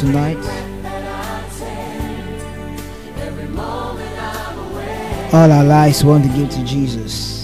tonight. 0.00 0.38
All 5.32 5.52
our 5.52 5.64
lives 5.64 6.02
want 6.02 6.24
to 6.24 6.30
give 6.30 6.48
to 6.50 6.64
Jesus. 6.64 7.39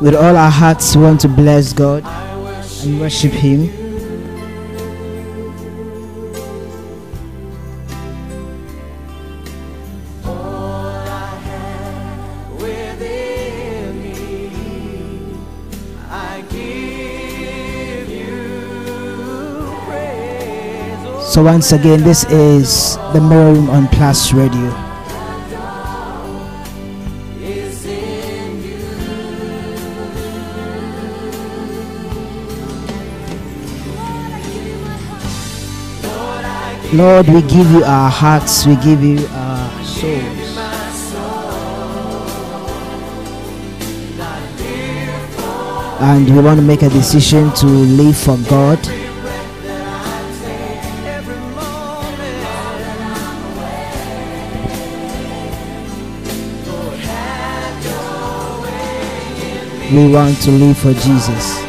With 0.00 0.14
all 0.14 0.36
our 0.36 0.50
hearts, 0.50 0.94
we 0.94 1.02
want 1.02 1.20
to 1.22 1.28
bless 1.28 1.72
God 1.72 2.04
and 2.84 3.00
worship 3.00 3.32
Him. 3.32 3.68
So, 21.24 21.42
once 21.42 21.72
again, 21.72 22.04
this 22.04 22.24
is 22.30 22.96
the 23.12 23.20
Mirror 23.20 23.52
Room 23.52 23.70
on 23.70 23.88
Plus 23.88 24.32
Radio. 24.32 24.87
Lord, 36.92 37.28
we 37.28 37.42
give 37.42 37.70
you 37.70 37.84
our 37.84 38.10
hearts, 38.10 38.64
we 38.64 38.74
give 38.76 39.02
you 39.02 39.18
our 39.28 39.84
souls. 39.84 40.48
And 46.00 46.34
we 46.34 46.40
want 46.40 46.58
to 46.58 46.64
make 46.64 46.80
a 46.80 46.88
decision 46.88 47.52
to 47.56 47.66
live 47.66 48.16
for 48.16 48.38
God. 48.48 48.78
We 59.92 60.10
want 60.10 60.40
to 60.42 60.50
live 60.52 60.78
for 60.78 60.94
Jesus. 60.94 61.67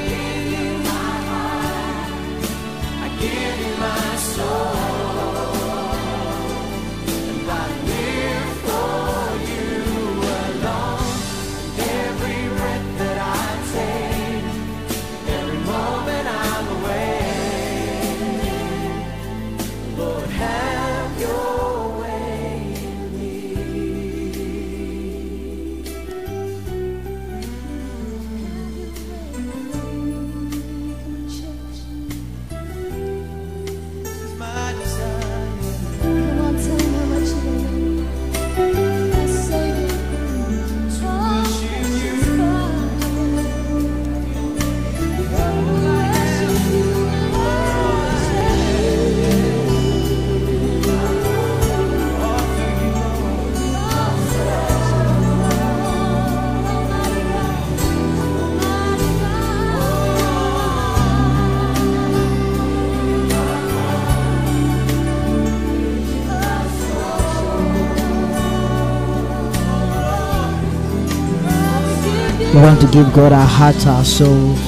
Want 72.70 72.82
to 72.82 72.88
give 72.90 73.12
God 73.14 73.34
our 73.34 73.48
hearts, 73.48 73.88
our 73.88 74.06
souls 74.06 74.60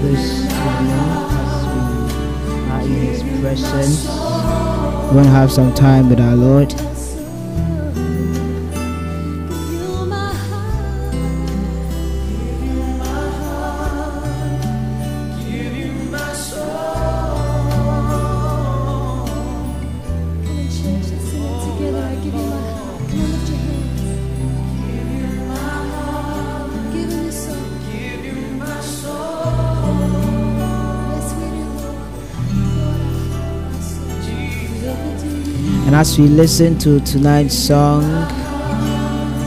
this 0.00 0.44
evening 0.44 0.90
as 1.40 1.66
we 1.66 2.70
are 2.70 2.80
in 2.82 2.92
His 2.92 3.40
presence. 3.40 4.04
We 4.04 5.16
want 5.16 5.26
to 5.26 5.30
have 5.32 5.50
some 5.50 5.74
time 5.74 6.08
with 6.08 6.20
our 6.20 6.36
Lord. 6.36 6.72
As 36.02 36.18
we 36.18 36.26
listen 36.26 36.76
to 36.76 36.98
tonight's 37.02 37.56
song, 37.56 38.02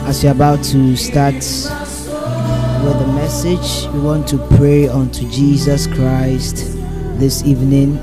as 0.08 0.24
we're 0.24 0.30
about 0.30 0.64
to 0.64 0.96
start 0.96 1.34
with 1.34 2.98
the 2.98 3.12
message, 3.14 3.86
we 3.92 4.00
want 4.00 4.26
to 4.26 4.38
pray 4.56 4.88
unto 4.88 5.28
Jesus 5.28 5.86
Christ 5.86 6.74
this 7.18 7.44
evening. 7.44 8.00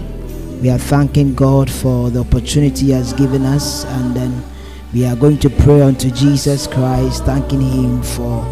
We 0.61 0.69
are 0.69 0.77
thanking 0.77 1.33
God 1.33 1.67
for 1.67 2.11
the 2.11 2.19
opportunity 2.19 2.85
He 2.85 2.91
has 2.91 3.11
given 3.13 3.43
us, 3.43 3.85
and 3.85 4.15
then 4.15 4.43
we 4.93 5.03
are 5.07 5.15
going 5.15 5.39
to 5.39 5.49
pray 5.49 5.81
unto 5.81 6.11
Jesus 6.11 6.67
Christ, 6.67 7.25
thanking 7.25 7.61
Him 7.61 8.03
for 8.03 8.43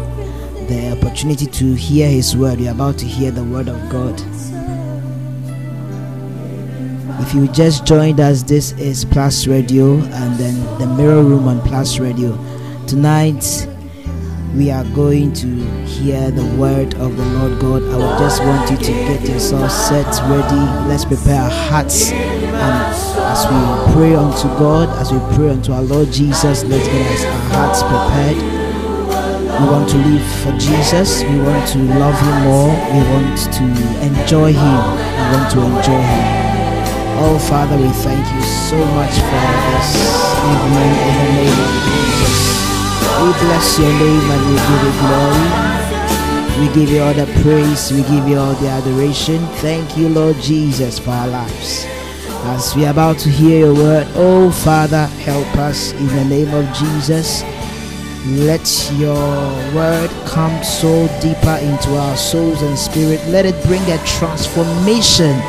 the 0.66 0.98
opportunity 0.98 1.46
to 1.46 1.74
hear 1.74 2.08
His 2.08 2.36
word. 2.36 2.58
We 2.58 2.66
are 2.66 2.74
about 2.74 2.98
to 2.98 3.06
hear 3.06 3.30
the 3.30 3.44
word 3.44 3.68
of 3.68 3.88
God. 3.88 4.20
If 7.22 7.34
you 7.34 7.46
just 7.46 7.86
joined 7.86 8.18
us, 8.18 8.42
this 8.42 8.72
is 8.72 9.04
Plus 9.04 9.46
Radio 9.46 9.94
and 9.94 10.34
then 10.38 10.56
the 10.78 10.86
Mirror 10.86 11.22
Room 11.22 11.46
on 11.46 11.60
Plus 11.62 12.00
Radio. 12.00 12.36
Tonight, 12.88 13.68
we 14.56 14.72
are 14.72 14.84
going 14.86 15.32
to 15.34 15.46
hear 15.86 16.32
the 16.32 16.44
word 16.56 16.94
of 16.94 17.16
the 17.16 17.24
Lord 17.24 17.60
God. 17.60 17.82
I 17.84 17.96
would 17.96 18.18
just 18.18 18.42
want 18.42 18.68
you 18.70 18.76
to 18.76 18.92
get 18.92 19.22
yourself 19.22 19.70
set, 19.70 20.04
ready. 20.28 20.88
Let's 20.88 21.04
prepare 21.04 21.40
our 21.40 21.48
hearts. 21.48 22.10
And 22.10 22.52
as 22.52 23.46
we 23.46 23.92
pray 23.94 24.14
unto 24.16 24.48
God, 24.58 24.88
as 24.98 25.12
we 25.12 25.20
pray 25.36 25.50
unto 25.50 25.72
our 25.72 25.82
Lord 25.82 26.10
Jesus, 26.10 26.64
let's 26.64 26.88
get 26.88 27.24
our 27.24 27.40
hearts 27.54 27.82
prepared. 27.82 28.36
We 29.62 29.68
want 29.68 29.88
to 29.90 29.96
live 29.96 30.26
for 30.42 30.52
Jesus. 30.58 31.22
We 31.22 31.38
want 31.38 31.68
to 31.68 31.78
love 31.78 32.18
Him 32.20 32.42
more. 32.42 32.68
We 32.92 33.00
want 33.14 33.38
to 33.38 33.64
enjoy 34.02 34.52
Him. 34.52 34.58
We 34.58 35.36
want 35.38 35.50
to 35.52 35.60
enjoy 35.62 36.02
Him. 36.02 36.41
Oh, 37.24 37.38
Father, 37.38 37.76
we 37.76 37.88
thank 38.02 38.26
you 38.34 38.42
so 38.42 38.76
much 38.98 39.14
for 39.14 39.46
this 39.70 39.90
evening 40.42 40.94
in 41.06 41.14
the 41.22 41.28
name 41.38 41.58
of 41.62 41.72
Jesus. 41.86 42.36
We 43.22 43.30
bless 43.46 43.78
your 43.78 43.92
name 43.94 44.26
and 44.34 44.42
we 44.50 44.56
give 44.58 44.82
you 44.82 44.94
glory. 44.98 45.48
We 46.58 46.66
We 46.66 46.74
give 46.74 46.90
you 46.90 47.00
all 47.00 47.14
the 47.14 47.26
praise. 47.40 47.92
We 47.92 48.02
give 48.02 48.26
you 48.26 48.38
all 48.38 48.54
the 48.54 48.66
adoration. 48.66 49.38
Thank 49.62 49.96
you, 49.96 50.08
Lord 50.08 50.36
Jesus, 50.40 50.98
for 50.98 51.10
our 51.10 51.28
lives. 51.28 51.86
As 52.50 52.74
we 52.74 52.86
are 52.86 52.90
about 52.90 53.18
to 53.20 53.28
hear 53.28 53.66
your 53.66 53.74
word, 53.74 54.08
oh 54.16 54.50
Father, 54.50 55.06
help 55.22 55.46
us 55.58 55.92
in 55.92 56.08
the 56.08 56.24
name 56.24 56.52
of 56.52 56.66
Jesus. 56.74 57.44
Let 58.26 58.66
your 58.98 59.14
word 59.72 60.10
come 60.26 60.60
so 60.64 61.06
deeper 61.20 61.56
into 61.62 61.96
our 61.96 62.16
souls 62.16 62.62
and 62.62 62.76
spirit. 62.76 63.24
Let 63.28 63.46
it 63.46 63.62
bring 63.64 63.82
a 63.82 63.98
transformation 64.04 65.40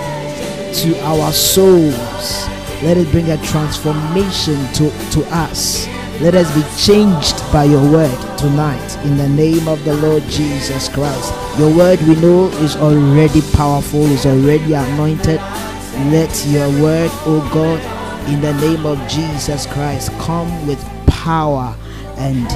to 0.74 1.00
our 1.02 1.32
souls. 1.32 2.48
Let 2.82 2.98
it 2.98 3.10
bring 3.12 3.30
a 3.30 3.38
transformation 3.46 4.56
to, 4.74 4.90
to 5.12 5.24
us. 5.30 5.88
Let 6.20 6.36
us 6.36 6.54
be 6.56 6.64
changed 6.82 7.40
by 7.52 7.66
your 7.66 7.82
word 7.92 8.38
tonight 8.38 8.98
in 9.06 9.18
the 9.18 9.30
name 9.30 9.68
of 9.68 9.84
the 9.84 9.96
Lord 9.96 10.24
Jesus 10.24 10.90
Christ. 10.90 11.34
Your 11.60 11.76
word 11.76 12.00
we 12.02 12.16
know 12.16 12.48
is 12.60 12.76
already 12.76 13.42
powerful, 13.54 14.04
is 14.04 14.26
already 14.26 14.74
anointed. 14.74 15.40
Let 16.12 16.46
your 16.48 16.70
word, 16.82 17.12
oh 17.26 17.50
God, 17.54 17.80
in 18.30 18.42
the 18.42 18.54
name 18.54 18.86
of 18.86 18.98
Jesus 19.08 19.66
Christ, 19.68 20.12
come 20.20 20.68
with 20.68 20.84
power 21.08 21.76
and 22.18 22.52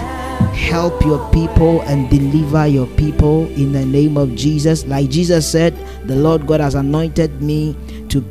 help 0.56 1.04
your 1.04 1.30
people 1.31 1.81
and 1.81 2.10
deliver 2.10 2.68
your 2.68 2.88
people 2.88 3.48
in 3.52 3.72
the 3.72 3.86
name 3.86 4.18
of 4.18 4.36
Jesus. 4.36 4.86
Like 4.86 5.10
Jesus 5.10 5.50
said, 5.50 5.75
the 6.08 6.16
Lord 6.16 6.48
God 6.48 6.60
has 6.60 6.75
anointed 6.75 7.42
me 7.42 7.75
to 8.09 8.21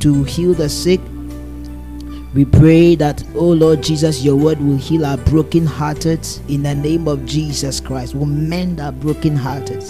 to 0.00 0.24
heal 0.24 0.54
the 0.54 0.68
sick. 0.68 1.00
We 2.34 2.44
pray 2.44 2.96
that, 2.96 3.22
oh 3.36 3.50
Lord 3.50 3.82
Jesus, 3.82 4.24
your 4.24 4.34
word 4.34 4.60
will 4.60 4.76
heal 4.76 5.06
our 5.06 5.16
broken 5.18 5.66
hearted 5.66 6.26
in 6.48 6.64
the 6.64 6.74
name 6.74 7.06
of 7.06 7.24
Jesus 7.24 7.78
Christ. 7.78 8.14
Will 8.14 8.26
mend 8.26 8.80
our 8.80 8.90
broken 8.90 9.36
hearted 9.36 9.82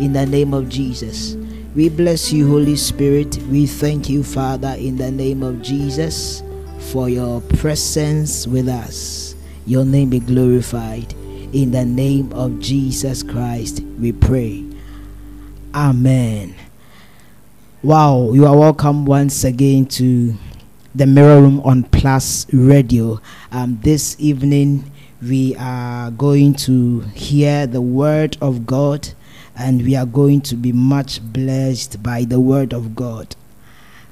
in 0.00 0.12
the 0.12 0.26
name 0.26 0.52
of 0.52 0.68
Jesus. 0.68 1.36
We 1.74 1.88
bless 1.88 2.32
you, 2.32 2.48
Holy 2.48 2.76
Spirit. 2.76 3.36
We 3.50 3.66
thank 3.66 4.08
you, 4.08 4.22
Father, 4.24 4.74
in 4.78 4.96
the 4.96 5.10
name 5.10 5.42
of 5.42 5.62
Jesus, 5.62 6.42
for 6.92 7.08
your 7.08 7.40
presence 7.40 8.46
with 8.46 8.68
us. 8.68 9.34
Your 9.66 9.84
name 9.84 10.10
be 10.10 10.20
glorified. 10.20 11.12
In 11.52 11.70
the 11.70 11.84
name 11.84 12.32
of 12.32 12.58
Jesus 12.60 13.22
Christ, 13.22 13.80
we 13.98 14.12
pray. 14.12 14.64
Amen. 15.74 16.54
Wow, 17.84 18.32
you 18.32 18.46
are 18.46 18.56
welcome 18.56 19.04
once 19.04 19.44
again 19.44 19.84
to 20.00 20.34
the 20.94 21.04
Mirror 21.04 21.42
Room 21.42 21.60
on 21.60 21.82
Plus 21.82 22.46
Radio. 22.50 23.20
Um, 23.52 23.78
this 23.82 24.16
evening, 24.18 24.90
we 25.20 25.54
are 25.56 26.10
going 26.10 26.54
to 26.64 27.00
hear 27.00 27.66
the 27.66 27.82
Word 27.82 28.38
of 28.40 28.64
God 28.64 29.10
and 29.54 29.82
we 29.82 29.94
are 29.96 30.06
going 30.06 30.40
to 30.40 30.54
be 30.54 30.72
much 30.72 31.20
blessed 31.22 32.02
by 32.02 32.24
the 32.24 32.40
Word 32.40 32.72
of 32.72 32.96
God. 32.96 33.36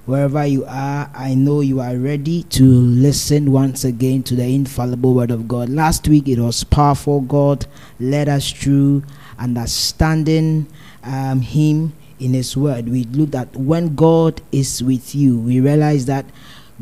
Wherever 0.05 0.45
you 0.45 0.67
are, 0.67 1.11
I 1.15 1.33
know 1.33 1.63
you 1.63 1.81
are 1.81 1.97
ready 1.97 2.43
to 2.43 2.65
listen 2.65 3.53
once 3.53 3.85
again 3.85 4.23
to 4.25 4.37
the 4.37 4.55
infallible 4.55 5.15
Word 5.15 5.31
of 5.31 5.49
God. 5.49 5.71
Last 5.71 6.07
week 6.07 6.29
it 6.29 6.39
was 6.39 6.63
powerful. 6.63 7.23
God 7.23 7.65
led 7.99 8.29
us 8.29 8.53
through 8.53 9.05
understanding 9.39 10.67
um, 11.05 11.41
Him 11.41 11.95
in 12.23 12.35
His 12.35 12.57
Word. 12.57 12.89
We 12.89 13.05
looked 13.05 13.35
at 13.35 13.55
when 13.57 13.95
God 13.95 14.41
is 14.53 14.83
with 14.83 15.15
you, 15.15 15.39
we 15.39 15.61
realize 15.61 16.07
that 16.07 16.25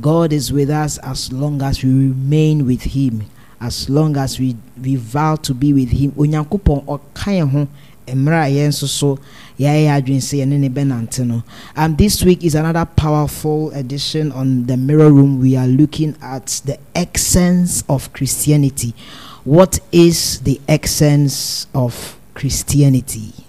God 0.00 0.32
is 0.32 0.52
with 0.52 0.70
us 0.70 0.98
as 0.98 1.32
long 1.32 1.62
as 1.62 1.82
we 1.82 1.90
remain 1.90 2.66
with 2.66 2.82
Him, 2.82 3.24
as 3.60 3.88
long 3.88 4.16
as 4.16 4.38
we, 4.38 4.56
we 4.80 4.96
vow 4.96 5.36
to 5.36 5.54
be 5.54 5.72
with 5.72 5.90
Him. 5.90 6.12
Onyankopɔn 6.12 6.84
ɔka 6.86 7.30
yɛn 7.38 7.50
ho 7.50 7.68
mmerɛ 8.14 8.46
a 8.46 8.50
yɛn 8.50 8.68
nso 8.68 8.86
so 8.88 9.18
yɛayɛ 9.58 9.90
adwene 9.96 10.20
sɛ 10.20 10.38
yɛne 10.42 10.58
ne 10.58 10.68
bɛnante 10.68 11.26
no 11.26 11.42
um, 11.76 11.96
this 11.96 12.22
week 12.24 12.42
is 12.44 12.54
another 12.54 12.84
powerful 12.84 13.70
edition 13.72 14.32
on 14.32 14.66
the 14.66 14.76
mirror 14.76 15.10
room 15.10 15.40
we 15.40 15.56
are 15.56 15.66
looking 15.66 16.16
at 16.22 16.60
the 16.64 16.78
essence 16.94 17.84
of 17.88 18.12
christianity 18.12 18.94
what 19.44 19.78
is 19.92 20.40
the 20.40 20.60
essence 20.68 21.66
of 21.74 22.18
christianity 22.34 23.39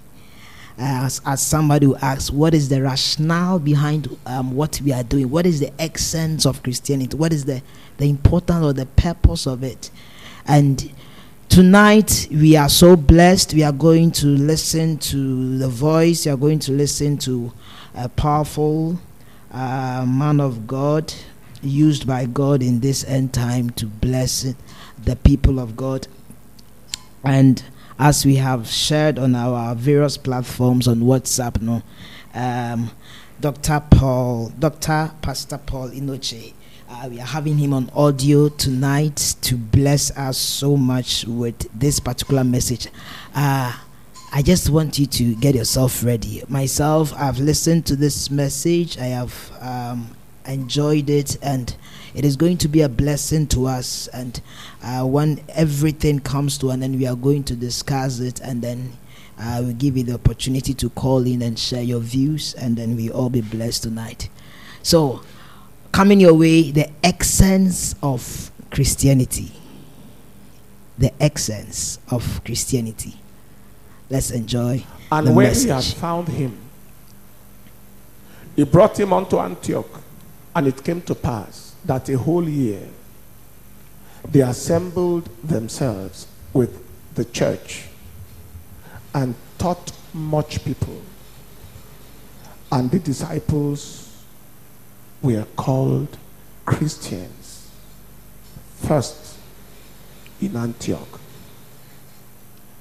as, 0.81 1.21
as 1.25 1.41
somebody 1.41 1.85
who 1.85 1.95
asks 1.97 2.31
what 2.31 2.53
is 2.53 2.69
the 2.69 2.81
rationale 2.81 3.59
behind 3.59 4.17
um, 4.25 4.51
what 4.55 4.81
we 4.83 4.91
are 4.91 5.03
doing? 5.03 5.29
What 5.29 5.45
is 5.45 5.59
the 5.59 5.71
essence 5.79 6.45
of 6.45 6.63
christianity? 6.63 7.15
What 7.15 7.31
is 7.33 7.45
the, 7.45 7.61
the 7.97 8.09
importance 8.09 8.65
or 8.65 8.73
the 8.73 8.87
purpose 8.87 9.45
of 9.45 9.63
it? 9.63 9.91
And 10.47 10.91
tonight 11.49 12.27
we 12.31 12.55
are 12.55 12.69
so 12.69 12.95
blessed. 12.95 13.53
We 13.53 13.63
are 13.63 13.71
going 13.71 14.11
to 14.13 14.27
listen 14.27 14.97
to 14.97 15.57
the 15.57 15.69
voice. 15.69 16.25
We 16.25 16.31
are 16.31 16.37
going 16.37 16.59
to 16.59 16.71
listen 16.71 17.17
to 17.19 17.53
a 17.93 18.09
powerful 18.09 18.99
uh, 19.51 20.05
man 20.07 20.39
of 20.39 20.65
god 20.65 21.13
used 21.61 22.07
by 22.07 22.25
god 22.25 22.63
in 22.63 22.79
this 22.79 23.03
end 23.05 23.33
time 23.33 23.69
to 23.71 23.85
bless 23.85 24.53
the 25.03 25.15
people 25.15 25.59
of 25.59 25.75
god. 25.75 26.07
And 27.23 27.63
as 28.01 28.25
we 28.25 28.37
have 28.37 28.67
shared 28.67 29.19
on 29.19 29.35
our 29.35 29.75
various 29.75 30.17
platforms 30.17 30.87
on 30.87 31.01
whatsapp 31.01 31.61
no 31.61 31.83
um, 32.33 32.89
dr 33.39 33.79
paul 33.91 34.51
dr 34.57 35.11
pastor 35.21 35.59
paul 35.59 35.87
Enenche 35.89 36.53
uh, 36.89 37.07
we 37.09 37.19
are 37.19 37.27
having 37.27 37.59
him 37.59 37.73
on 37.73 37.91
audio 37.95 38.49
tonight 38.49 39.35
to 39.41 39.55
bless 39.55 40.09
us 40.17 40.37
so 40.39 40.75
much 40.75 41.23
with 41.25 41.55
this 41.79 42.01
particular 42.01 42.43
message. 42.43 42.87
Uh, 43.33 43.73
I 44.33 44.41
just 44.41 44.69
want 44.69 44.99
you 44.99 45.05
to 45.05 45.35
get 45.35 45.55
yourself 45.55 46.03
ready. 46.03 46.43
Myself, 46.49 47.13
I've 47.15 47.39
listened 47.39 47.85
to 47.85 47.95
this 47.95 48.29
message, 48.29 48.97
I 48.97 49.05
have 49.05 49.51
um, 49.61 50.09
enjoyed 50.45 51.09
it, 51.09 51.37
and 51.41 51.75
it 52.13 52.25
is 52.25 52.35
going 52.35 52.57
to 52.57 52.67
be 52.67 52.81
a 52.81 52.89
blessing 52.89 53.47
to 53.47 53.67
us. 53.67 54.07
And 54.07 54.39
uh, 54.83 55.05
when 55.05 55.41
everything 55.49 56.19
comes 56.19 56.57
to 56.59 56.69
an 56.71 56.83
end, 56.83 56.97
we 56.97 57.07
are 57.07 57.15
going 57.15 57.43
to 57.45 57.55
discuss 57.55 58.19
it, 58.19 58.39
and 58.41 58.61
then 58.61 58.93
uh, 59.39 59.59
we'll 59.63 59.73
give 59.73 59.97
you 59.97 60.03
the 60.03 60.13
opportunity 60.13 60.73
to 60.75 60.89
call 60.91 61.25
in 61.25 61.41
and 61.41 61.57
share 61.57 61.83
your 61.83 61.99
views, 61.99 62.53
and 62.55 62.75
then 62.77 62.95
we 62.95 63.09
all 63.09 63.29
be 63.29 63.41
blessed 63.41 63.83
tonight. 63.83 64.29
So, 64.83 65.21
coming 65.91 66.19
your 66.19 66.33
way 66.33 66.71
the 66.71 66.89
essence 67.03 67.95
of 68.01 68.51
Christianity. 68.71 69.51
The 70.97 71.11
essence 71.21 71.99
of 72.09 72.43
Christianity. 72.43 73.15
Let's 74.09 74.31
enjoy 74.31 74.83
And 75.11 75.35
when 75.35 75.47
message. 75.47 75.63
he 75.63 75.69
had 75.69 75.83
found 75.83 76.27
him, 76.27 76.57
he 78.55 78.63
brought 78.65 78.99
him 78.99 79.13
unto 79.13 79.39
Antioch. 79.39 80.00
And 80.55 80.67
it 80.67 80.83
came 80.83 81.01
to 81.03 81.15
pass 81.15 81.75
that 81.85 82.09
a 82.09 82.17
whole 82.17 82.47
year 82.47 82.87
they 84.27 84.41
assembled 84.41 85.29
themselves 85.43 86.27
with 86.53 86.83
the 87.15 87.25
church 87.25 87.85
and 89.13 89.35
taught 89.57 89.91
much 90.13 90.63
people. 90.63 91.01
And 92.71 92.91
the 92.91 92.99
disciples 92.99 94.23
were 95.21 95.45
called 95.55 96.17
Christians 96.65 97.69
first 98.77 99.37
in 100.41 100.55
Antioch. 100.55 101.19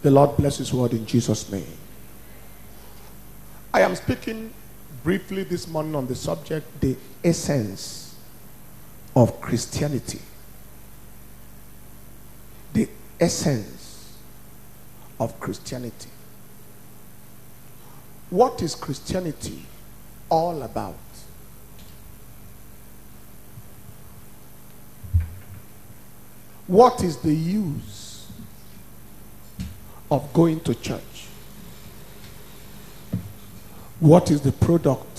The 0.03 0.11
Lord 0.11 0.37
bless 0.37 0.59
His 0.59 0.73
word 0.73 0.93
in 0.93 1.05
Jesus' 1.07 1.51
name. 1.51 1.77
I 3.73 3.83
am 3.83 3.95
speaking 3.95 4.53
briefly 5.03 5.45
this 5.45 5.69
morning 5.69 5.95
on 5.95 6.07
the 6.07 6.15
subject 6.15 6.81
the 6.81 6.97
essence 7.23 8.15
of 9.15 9.41
Christianity. 9.41 10.21
The 12.73 12.89
essence 13.19 14.17
of 15.19 15.39
Christianity. 15.41 16.11
What 18.31 18.63
is 18.63 18.75
Christianity 18.75 19.65
all 20.29 20.63
about? 20.63 20.95
What 26.69 27.03
is 27.03 27.17
the 27.19 27.35
use 27.35 28.31
of 30.09 30.33
going 30.33 30.61
to 30.61 30.75
church? 30.77 31.27
What 33.99 34.31
is 34.31 34.41
the 34.43 34.53
product 34.53 35.10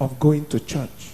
of 0.00 0.18
going 0.18 0.46
to 0.46 0.60
church? 0.60 1.10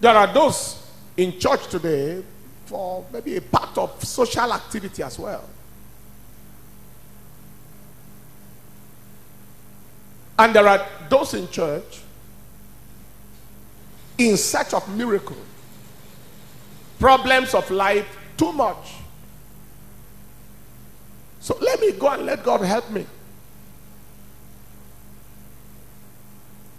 There 0.00 0.14
are 0.14 0.32
those 0.32 0.90
in 1.16 1.38
church 1.38 1.68
today 1.68 2.22
for 2.66 3.04
maybe 3.12 3.36
a 3.36 3.40
part 3.40 3.78
of 3.78 4.02
social 4.04 4.52
activity 4.52 5.02
as 5.02 5.18
well. 5.18 5.48
And 10.38 10.54
there 10.54 10.66
are 10.66 10.86
those 11.08 11.34
in 11.34 11.48
church 11.48 12.00
in 14.18 14.36
search 14.36 14.74
of 14.74 14.88
miracle, 14.96 15.36
problems 16.98 17.54
of 17.54 17.70
life 17.70 18.06
too 18.36 18.52
much. 18.52 18.94
So 21.40 21.56
let, 21.60 21.80
me 21.80 21.92
go 21.92 22.08
and 22.08 22.24
let 22.26 22.42
God 22.44 22.60
help 22.62 22.90
me. 22.90 23.06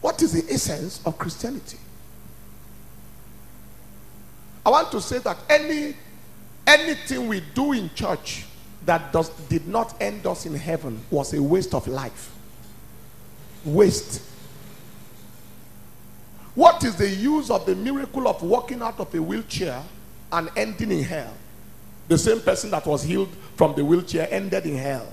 What 0.03 0.21
is 0.21 0.33
the 0.33 0.53
essence 0.53 0.99
of 1.05 1.17
Christianity? 1.17 1.77
I 4.65 4.69
want 4.69 4.91
to 4.91 4.99
say 4.99 5.19
that 5.19 5.37
any 5.49 5.95
anything 6.67 7.29
we 7.29 7.41
do 7.55 7.71
in 7.71 7.89
church 7.95 8.45
that 8.85 9.13
does 9.13 9.29
did 9.47 9.65
not 9.65 9.95
end 10.01 10.27
us 10.27 10.45
in 10.45 10.55
heaven 10.55 10.99
was 11.09 11.33
a 11.33 11.41
waste 11.41 11.73
of 11.73 11.87
life. 11.87 12.35
Waste. 13.63 14.21
What 16.53 16.83
is 16.83 16.97
the 16.97 17.09
use 17.09 17.49
of 17.49 17.65
the 17.65 17.73
miracle 17.73 18.27
of 18.27 18.43
walking 18.43 18.81
out 18.81 18.99
of 18.99 19.15
a 19.15 19.21
wheelchair 19.21 19.81
and 20.33 20.49
ending 20.57 20.91
in 20.91 21.03
hell? 21.05 21.33
The 22.09 22.17
same 22.17 22.41
person 22.41 22.71
that 22.71 22.85
was 22.85 23.03
healed 23.03 23.29
from 23.55 23.73
the 23.73 23.85
wheelchair 23.85 24.27
ended 24.29 24.65
in 24.65 24.75
hell. 24.75 25.12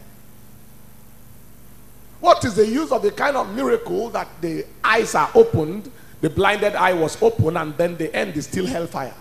What 2.21 2.45
is 2.45 2.55
the 2.55 2.67
use 2.67 2.93
of 2.93 3.03
the 3.03 3.11
kind 3.11 3.37
of 3.37 3.55
miracle 3.55 4.11
that 4.11 4.29
the 4.41 4.67
eyes 4.85 5.15
are 5.15 5.31
opened, 5.35 5.91
the 6.21 6.29
blinded 6.29 6.75
eye 6.75 6.93
was 6.93 7.21
open, 7.23 7.57
and 7.57 7.77
then 7.77 7.97
the 7.97 8.15
end 8.15 8.37
is 8.37 8.47
still 8.47 8.67
hellfire? 8.67 9.15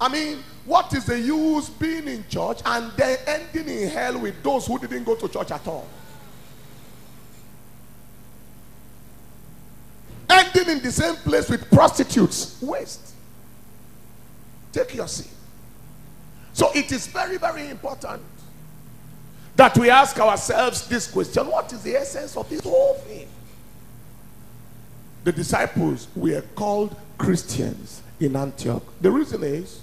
I 0.00 0.08
mean, 0.08 0.38
what 0.64 0.92
is 0.94 1.04
the 1.04 1.20
use 1.20 1.68
being 1.70 2.08
in 2.08 2.24
church 2.28 2.60
and 2.64 2.90
then 2.96 3.18
ending 3.26 3.68
in 3.68 3.88
hell 3.88 4.18
with 4.18 4.42
those 4.42 4.66
who 4.66 4.78
didn't 4.78 5.04
go 5.04 5.14
to 5.14 5.28
church 5.28 5.50
at 5.50 5.66
all? 5.68 5.86
Ending 10.28 10.70
in 10.70 10.82
the 10.82 10.90
same 10.90 11.14
place 11.16 11.48
with 11.48 11.70
prostitutes. 11.70 12.60
Waste. 12.62 13.12
Take 14.72 14.94
your 14.94 15.06
seat. 15.06 15.30
So 16.54 16.70
it 16.74 16.90
is 16.90 17.06
very, 17.06 17.36
very 17.36 17.68
important 17.68 18.22
that 19.56 19.76
we 19.76 19.90
ask 19.90 20.18
ourselves 20.18 20.86
this 20.88 21.10
question 21.10 21.46
What 21.46 21.72
is 21.72 21.82
the 21.82 21.96
essence 21.96 22.36
of 22.36 22.48
this 22.48 22.60
whole 22.60 22.94
thing? 22.94 23.28
The 25.24 25.32
disciples 25.32 26.08
were 26.16 26.42
called 26.54 26.96
Christians 27.18 28.02
in 28.18 28.34
Antioch. 28.34 28.82
The 29.00 29.10
reason 29.10 29.42
is 29.44 29.80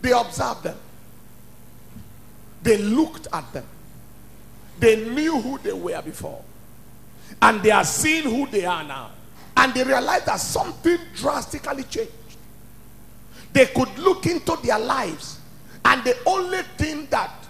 they 0.00 0.12
observed 0.12 0.62
them, 0.62 0.78
they 2.62 2.78
looked 2.78 3.26
at 3.32 3.52
them, 3.52 3.66
they 4.78 5.08
knew 5.08 5.40
who 5.40 5.58
they 5.58 5.72
were 5.72 6.00
before, 6.02 6.42
and 7.42 7.62
they 7.62 7.70
are 7.70 7.84
seeing 7.84 8.24
who 8.24 8.46
they 8.46 8.64
are 8.64 8.84
now. 8.84 9.10
And 9.56 9.74
they 9.74 9.82
realized 9.82 10.26
that 10.26 10.38
something 10.38 10.98
drastically 11.16 11.82
changed. 11.82 12.12
They 13.52 13.66
could 13.66 13.98
look 13.98 14.24
into 14.26 14.56
their 14.62 14.78
lives, 14.78 15.40
and 15.84 16.04
the 16.04 16.16
only 16.26 16.62
thing 16.76 17.08
that 17.10 17.47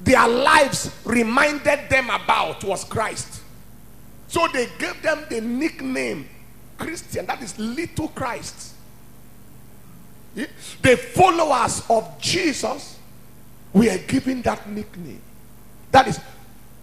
their 0.00 0.28
lives 0.28 0.90
reminded 1.04 1.88
them 1.88 2.10
about 2.10 2.62
was 2.64 2.84
Christ. 2.84 3.42
So 4.28 4.46
they 4.52 4.68
gave 4.78 5.02
them 5.02 5.24
the 5.28 5.40
nickname 5.40 6.28
Christian, 6.78 7.26
that 7.26 7.42
is 7.42 7.58
little 7.58 8.08
Christ. 8.08 8.74
The 10.34 10.96
followers 10.96 11.82
of 11.88 12.20
Jesus 12.20 12.98
were 13.72 13.98
given 14.06 14.42
that 14.42 14.68
nickname. 14.68 15.22
That 15.90 16.08
is, 16.08 16.20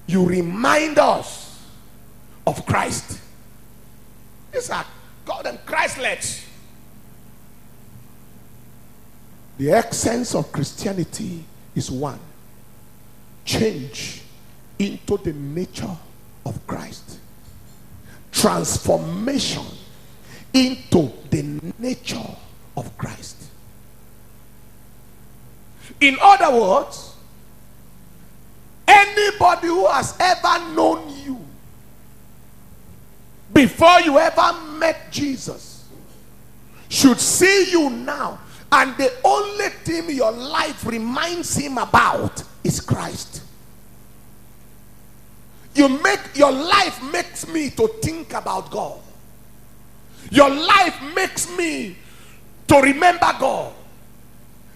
you 0.08 0.26
remind 0.26 0.98
us 0.98 1.62
of 2.48 2.66
Christ. 2.66 3.20
These 4.52 4.70
are 4.72 4.86
call 5.26 5.44
them 5.44 5.60
Christlets. 5.66 6.46
The 9.58 9.72
essence 9.72 10.34
of 10.34 10.52
Christianity 10.52 11.44
is 11.76 11.92
one 11.92 12.20
change 13.46 14.22
into 14.80 15.18
the 15.18 15.34
nature 15.34 15.96
of 16.46 16.66
Christ, 16.68 17.20
transformation 18.32 19.64
into 20.54 21.12
the 21.30 21.74
nature 21.80 22.36
of 22.78 22.98
Christ. 22.98 23.38
In 26.00 26.18
other 26.22 26.56
words, 26.60 27.16
anybody 28.88 29.68
who 29.68 29.88
has 29.88 30.16
ever 30.20 30.74
known 30.74 31.10
you 31.24 31.40
before 33.54 34.02
you 34.02 34.18
ever 34.18 34.54
met 34.78 35.12
Jesus 35.12 35.88
should 36.90 37.20
see 37.20 37.72
you 37.72 37.90
now, 37.90 38.40
and 38.72 38.96
the 38.98 39.12
only 39.24 39.70
thing 39.70 40.10
your 40.16 40.32
life 40.32 40.86
reminds 40.86 41.56
him 41.56 41.78
about 41.78 42.44
is 42.64 42.80
Christ. 42.80 43.42
You 45.76 45.90
make 45.90 46.20
your 46.36 46.52
life 46.52 47.02
makes 47.12 47.48
me 47.48 47.70
to 47.72 47.88
think 48.02 48.34
about 48.34 48.70
God. 48.70 49.00
Your 50.30 50.50
life 50.50 50.96
makes 51.16 51.50
me 51.58 51.98
to 52.68 52.76
remember 52.80 53.32
God. 53.40 53.74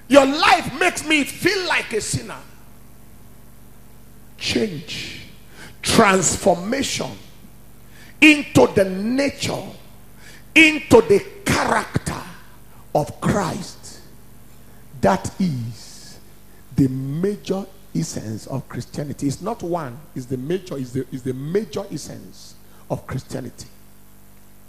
Your 0.07 0.25
life 0.25 0.79
makes 0.79 1.05
me 1.07 1.23
feel 1.23 1.67
like 1.67 1.93
a 1.93 2.01
sinner. 2.01 2.39
Change, 4.37 5.25
transformation 5.81 7.11
into 8.21 8.67
the 8.73 8.85
nature, 8.85 9.63
into 10.55 11.01
the 11.01 11.23
character 11.45 12.21
of 12.95 13.19
Christ. 13.21 14.01
That 15.01 15.29
is 15.39 16.17
the 16.75 16.87
major 16.87 17.65
essence 17.95 18.47
of 18.47 18.67
Christianity. 18.69 19.27
It's 19.27 19.41
not 19.41 19.63
one, 19.63 19.97
it's 20.15 20.25
the 20.25 20.37
major, 20.37 20.77
is 20.77 20.93
the, 20.93 21.05
is 21.11 21.23
the 21.23 21.33
major 21.33 21.85
essence 21.91 22.55
of 22.89 23.05
Christianity. 23.07 23.67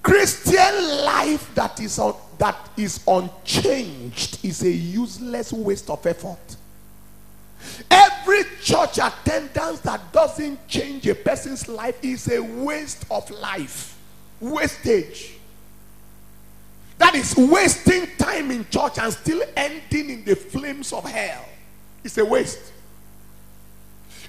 Christian 0.02 1.04
life 1.04 1.54
that 1.54 1.78
is 1.80 1.98
un, 1.98 2.14
that 2.38 2.70
is 2.76 3.04
unchanged 3.06 4.44
is 4.44 4.62
a 4.62 4.70
useless 4.70 5.52
waste 5.52 5.90
of 5.90 6.04
effort. 6.06 6.56
Every 7.90 8.44
church 8.62 8.98
attendance 8.98 9.80
that 9.80 10.12
doesn't 10.12 10.66
change 10.68 11.06
a 11.08 11.14
person's 11.14 11.68
life 11.68 12.02
is 12.02 12.30
a 12.30 12.40
waste 12.40 13.04
of 13.10 13.28
life, 13.30 13.98
wastage. 14.40 15.34
That 16.98 17.14
is 17.14 17.36
wasting 17.36 18.06
time 18.16 18.50
in 18.50 18.66
church 18.70 18.98
and 18.98 19.12
still 19.12 19.42
ending 19.56 20.10
in 20.10 20.24
the 20.24 20.36
flames 20.36 20.92
of 20.92 21.04
hell. 21.04 21.44
It's 22.02 22.18
a 22.18 22.24
waste. 22.24 22.72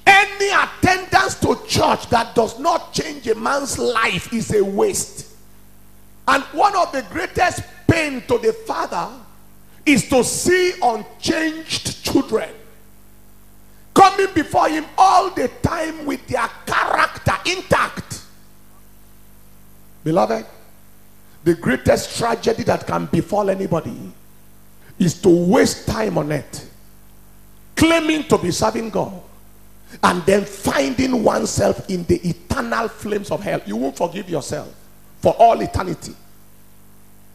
Any 0.05 0.49
attendance 0.49 1.35
to 1.41 1.59
church 1.67 2.09
that 2.09 2.33
does 2.35 2.59
not 2.59 2.93
change 2.93 3.27
a 3.27 3.35
man's 3.35 3.77
life 3.77 4.33
is 4.33 4.53
a 4.53 4.63
waste. 4.63 5.35
And 6.27 6.43
one 6.45 6.75
of 6.75 6.91
the 6.91 7.01
greatest 7.11 7.61
pain 7.87 8.21
to 8.27 8.37
the 8.37 8.53
father 8.53 9.09
is 9.85 10.07
to 10.09 10.23
see 10.23 10.73
unchanged 10.81 12.03
children 12.03 12.49
coming 13.93 14.33
before 14.33 14.69
him 14.69 14.85
all 14.97 15.29
the 15.31 15.47
time 15.61 16.05
with 16.05 16.25
their 16.27 16.47
character 16.65 17.33
intact. 17.45 18.21
Beloved, 20.03 20.45
the 21.43 21.55
greatest 21.55 22.17
tragedy 22.17 22.63
that 22.63 22.85
can 22.85 23.07
befall 23.07 23.49
anybody 23.49 24.13
is 24.97 25.21
to 25.21 25.29
waste 25.29 25.87
time 25.87 26.17
on 26.17 26.31
it, 26.31 26.65
claiming 27.75 28.23
to 28.25 28.37
be 28.37 28.51
serving 28.51 28.89
God, 28.89 29.21
and 30.03 30.23
then 30.25 30.45
finding 30.45 31.23
oneself 31.23 31.89
in 31.89 32.03
the 32.05 32.15
eternal 32.27 32.87
flames 32.87 33.31
of 33.31 33.41
hell. 33.41 33.61
You 33.65 33.75
won't 33.75 33.97
forgive 33.97 34.29
yourself 34.29 34.73
for 35.21 35.33
all 35.33 35.59
eternity. 35.61 36.15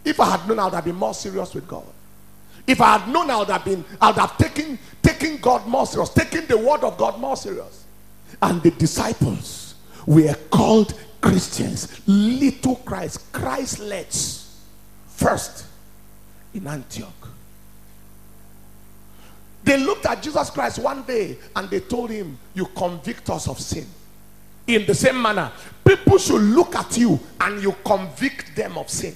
If 0.04 0.20
I 0.20 0.36
had 0.36 0.48
known, 0.48 0.58
I 0.58 0.64
would 0.64 0.74
have 0.74 0.84
been 0.84 0.96
more 0.96 1.14
serious 1.14 1.54
with 1.54 1.66
God. 1.66 1.86
If 2.66 2.80
I 2.80 2.98
had 2.98 3.12
known, 3.12 3.30
I 3.30 3.38
would 3.38 3.48
have 3.48 3.64
been, 3.64 3.84
I 4.00 4.08
would 4.08 4.18
have 4.18 4.38
taken, 4.38 4.78
taken 5.02 5.38
God 5.38 5.66
more 5.66 5.86
serious, 5.86 6.10
taking 6.10 6.46
the 6.46 6.56
word 6.56 6.82
of 6.84 6.96
God 6.96 7.18
more 7.20 7.36
serious. 7.36 7.84
And 8.40 8.62
the 8.62 8.70
disciples 8.72 9.74
were 10.06 10.34
called 10.50 10.94
Christians, 11.20 12.00
little 12.06 12.76
Christ, 12.76 13.32
Christlets, 13.32 14.56
first 15.06 15.66
in 16.52 16.66
Antioch. 16.66 17.28
They 19.64 19.78
looked 19.78 20.04
at 20.04 20.22
Jesus 20.22 20.50
Christ 20.50 20.78
one 20.78 21.02
day 21.04 21.38
and 21.56 21.68
they 21.70 21.80
told 21.80 22.10
him, 22.10 22.38
You 22.52 22.66
convict 22.66 23.30
us 23.30 23.48
of 23.48 23.58
sin. 23.58 23.86
In 24.66 24.86
the 24.86 24.94
same 24.94 25.20
manner, 25.20 25.50
people 25.84 26.18
should 26.18 26.42
look 26.42 26.74
at 26.76 26.96
you 26.96 27.18
and 27.40 27.62
you 27.62 27.74
convict 27.84 28.54
them 28.54 28.76
of 28.76 28.90
sin. 28.90 29.14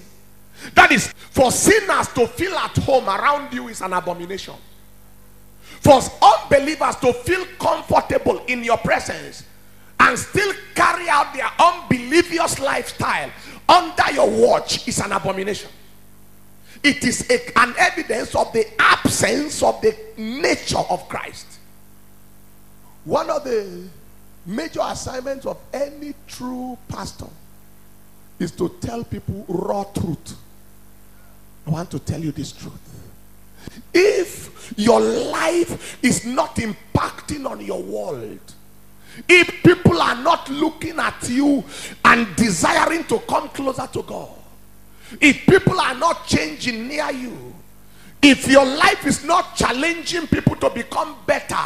That 0.75 0.91
is, 0.91 1.09
for 1.09 1.53
sinners 1.53 2.09
to 2.09 2.27
feel 2.27 2.55
at 2.57 2.77
home 2.79 3.09
around 3.09 3.53
you 3.53 3.69
is 3.69 3.83
an 3.83 3.93
abomination. 3.93 4.55
For 5.81 6.01
unbelievers 6.23 6.97
to 6.97 7.13
feel 7.13 7.45
comfortable 7.61 8.39
in 8.47 8.65
your 8.65 8.79
presence 8.79 9.45
and 10.01 10.19
still 10.19 10.53
carry 10.75 11.09
out 11.09 11.33
their 11.35 11.51
unbelievous 11.59 12.59
lifestyle 12.59 13.31
under 13.69 14.13
your 14.13 14.29
watch 14.31 14.89
is 14.89 14.99
an 15.01 15.13
abomination. 15.13 15.71
It 16.83 17.05
is 17.05 17.27
a- 17.29 17.59
an 17.59 17.75
evidence 17.77 18.35
of 18.35 18.53
the 18.53 18.67
absence 18.81 19.63
of 19.63 19.81
the 19.81 19.97
nature 20.17 20.79
of 20.79 21.09
Christ. 21.09 21.47
One 23.05 23.31
of 23.31 23.45
the 23.45 23.89
major 24.47 24.81
assignments 24.83 25.47
of 25.47 25.59
any 25.73 26.15
true 26.27 26.79
pastor 26.89 27.29
is 28.39 28.53
to 28.53 28.69
tell 28.81 29.05
people 29.05 29.45
raw 29.49 29.85
truth. 29.85 30.35
I 31.67 31.71
want 31.71 31.91
to 31.91 31.99
tell 31.99 32.21
you 32.21 32.33
this 32.33 32.53
truth. 32.53 32.73
If 33.93 34.73
your 34.77 35.01
life 35.01 35.99
is 36.03 36.25
not 36.25 36.57
impacting 36.57 37.49
on 37.49 37.61
your 37.65 37.83
world, 37.83 38.41
if 39.29 39.63
people 39.63 40.01
are 40.01 40.17
not 40.17 40.49
looking 40.49 40.99
at 40.99 41.29
you 41.29 41.65
and 42.05 42.37
desiring 42.37 43.05
to 43.05 43.19
come 43.21 43.49
closer 43.49 43.89
to 43.93 44.03
God, 44.03 44.38
if 45.21 45.47
people 45.47 45.81
are 45.81 45.95
not 45.95 46.27
changing 46.27 46.89
near 46.89 47.11
you, 47.11 47.55
if 48.23 48.49
your 48.49 48.65
life 48.65 49.07
is 49.07 49.25
not 49.25 49.55
challenging 49.55 50.27
people 50.27 50.57
to 50.57 50.71
become 50.71 51.17
better, 51.27 51.57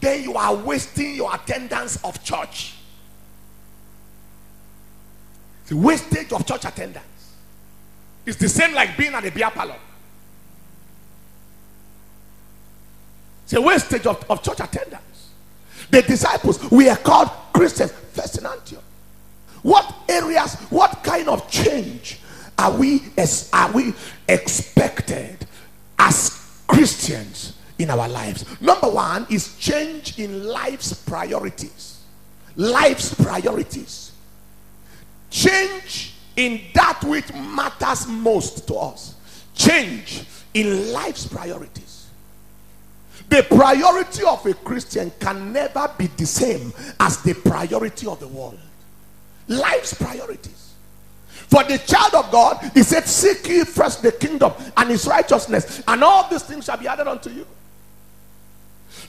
then 0.00 0.22
you 0.22 0.34
are 0.34 0.54
wasting 0.54 1.14
your 1.14 1.34
attendance 1.34 2.02
of 2.04 2.22
church. 2.22 2.74
The 5.66 5.76
wastage 5.76 6.32
of 6.32 6.46
church 6.46 6.64
attendance. 6.64 7.04
It's 8.24 8.38
the 8.38 8.48
same 8.48 8.74
like 8.74 8.96
being 8.96 9.12
at 9.12 9.24
a 9.24 9.30
beer 9.30 9.50
parlor. 9.50 9.76
It's 13.44 13.54
a 13.54 13.60
wastage 13.60 14.06
of, 14.06 14.24
of 14.30 14.42
church 14.42 14.60
attendance. 14.60 15.30
The 15.90 16.02
disciples, 16.02 16.70
we 16.70 16.88
are 16.88 16.96
called 16.96 17.30
Christians, 17.52 17.92
first 18.12 18.38
in 18.38 18.46
Antioch. 18.46 18.84
What 19.62 19.94
areas, 20.08 20.54
what 20.70 21.02
kind 21.02 21.28
of 21.28 21.50
change 21.50 22.20
are 22.58 22.76
we 22.76 23.02
as 23.16 23.48
are 23.52 23.70
we 23.72 23.94
expected 24.28 25.46
as 25.98 26.62
Christians 26.66 27.56
in 27.78 27.90
our 27.90 28.08
lives? 28.08 28.44
Number 28.60 28.88
one 28.88 29.26
is 29.30 29.56
change 29.58 30.18
in 30.18 30.44
life's 30.44 30.92
priorities. 30.92 32.02
Life's 32.56 33.14
priorities. 33.14 34.12
Change 35.30 36.14
in 36.36 36.60
that 36.74 37.02
which 37.04 37.32
matters 37.32 38.06
most 38.06 38.66
to 38.66 38.74
us. 38.74 39.14
Change 39.54 40.24
in 40.54 40.92
life's 40.92 41.26
priorities. 41.26 42.06
The 43.28 43.42
priority 43.42 44.24
of 44.24 44.44
a 44.46 44.54
Christian 44.54 45.12
can 45.20 45.52
never 45.52 45.90
be 45.98 46.06
the 46.06 46.26
same 46.26 46.72
as 46.98 47.22
the 47.22 47.34
priority 47.34 48.06
of 48.06 48.20
the 48.20 48.28
world. 48.28 48.58
Life's 49.48 49.94
priorities. 49.94 50.67
For 51.48 51.64
the 51.64 51.78
child 51.78 52.14
of 52.14 52.30
God, 52.30 52.70
he 52.74 52.82
said, 52.82 53.04
Seek 53.06 53.48
ye 53.48 53.64
first 53.64 54.02
the 54.02 54.12
kingdom 54.12 54.52
and 54.76 54.90
his 54.90 55.06
righteousness, 55.06 55.82
and 55.88 56.04
all 56.04 56.28
these 56.28 56.42
things 56.42 56.66
shall 56.66 56.76
be 56.76 56.86
added 56.86 57.08
unto 57.08 57.30
you. 57.30 57.46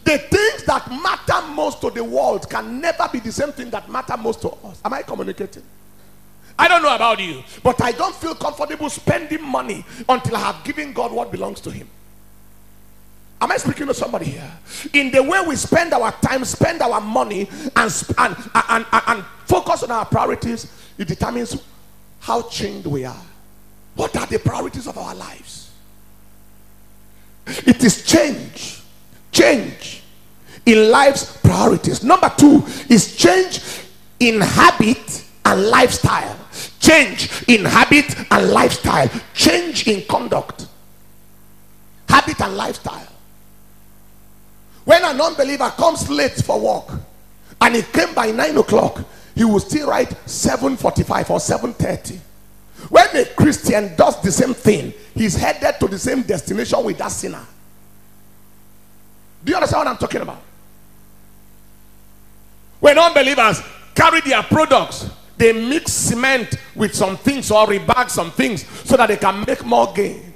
The 0.06 0.18
things 0.18 0.64
that 0.64 0.90
matter 0.90 1.48
most 1.54 1.82
to 1.82 1.90
the 1.90 2.04
world 2.04 2.50
can 2.50 2.80
never 2.80 3.10
be 3.12 3.20
the 3.20 3.32
same 3.32 3.52
thing 3.52 3.70
that 3.72 3.90
matter 3.90 4.16
most 4.16 4.42
to 4.42 4.50
us. 4.50 4.82
Am 4.86 4.94
I 4.94 5.02
communicating? 5.02 5.64
I 6.58 6.68
don't 6.68 6.82
know 6.82 6.96
about 6.96 7.20
you, 7.20 7.44
but 7.62 7.82
I 7.82 7.92
don't 7.92 8.16
feel 8.16 8.36
comfortable 8.36 8.90
spending 8.90 9.44
money 9.44 9.86
until 10.08 10.38
I 10.38 10.40
have 10.40 10.64
given 10.64 10.94
God 10.94 11.12
what 11.12 11.32
belongs 11.32 11.60
to 11.62 11.72
Him. 11.72 11.90
Am 13.42 13.52
I 13.52 13.58
speaking 13.58 13.88
to 13.88 13.94
somebody 13.94 14.26
here? 14.26 14.52
In 14.94 15.12
the 15.12 15.24
way 15.24 15.42
we 15.48 15.56
spend 15.56 15.94
our 15.94 16.12
time, 16.14 16.44
spend 16.44 16.82
our 16.82 17.00
money, 17.00 17.50
and, 17.76 18.04
and, 18.18 18.36
and, 18.54 18.86
and, 18.92 19.04
and 19.08 19.26
focus 19.46 19.84
on 19.84 19.92
our 19.92 20.06
priorities, 20.06 20.72
it 20.98 21.08
determines 21.08 21.62
how 22.20 22.44
chained 22.44 22.86
we 22.86 23.06
are. 23.06 23.26
What 23.96 24.16
are 24.16 24.26
the 24.28 24.40
priorities 24.40 24.88
of 24.88 24.98
our 24.98 25.16
lives? 25.16 25.72
It 27.48 27.84
is 27.84 28.06
change. 28.06 28.82
Change 29.32 30.04
in 30.66 30.92
life's 30.92 31.38
priorities. 31.38 32.04
Number 32.04 32.32
two 32.38 32.64
is 32.90 33.16
change 33.16 33.62
in 34.20 34.42
habit 34.42 35.26
and 35.46 35.68
lifestyle. 35.68 36.38
Change 36.80 37.44
in 37.48 37.66
habit 37.66 38.16
and 38.32 38.52
lifestyle. 38.52 39.10
Change 39.34 39.88
in 39.88 40.04
conduct. 40.08 40.68
Habit 42.08 42.40
and 42.42 42.56
lifestyle. 42.56 43.08
When 44.86 45.04
a 45.04 45.14
non 45.14 45.36
believer 45.36 45.70
comes 45.78 46.10
late 46.10 46.34
for 46.44 46.60
work 46.60 47.00
and 47.62 47.76
he 47.76 47.82
came 47.84 48.14
by 48.14 48.32
9 48.32 48.58
o'clock, 48.58 49.04
he 49.40 49.46
will 49.46 49.62
still 49.62 49.88
write 49.88 50.10
7.45 50.26 51.30
or 51.30 51.38
7.30. 51.38 52.20
When 52.90 53.08
a 53.16 53.24
Christian 53.24 53.96
does 53.96 54.22
the 54.22 54.34
same 54.34 54.54
thing, 54.54 54.94
he's 55.16 55.38
headed 55.38 55.80
to 55.80 55.88
the 55.88 55.98
same 55.98 56.24
destination 56.24 56.84
with 56.84 56.98
that 56.98 57.10
sinner. 57.10 57.46
Do 59.42 59.50
you 59.50 59.56
understand 59.56 59.80
what 59.80 59.88
I'm 59.88 59.98
talking 59.98 60.20
about? 60.20 60.42
When 62.82 63.00
unbelievers 63.00 63.62
carry 63.96 64.20
their 64.20 64.44
products, 64.44 65.10
they 65.38 65.54
mix 65.54 65.94
cement 65.94 66.56
with 66.76 66.94
some 66.94 67.16
things 67.16 67.50
or 67.50 67.66
rebag 67.66 68.10
some 68.10 68.32
things 68.32 68.68
so 68.68 68.98
that 68.98 69.08
they 69.08 69.16
can 69.16 69.46
make 69.48 69.64
more 69.64 69.94
gain. 69.94 70.34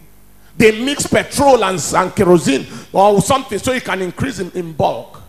They 0.56 0.82
mix 0.82 1.08
petrol 1.08 1.62
and, 1.66 1.78
and 1.94 2.16
kerosene 2.16 2.66
or 2.94 3.22
something 3.22 3.60
so 3.60 3.74
it 3.74 3.84
can 3.84 4.02
increase 4.02 4.40
in, 4.40 4.50
in 4.52 4.72
bulk. 4.72 5.22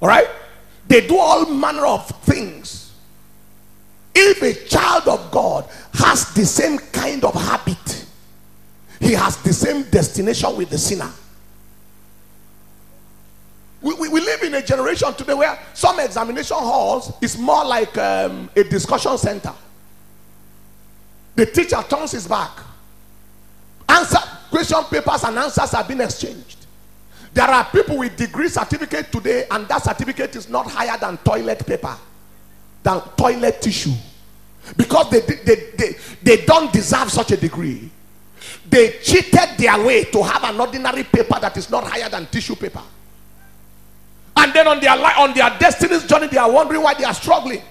All 0.00 0.08
right? 0.08 0.26
They 0.88 1.06
do 1.06 1.16
all 1.16 1.46
manner 1.46 1.86
of 1.86 2.08
things. 2.24 2.85
If 4.18 4.40
a 4.40 4.54
child 4.66 5.08
of 5.08 5.30
God 5.30 5.68
has 5.92 6.32
the 6.32 6.46
same 6.46 6.78
kind 6.78 7.22
of 7.22 7.34
habit, 7.34 8.06
he 8.98 9.12
has 9.12 9.36
the 9.42 9.52
same 9.52 9.82
destination 9.90 10.56
with 10.56 10.70
the 10.70 10.78
sinner. 10.78 11.10
We, 13.82 13.92
we, 13.92 14.08
we 14.08 14.20
live 14.20 14.42
in 14.42 14.54
a 14.54 14.62
generation 14.62 15.12
today 15.12 15.34
where 15.34 15.58
some 15.74 16.00
examination 16.00 16.56
halls 16.56 17.12
is 17.20 17.36
more 17.36 17.62
like 17.66 17.96
um, 17.98 18.48
a 18.56 18.64
discussion 18.64 19.18
center. 19.18 19.52
The 21.34 21.44
teacher 21.44 21.84
turns 21.86 22.12
his 22.12 22.26
back. 22.26 22.58
Answer 23.86 24.18
question 24.50 24.82
papers 24.84 25.24
and 25.24 25.38
answers 25.38 25.70
have 25.72 25.86
been 25.86 26.00
exchanged. 26.00 26.64
There 27.34 27.44
are 27.44 27.66
people 27.66 27.98
with 27.98 28.16
degree 28.16 28.48
certificate 28.48 29.12
today, 29.12 29.46
and 29.50 29.68
that 29.68 29.84
certificate 29.84 30.34
is 30.36 30.48
not 30.48 30.70
higher 30.70 30.96
than 30.98 31.18
toilet 31.18 31.66
paper, 31.66 31.94
than 32.86 33.00
toilet 33.16 33.60
tissue. 33.60 33.92
Because 34.76 35.10
they, 35.10 35.20
they, 35.20 35.54
they, 35.76 35.96
they 36.22 36.44
don't 36.44 36.72
deserve 36.72 37.10
such 37.10 37.32
a 37.32 37.36
degree. 37.36 37.90
They 38.68 38.98
cheated 39.02 39.58
their 39.58 39.84
way 39.84 40.04
to 40.04 40.22
have 40.22 40.44
an 40.44 40.60
ordinary 40.60 41.02
paper 41.02 41.38
that 41.40 41.56
is 41.56 41.68
not 41.68 41.84
higher 41.84 42.08
than 42.08 42.26
tissue 42.26 42.54
paper. 42.54 42.82
And 44.36 44.52
then 44.52 44.68
on 44.68 44.80
their 44.80 44.92
on 44.92 45.34
their 45.34 45.50
destiny's 45.58 46.04
journey, 46.04 46.28
they 46.28 46.36
are 46.36 46.50
wondering 46.50 46.82
why 46.82 46.94
they 46.94 47.04
are 47.04 47.14
struggling. 47.14 47.62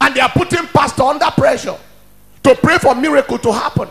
And 0.00 0.14
they 0.14 0.20
are 0.20 0.30
putting 0.30 0.66
pastor 0.68 1.02
under 1.02 1.26
pressure 1.26 1.76
to 2.42 2.54
pray 2.54 2.78
for 2.78 2.94
miracle 2.94 3.38
to 3.38 3.52
happen 3.52 3.88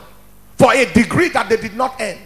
for 0.58 0.73
a 0.73 0.86
degree 0.91 1.30
that 1.30 1.49
they 1.49 1.58
did 1.58 1.75
not 1.75 1.95
earn. 1.99 2.17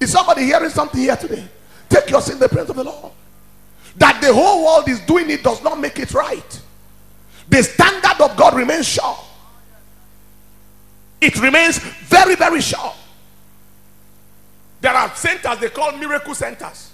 Is 0.00 0.12
somebody 0.12 0.42
hearing 0.42 0.70
something 0.70 1.00
here 1.00 1.16
today? 1.16 1.48
Take 1.88 2.10
your 2.10 2.20
sin 2.20 2.34
in 2.34 2.40
the 2.40 2.48
presence 2.48 2.70
of 2.70 2.76
the 2.76 2.84
Lord. 2.84 3.12
That 3.98 4.20
the 4.20 4.32
whole 4.32 4.64
world 4.64 4.88
is 4.88 5.00
doing 5.00 5.28
it 5.30 5.42
does 5.42 5.62
not 5.62 5.78
make 5.78 5.98
it 5.98 6.14
right. 6.14 6.62
The 7.48 7.62
standard 7.62 8.20
of 8.20 8.36
God 8.36 8.54
remains 8.54 8.86
sure. 8.86 9.16
It 11.20 11.40
remains 11.40 11.78
very, 11.78 12.36
very 12.36 12.60
sure. 12.60 12.92
There 14.80 14.92
are 14.92 15.14
centers 15.16 15.58
they 15.58 15.70
call 15.70 15.92
miracle 15.92 16.34
centers. 16.34 16.92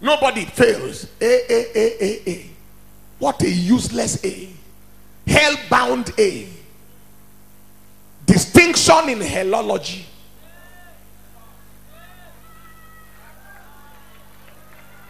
Nobody 0.00 0.44
fails. 0.44 1.06
A, 1.20 1.52
A, 1.52 1.78
A, 1.78 2.04
A, 2.04 2.30
A. 2.30 2.50
What 3.18 3.40
a 3.42 3.48
useless 3.48 4.22
A. 4.24 4.50
Hell 5.26 5.56
bound 5.70 6.12
A. 6.18 6.48
Distinction 8.26 9.08
in 9.08 9.18
hellology. 9.20 10.02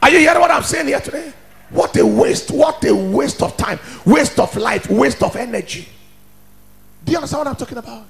Are 0.03 0.11
you 0.11 0.19
hearing 0.19 0.41
what 0.41 0.51
I'm 0.51 0.65
saying 0.65 0.89
here 0.89 1.01
today? 1.01 1.33
What 1.71 1.97
a 1.97 2.05
waste. 2.05 2.51
What 2.51 2.85
a 2.85 2.95
waste 2.95 3.41
of 3.43 3.57
time. 3.57 3.79
Waste 4.05 4.39
of 4.41 4.55
life. 4.57 4.91
Waste 4.91 5.23
of 5.23 5.37
energy. 5.37 5.89
Do 7.05 7.13
you 7.13 7.19
understand 7.19 7.39
what 7.41 7.49
I'm 7.49 7.57
talking 7.57 7.79
about? 7.79 8.05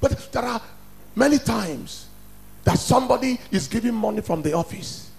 But 0.00 0.32
there 0.32 0.42
are 0.42 0.60
many 1.14 1.38
times 1.38 2.06
that 2.64 2.78
somebody 2.78 3.38
is 3.50 3.68
giving 3.68 3.94
money 3.94 4.22
from 4.22 4.42
the 4.42 4.54
office. 4.54 5.10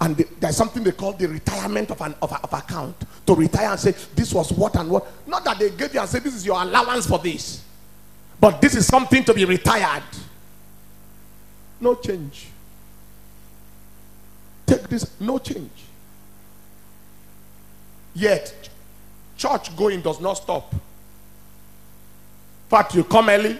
And 0.00 0.16
the- 0.16 0.28
there's 0.38 0.56
something 0.56 0.82
they 0.84 0.92
call 0.92 1.12
the 1.14 1.26
retirement 1.28 1.90
of 1.90 2.00
an 2.02 2.14
of, 2.20 2.32
of 2.32 2.52
account 2.52 2.96
to 3.26 3.34
retire 3.34 3.70
and 3.70 3.80
say 3.80 3.94
this 4.14 4.32
was 4.32 4.52
what 4.52 4.76
and 4.76 4.90
what. 4.90 5.06
Not 5.26 5.44
that 5.44 5.58
they 5.58 5.70
gave 5.70 5.94
you 5.94 6.00
and 6.00 6.08
say 6.08 6.18
this 6.18 6.34
is 6.34 6.44
your 6.46 6.60
allowance 6.60 7.06
for 7.06 7.18
this, 7.18 7.62
but 8.40 8.60
this 8.60 8.74
is 8.74 8.86
something 8.86 9.24
to 9.24 9.34
be 9.34 9.44
retired. 9.44 10.02
No 11.80 11.94
change. 11.96 12.48
Take 14.66 14.88
this, 14.88 15.20
no 15.20 15.38
change. 15.38 15.70
Yet, 18.14 18.68
church 19.36 19.74
going 19.76 20.02
does 20.02 20.20
not 20.20 20.34
stop. 20.34 20.74
fact, 22.68 22.94
you 22.94 23.04
come 23.04 23.28
early 23.28 23.58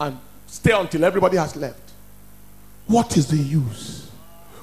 and 0.00 0.18
stay 0.46 0.72
until 0.72 1.04
everybody 1.04 1.36
has 1.36 1.56
left. 1.56 1.92
What 2.86 3.16
is 3.16 3.26
the 3.26 3.36
use 3.36 4.10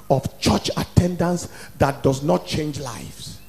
of 0.10 0.40
church 0.40 0.70
attendance 0.78 1.50
that 1.78 2.04
does 2.04 2.24
not 2.24 2.46
change 2.46 2.80
lives? 2.80 3.40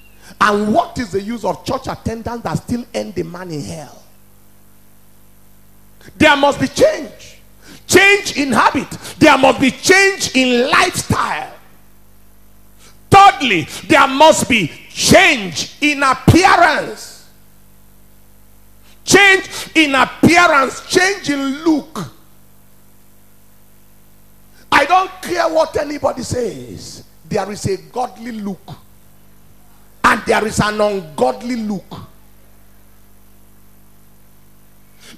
And 0.40 0.74
what 0.74 0.98
is 0.98 1.12
the 1.12 1.20
use 1.20 1.44
of 1.44 1.64
church 1.64 1.86
attendance 1.86 2.42
that 2.42 2.54
still 2.58 2.84
end 2.92 3.14
the 3.14 3.22
man 3.22 3.50
in 3.50 3.62
hell? 3.62 4.02
There 6.16 6.36
must 6.36 6.60
be 6.60 6.68
change. 6.68 7.38
Change 7.86 8.36
in 8.36 8.52
habit. 8.52 8.90
There 9.18 9.36
must 9.38 9.60
be 9.60 9.70
change 9.70 10.34
in 10.34 10.70
lifestyle. 10.70 11.53
Thirdly, 13.14 13.68
there 13.86 14.08
must 14.08 14.48
be 14.48 14.66
change 14.90 15.76
in 15.80 16.02
appearance. 16.02 17.28
Change 19.04 19.48
in 19.76 19.94
appearance, 19.94 20.84
change 20.88 21.30
in 21.30 21.62
look. 21.62 22.10
I 24.72 24.84
don't 24.84 25.10
care 25.22 25.48
what 25.48 25.76
anybody 25.76 26.24
says. 26.24 27.04
There 27.28 27.48
is 27.52 27.64
a 27.66 27.76
godly 27.92 28.32
look, 28.32 28.68
and 30.02 30.22
there 30.26 30.44
is 30.48 30.58
an 30.58 30.80
ungodly 30.80 31.56
look. 31.56 31.94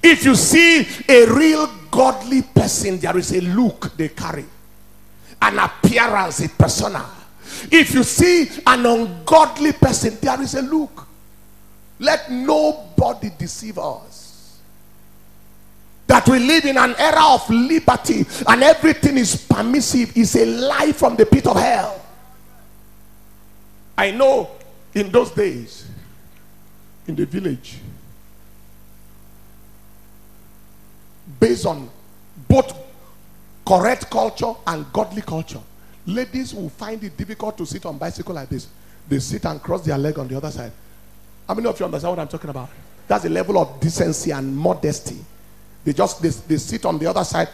If 0.02 0.26
you 0.26 0.34
see 0.34 0.86
a 1.08 1.24
real 1.32 1.66
godly 1.90 2.42
person, 2.42 2.98
there 2.98 3.16
is 3.16 3.32
a 3.32 3.40
look 3.40 3.96
they 3.96 4.10
carry, 4.10 4.44
an 5.40 5.58
appearance, 5.58 6.44
a 6.44 6.50
persona. 6.50 7.15
If 7.70 7.94
you 7.94 8.02
see 8.02 8.48
an 8.66 8.86
ungodly 8.86 9.72
person, 9.72 10.18
there 10.20 10.40
is 10.40 10.54
a 10.54 10.62
look. 10.62 11.06
Let 11.98 12.30
nobody 12.30 13.30
deceive 13.38 13.78
us. 13.78 14.58
That 16.06 16.28
we 16.28 16.38
live 16.38 16.64
in 16.64 16.76
an 16.78 16.94
era 16.98 17.34
of 17.34 17.48
liberty 17.50 18.24
and 18.46 18.62
everything 18.62 19.16
is 19.18 19.36
permissive 19.36 20.16
is 20.16 20.36
a 20.36 20.44
lie 20.46 20.92
from 20.92 21.16
the 21.16 21.26
pit 21.26 21.46
of 21.46 21.56
hell. 21.56 22.00
I 23.98 24.10
know 24.12 24.50
in 24.94 25.10
those 25.10 25.30
days, 25.30 25.86
in 27.06 27.16
the 27.16 27.26
village, 27.26 27.78
based 31.40 31.66
on 31.66 31.88
both 32.48 32.76
correct 33.66 34.10
culture 34.10 34.52
and 34.66 34.90
godly 34.92 35.22
culture, 35.22 35.60
ladies 36.06 36.54
will 36.54 36.68
find 36.68 37.02
it 37.02 37.16
difficult 37.16 37.58
to 37.58 37.66
sit 37.66 37.84
on 37.84 37.98
bicycle 37.98 38.34
like 38.34 38.48
this. 38.48 38.68
They 39.08 39.18
sit 39.18 39.44
and 39.44 39.62
cross 39.62 39.84
their 39.84 39.98
leg 39.98 40.18
on 40.18 40.28
the 40.28 40.36
other 40.36 40.50
side. 40.50 40.72
How 41.46 41.54
many 41.54 41.68
of 41.68 41.78
you 41.78 41.86
understand 41.86 42.16
what 42.16 42.22
I'm 42.22 42.28
talking 42.28 42.50
about? 42.50 42.68
That's 43.06 43.24
a 43.24 43.28
level 43.28 43.58
of 43.58 43.80
decency 43.80 44.30
and 44.32 44.56
modesty. 44.56 45.18
They 45.84 45.92
just 45.92 46.20
they, 46.20 46.30
they 46.30 46.56
sit 46.56 46.84
on 46.84 46.98
the 46.98 47.06
other 47.06 47.22
side 47.24 47.48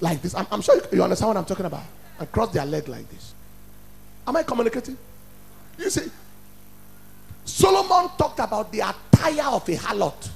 like 0.00 0.20
this. 0.20 0.34
I'm, 0.34 0.46
I'm 0.50 0.62
sure 0.62 0.76
you, 0.76 0.82
you 0.92 1.02
understand 1.02 1.28
what 1.28 1.36
I'm 1.36 1.44
talking 1.44 1.66
about. 1.66 1.82
And 2.18 2.30
cross 2.32 2.50
their 2.52 2.66
leg 2.66 2.88
like 2.88 3.08
this. 3.10 3.34
Am 4.26 4.36
I 4.36 4.42
communicating? 4.42 4.96
You 5.78 5.90
see, 5.90 6.10
Solomon 7.44 8.10
talked 8.18 8.40
about 8.40 8.72
the 8.72 8.80
attire 8.80 9.46
of 9.52 9.68
a 9.68 9.76
harlot. 9.76 10.30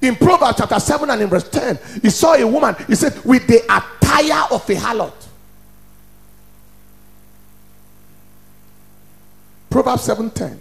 In 0.00 0.14
Proverbs 0.16 0.58
chapter 0.58 0.78
7 0.78 1.10
and 1.10 1.22
in 1.22 1.28
verse 1.28 1.48
10, 1.48 1.78
he 2.02 2.08
saw 2.10 2.34
a 2.34 2.46
woman, 2.46 2.74
he 2.86 2.94
said, 2.94 3.22
with 3.24 3.46
the 3.46 3.58
attire 3.64 4.46
of 4.50 4.68
a 4.70 4.74
harlot. 4.74 5.27
Proverbs 9.70 10.02
7:10. 10.06 10.58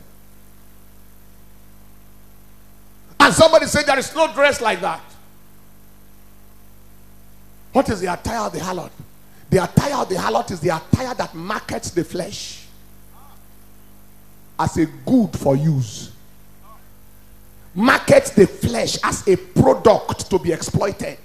And 3.20 3.34
somebody 3.34 3.66
said 3.66 3.86
there 3.86 4.00
is 4.00 4.14
no 4.16 4.32
dress 4.34 4.62
like 4.62 4.82
that. 4.82 5.02
What 7.74 7.90
is 7.90 8.00
the 8.02 8.12
attire 8.12 8.40
of 8.40 8.54
the 8.54 8.60
harlot? 8.60 8.92
The 9.50 9.64
attire 9.64 9.96
of 9.96 10.10
the 10.10 10.16
harlot 10.16 10.52
is 10.52 10.60
the 10.60 10.76
attire 10.76 11.14
that 11.14 11.34
markets 11.34 11.92
the 11.92 12.04
flesh 12.04 12.66
as 14.60 14.78
a 14.78 14.86
good 14.86 15.38
for 15.38 15.56
use. 15.56 16.12
Markets 17.74 18.32
the 18.32 18.48
flesh 18.48 18.98
as 19.04 19.28
a 19.28 19.36
product 19.36 20.30
to 20.30 20.40
be 20.40 20.52
exploited. 20.52 21.18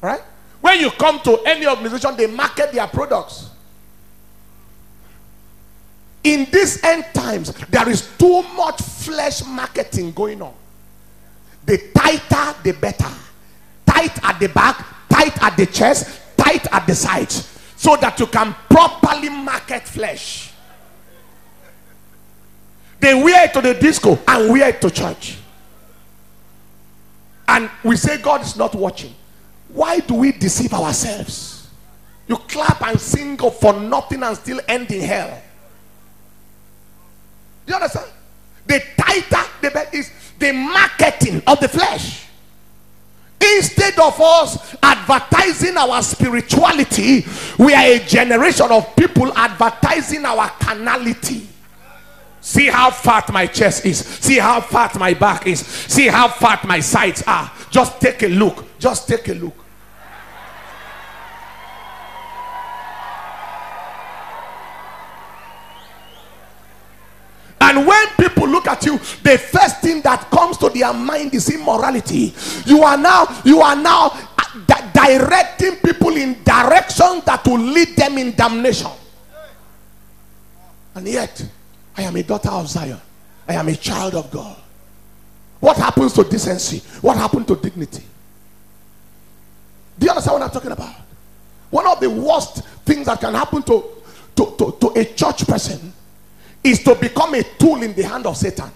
Right? 0.00 0.22
When 0.60 0.80
you 0.80 0.90
come 0.90 1.20
to 1.20 1.38
any 1.44 1.66
organization, 1.66 2.16
they 2.16 2.26
market 2.26 2.72
their 2.72 2.86
products. 2.88 3.50
In 6.24 6.46
these 6.52 6.82
end 6.84 7.04
times, 7.12 7.52
there 7.68 7.88
is 7.88 8.08
too 8.16 8.42
much 8.54 8.80
flesh 8.80 9.44
marketing 9.44 10.12
going 10.12 10.40
on. 10.40 10.54
The 11.66 11.78
tighter, 11.94 12.56
the 12.62 12.72
better. 12.72 13.10
Tight 13.86 14.24
at 14.24 14.38
the 14.38 14.48
back, 14.48 15.08
tight 15.08 15.42
at 15.42 15.56
the 15.56 15.66
chest, 15.66 16.20
tight 16.36 16.66
at 16.72 16.86
the 16.86 16.94
sides, 16.94 17.58
so 17.76 17.96
that 17.96 18.18
you 18.20 18.26
can 18.26 18.54
properly 18.70 19.28
market 19.28 19.82
flesh. 19.82 20.52
They 23.00 23.14
wear 23.14 23.46
it 23.46 23.52
to 23.54 23.60
the 23.60 23.74
disco 23.74 24.16
and 24.28 24.48
wear 24.48 24.68
it 24.68 24.80
to 24.80 24.90
church. 24.90 25.38
And 27.48 27.68
we 27.82 27.96
say 27.96 28.18
God 28.18 28.42
is 28.42 28.56
not 28.56 28.76
watching. 28.76 29.12
Why 29.68 29.98
do 29.98 30.14
we 30.14 30.30
deceive 30.30 30.72
ourselves? 30.72 31.68
You 32.28 32.36
clap 32.36 32.80
and 32.82 33.00
sing 33.00 33.36
for 33.36 33.72
nothing 33.72 34.22
and 34.22 34.36
still 34.36 34.60
end 34.68 34.90
in 34.92 35.00
hell. 35.00 35.41
You 37.66 37.74
understand? 37.74 38.10
The 38.66 38.82
tighter 38.96 39.50
the 39.60 39.70
better 39.70 39.96
is 39.96 40.10
the 40.38 40.52
marketing 40.52 41.42
of 41.46 41.60
the 41.60 41.68
flesh. 41.68 42.26
Instead 43.56 43.98
of 43.98 44.20
us 44.20 44.76
advertising 44.82 45.76
our 45.76 46.00
spirituality, 46.02 47.24
we 47.58 47.74
are 47.74 47.84
a 47.84 47.98
generation 47.98 48.66
of 48.70 48.94
people 48.94 49.32
advertising 49.36 50.24
our 50.24 50.48
carnality. 50.60 51.48
See 52.40 52.66
how 52.66 52.90
fat 52.90 53.32
my 53.32 53.46
chest 53.46 53.84
is. 53.86 53.98
See 53.98 54.38
how 54.38 54.60
fat 54.60 54.98
my 54.98 55.14
back 55.14 55.46
is. 55.46 55.60
See 55.60 56.08
how 56.08 56.28
fat 56.28 56.64
my 56.64 56.80
sides 56.80 57.22
are. 57.26 57.50
Just 57.70 58.00
take 58.00 58.22
a 58.22 58.28
look. 58.28 58.78
Just 58.78 59.08
take 59.08 59.28
a 59.28 59.34
look. 59.34 59.61
And 67.62 67.86
when 67.86 68.08
people 68.18 68.48
look 68.48 68.66
at 68.66 68.84
you, 68.84 68.98
the 68.98 69.38
first 69.38 69.80
thing 69.82 70.02
that 70.02 70.28
comes 70.32 70.56
to 70.58 70.68
their 70.68 70.92
mind 70.92 71.32
is 71.32 71.48
immorality. 71.48 72.34
You 72.66 72.82
are 72.82 72.96
now, 72.96 73.40
you 73.44 73.60
are 73.60 73.76
now 73.76 74.10
uh, 74.36 74.58
di- 74.66 74.90
directing 74.92 75.76
people 75.76 76.16
in 76.16 76.42
directions 76.42 77.22
that 77.24 77.46
will 77.46 77.60
lead 77.60 77.94
them 77.94 78.18
in 78.18 78.32
damnation. 78.34 78.90
And 80.96 81.06
yet, 81.06 81.46
I 81.96 82.02
am 82.02 82.16
a 82.16 82.22
daughter 82.24 82.48
of 82.50 82.68
Zion. 82.68 83.00
I 83.46 83.54
am 83.54 83.68
a 83.68 83.76
child 83.76 84.16
of 84.16 84.28
God. 84.32 84.56
What 85.60 85.76
happens 85.76 86.14
to 86.14 86.24
decency? 86.24 86.80
What 87.00 87.16
happened 87.16 87.46
to 87.46 87.54
dignity? 87.54 88.02
Do 90.00 90.06
you 90.06 90.10
understand 90.10 90.40
what 90.40 90.42
I'm 90.42 90.50
talking 90.50 90.72
about? 90.72 90.96
One 91.70 91.86
of 91.86 92.00
the 92.00 92.10
worst 92.10 92.64
things 92.84 93.06
that 93.06 93.20
can 93.20 93.34
happen 93.34 93.62
to, 93.62 93.84
to, 94.34 94.54
to, 94.58 94.76
to 94.80 94.92
a 94.96 95.04
church 95.04 95.46
person 95.46 95.92
is 96.62 96.82
to 96.84 96.94
become 96.94 97.34
a 97.34 97.42
tool 97.42 97.82
in 97.82 97.92
the 97.94 98.02
hand 98.02 98.26
of 98.26 98.36
Satan. 98.36 98.70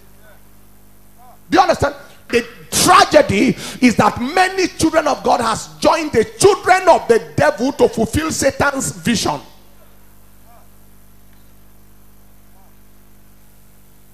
Do 1.49 1.57
you 1.57 1.63
understand? 1.63 1.95
The 2.29 2.45
tragedy 2.71 3.57
is 3.81 3.95
that 3.97 4.21
many 4.21 4.67
children 4.69 5.07
of 5.07 5.23
God 5.23 5.41
has 5.41 5.69
joined 5.79 6.13
the 6.13 6.25
children 6.25 6.89
of 6.89 7.07
the 7.07 7.33
devil 7.37 7.73
to 7.73 7.89
fulfill 7.89 8.33
Satan's 8.33 8.91
vision. 8.91 9.41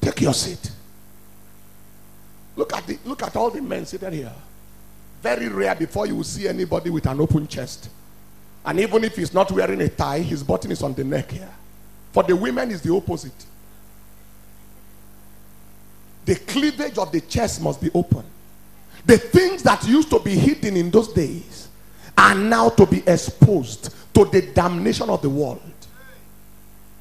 Take 0.01 0.21
your 0.21 0.35
seat. 0.35 0.71
Look 2.57 2.75
at 2.75 2.87
the 2.87 2.99
look 3.05 3.23
at 3.23 3.35
all 3.37 3.51
the 3.51 3.63
men 3.63 3.87
seated 3.87 4.13
here. 4.13 4.33
Very 5.23 5.49
rare 5.49 5.75
before 5.75 6.07
you 6.07 6.17
will 6.17 6.25
see 6.25 6.49
anybody 6.49 6.91
with 6.91 7.07
an 7.07 7.21
open 7.21 7.47
chest. 7.47 7.89
And 8.65 8.79
even 8.81 9.05
if 9.05 9.17
he's 9.17 9.33
not 9.33 9.51
wearing 9.51 9.81
a 9.81 9.89
tie, 9.89 10.19
his 10.19 10.43
button 10.43 10.71
is 10.71 10.83
on 10.83 10.95
the 10.95 11.05
neck 11.05 11.31
here. 11.31 11.51
For 12.13 12.23
the 12.23 12.37
women 12.37 12.71
is 12.71 12.83
the 12.83 12.93
opposite. 12.93 13.47
The 16.25 16.37
cleavage 16.37 16.99
of 16.99 17.11
the 17.13 17.21
chest 17.21 17.61
must 17.61 17.81
be 17.81 17.91
open. 17.95 18.25
The 19.05 19.19
things 19.19 19.63
that 19.65 19.87
used 19.87 20.11
to 20.11 20.21
be 20.21 20.35
hidden 20.35 20.77
in 20.77 20.91
those 20.91 21.13
days 21.13 21.69
are 22.17 22.35
now 22.35 22.69
to 22.71 22.87
be 22.87 23.03
exposed 23.07 23.95
to 24.15 24.25
the 24.27 24.43
damnation 24.55 25.11
of 25.11 25.23
the 25.23 25.29
world. 25.31 25.61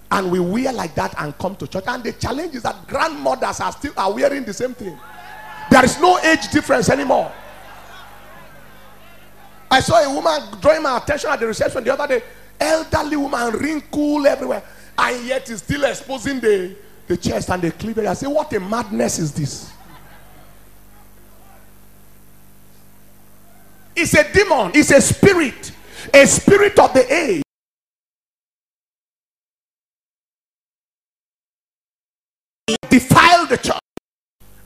And 0.09 0.31
we 0.31 0.39
wear 0.39 0.73
like 0.73 0.95
that 0.95 1.13
and 1.19 1.37
come 1.37 1.55
to 1.57 1.67
church. 1.67 1.85
And 1.87 2.03
the 2.03 2.13
challenge 2.13 2.55
is 2.55 2.63
that 2.63 2.87
grandmothers 2.87 3.59
are 3.59 3.71
still 3.71 3.93
are 3.95 4.11
wearing 4.11 4.43
the 4.43 4.53
same 4.53 4.73
thing. 4.73 4.97
There 5.69 5.85
is 5.85 5.99
no 6.01 6.19
age 6.19 6.51
difference 6.51 6.89
anymore. 6.89 7.31
I 9.69 9.79
saw 9.79 10.03
a 10.03 10.13
woman 10.13 10.59
drawing 10.59 10.83
my 10.83 10.97
attention 10.97 11.29
at 11.29 11.39
the 11.39 11.47
reception 11.47 11.83
the 11.85 11.93
other 11.93 12.07
day. 12.19 12.23
Elderly 12.59 13.15
woman, 13.15 13.53
wrinkle 13.53 14.27
everywhere, 14.27 14.61
and 14.97 15.25
yet 15.25 15.49
is 15.49 15.59
still 15.59 15.85
exposing 15.85 16.41
the, 16.41 16.75
the 17.11 17.17
chest 17.17 17.49
and 17.49 17.61
the 17.61 17.71
cleavage. 17.71 18.05
I 18.05 18.13
say, 18.13 18.27
what 18.27 18.53
a 18.53 18.59
madness 18.59 19.19
is 19.19 19.33
this? 19.33 19.73
It's 23.93 24.13
a 24.13 24.31
demon, 24.31 24.71
it's 24.73 24.91
a 24.91 25.01
spirit, 25.01 25.73
a 26.13 26.25
spirit 26.25 26.79
of 26.79 26.93
the 26.93 27.13
age. 27.13 27.43
Defile 32.89 33.45
the 33.47 33.57
church 33.57 33.79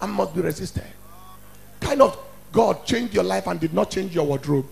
and 0.01 0.11
must 0.11 0.35
be 0.35 0.41
resisted. 0.41 0.83
Kind 1.79 2.01
of 2.03 2.17
God 2.51 2.85
changed 2.85 3.15
your 3.15 3.23
life 3.23 3.47
and 3.47 3.59
did 3.59 3.73
not 3.73 3.89
change 3.89 4.13
your 4.13 4.25
wardrobe. 4.25 4.67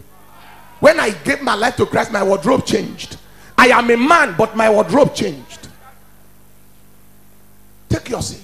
When 0.79 0.99
I 0.99 1.09
gave 1.09 1.41
my 1.41 1.55
life 1.55 1.75
to 1.77 1.87
Christ, 1.87 2.11
my 2.11 2.21
wardrobe 2.21 2.65
changed. 2.65 3.17
I 3.57 3.67
am 3.67 3.89
a 3.89 3.97
man, 3.97 4.35
but 4.37 4.55
my 4.55 4.69
wardrobe 4.69 5.15
changed. 5.15 5.62
Take 7.93 8.09
your 8.09 8.23
seat. 8.23 8.41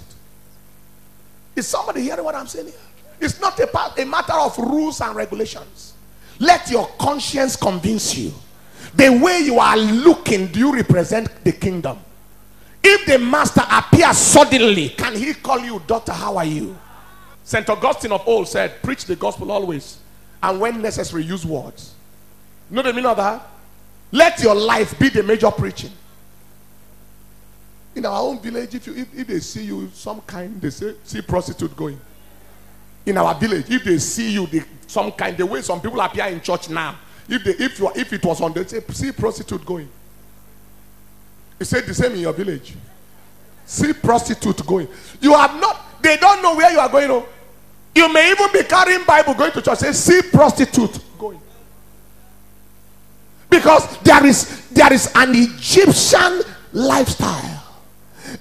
Is 1.55 1.67
somebody 1.67 2.03
hearing 2.03 2.23
what 2.23 2.35
I'm 2.35 2.45
saying 2.45 2.67
here? 2.67 2.75
It's 3.19 3.41
not 3.41 3.59
a, 3.59 4.01
a 4.01 4.05
matter 4.05 4.33
of 4.33 4.55
rules 4.59 5.01
and 5.01 5.15
regulations. 5.15 5.95
Let 6.37 6.69
your 6.69 6.87
conscience 6.99 7.55
convince 7.55 8.15
you. 8.15 8.31
The 8.93 9.09
way 9.09 9.39
you 9.39 9.57
are 9.57 9.75
looking, 9.75 10.47
do 10.47 10.59
you 10.59 10.73
represent 10.75 11.43
the 11.43 11.51
kingdom? 11.51 11.97
If 12.83 13.07
the 13.07 13.17
master 13.17 13.63
appears 13.71 14.17
suddenly, 14.19 14.89
can 14.89 15.15
he 15.15 15.33
call 15.33 15.59
you, 15.59 15.81
daughter? 15.87 16.13
How 16.13 16.37
are 16.37 16.45
you? 16.45 16.77
St. 17.43 17.67
Augustine 17.67 18.11
of 18.11 18.27
old 18.27 18.47
said, 18.47 18.83
Preach 18.83 19.05
the 19.05 19.15
gospel 19.15 19.51
always, 19.51 19.97
and 20.43 20.59
when 20.61 20.79
necessary, 20.79 21.23
use 21.23 21.43
words. 21.43 21.95
You 22.69 22.75
know 22.75 22.83
the 22.83 22.93
meaning 22.93 23.07
of 23.09 23.17
that? 23.17 23.47
Let 24.11 24.41
your 24.43 24.53
life 24.53 24.97
be 24.99 25.09
the 25.09 25.23
major 25.23 25.49
preaching. 25.49 25.91
In 27.95 28.05
our 28.05 28.21
own 28.21 28.39
village, 28.39 28.75
if, 28.75 28.87
you, 28.87 28.95
if, 28.95 29.19
if 29.19 29.27
they 29.27 29.39
see 29.39 29.65
you 29.65 29.89
some 29.93 30.21
kind, 30.21 30.61
they 30.61 30.69
say, 30.69 30.93
see 31.03 31.21
prostitute 31.21 31.75
going. 31.75 31.99
In 33.05 33.17
our 33.17 33.33
village, 33.35 33.65
if 33.69 33.83
they 33.83 33.97
see 33.97 34.33
you 34.33 34.45
they, 34.47 34.63
some 34.87 35.11
kind, 35.11 35.35
the 35.35 35.45
way 35.45 35.61
some 35.61 35.81
people 35.81 35.99
appear 35.99 36.25
in 36.25 36.41
church 36.41 36.69
now, 36.69 36.97
if, 37.27 37.43
they, 37.43 37.51
if, 37.63 37.79
you, 37.79 37.91
if 37.95 38.13
it 38.13 38.23
was 38.23 38.41
on, 38.41 38.53
they 38.53 38.65
say, 38.65 38.81
see 38.89 39.11
prostitute 39.11 39.65
going. 39.65 39.89
He 41.57 41.65
said 41.65 41.85
the 41.85 41.93
same 41.93 42.13
in 42.13 42.19
your 42.19 42.33
village. 42.33 42.73
See 43.65 43.93
prostitute 43.93 44.65
going. 44.65 44.87
You 45.19 45.33
have 45.35 45.59
not, 45.59 46.01
they 46.01 46.17
don't 46.17 46.41
know 46.41 46.55
where 46.55 46.71
you 46.71 46.79
are 46.79 46.89
going. 46.89 47.11
Oh. 47.11 47.27
You 47.93 48.11
may 48.13 48.31
even 48.31 48.51
be 48.53 48.63
carrying 48.63 49.03
Bible 49.03 49.33
going 49.33 49.51
to 49.51 49.61
church. 49.61 49.79
Say, 49.79 49.91
see 49.91 50.21
prostitute 50.31 50.99
going. 51.17 51.41
Because 53.49 53.97
there 53.99 54.25
is 54.25 54.69
there 54.69 54.93
is 54.93 55.11
an 55.15 55.31
Egyptian 55.33 56.41
lifestyle. 56.71 57.58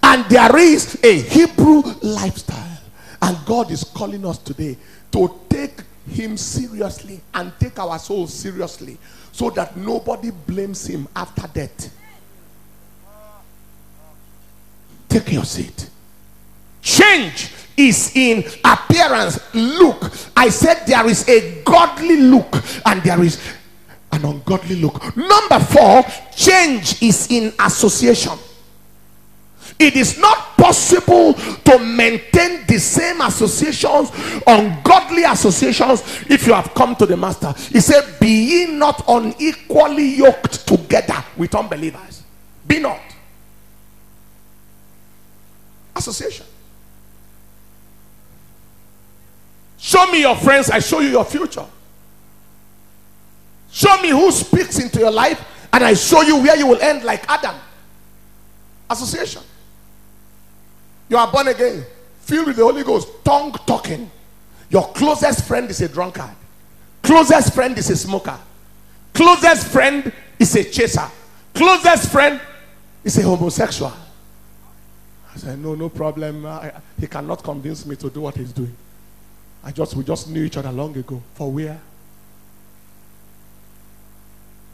And 0.03 0.25
there 0.27 0.57
is 0.57 0.99
a 1.03 1.21
Hebrew 1.21 1.83
lifestyle. 2.03 2.79
And 3.21 3.37
God 3.47 3.71
is 3.71 3.85
calling 3.85 4.25
us 4.25 4.39
today 4.39 4.77
to 5.13 5.35
take 5.49 5.83
him 6.09 6.37
seriously 6.37 7.21
and 7.35 7.53
take 7.59 7.79
our 7.79 7.99
souls 7.99 8.33
seriously 8.33 8.97
so 9.33 9.51
that 9.51 9.77
nobody 9.77 10.31
blames 10.31 10.87
him 10.87 11.07
after 11.15 11.47
death. 11.49 11.95
Take 15.09 15.33
your 15.33 15.45
seat. 15.45 15.91
Change 16.83 17.53
is 17.77 18.13
in 18.15 18.45
appearance, 18.65 19.41
look. 19.55 20.11
I 20.37 20.49
said 20.49 20.85
there 20.87 21.07
is 21.07 21.29
a 21.29 21.63
godly 21.63 22.17
look 22.17 22.53
and 22.85 23.03
there 23.03 23.23
is 23.23 23.41
an 24.13 24.25
ungodly 24.25 24.77
look. 24.77 25.17
Number 25.17 25.61
four, 25.61 26.05
change 26.35 27.03
is 27.03 27.31
in 27.31 27.53
association. 27.61 28.39
It 29.79 29.95
is 29.95 30.19
not 30.19 30.57
possible 30.57 31.35
to 31.35 31.79
maintain 31.79 32.67
the 32.67 32.79
same 32.79 33.21
associations, 33.21 34.11
ungodly 34.47 35.23
associations, 35.23 36.03
if 36.29 36.47
you 36.47 36.53
have 36.53 36.75
come 36.75 36.97
to 36.97 37.07
the 37.07 37.17
master. 37.17 37.55
He 37.71 37.81
said, 37.81 38.19
Be 38.19 38.29
ye 38.29 38.67
not 38.67 39.05
unequally 39.07 40.17
yoked 40.17 40.67
together 40.67 41.25
with 41.37 41.55
unbelievers. 41.55 42.25
Be 42.67 42.81
not. 42.81 43.01
Association. 45.95 46.47
Show 49.77 50.11
me 50.11 50.21
your 50.23 50.35
friends, 50.37 50.71
I 50.71 50.81
show 50.81 50.99
you 50.99 51.09
your 51.11 51.25
future. 51.25 51.65
Show 53.71 54.03
me 54.03 54.09
who 54.09 54.33
speaks 54.33 54.81
into 54.81 54.99
your 54.99 55.13
life, 55.13 55.41
and 55.73 55.85
I 55.85 55.95
show 55.95 56.23
you 56.23 56.39
where 56.39 56.57
you 56.57 56.67
will 56.67 56.81
end 56.81 57.05
like 57.05 57.29
Adam. 57.31 57.55
Association. 58.91 59.43
You 61.09 61.17
are 61.17 61.31
born 61.31 61.49
again, 61.49 61.85
filled 62.21 62.49
with 62.49 62.57
the 62.57 62.63
Holy 62.63 62.85
Ghost, 62.85 63.09
tongue 63.25 63.53
talking. 63.67 64.11
Your 64.71 64.87
closest 64.93 65.47
friend 65.47 65.69
is 65.71 65.81
a 65.81 65.89
drunkard, 65.89 66.31
closest 67.03 67.55
friend 67.55 67.77
is 67.79 67.89
a 67.91 67.97
smoker, 67.97 68.39
closest 69.15 69.69
friend 69.69 70.13
is 70.39 70.55
a 70.57 70.65
chaser, 70.65 71.09
closest 71.55 72.11
friend 72.13 72.39
is 73.03 73.17
a 73.17 73.23
homosexual. 73.23 73.93
I 75.35 75.39
said, 75.39 75.59
No, 75.59 75.75
no 75.75 75.89
problem. 75.89 76.45
I- 76.45 76.73
he 77.01 77.07
cannot 77.07 77.43
convince 77.43 77.87
me 77.87 77.97
to 77.97 78.11
do 78.11 78.21
what 78.21 78.35
he's 78.37 78.53
doing. 78.53 78.77
I 79.65 79.71
just 79.73 79.95
we 79.97 80.05
just 80.05 80.29
knew 80.29 80.45
each 80.45 80.57
other 80.57 80.71
long 80.73 80.97
ago. 80.97 81.23
For 81.35 81.51
where? 81.51 81.81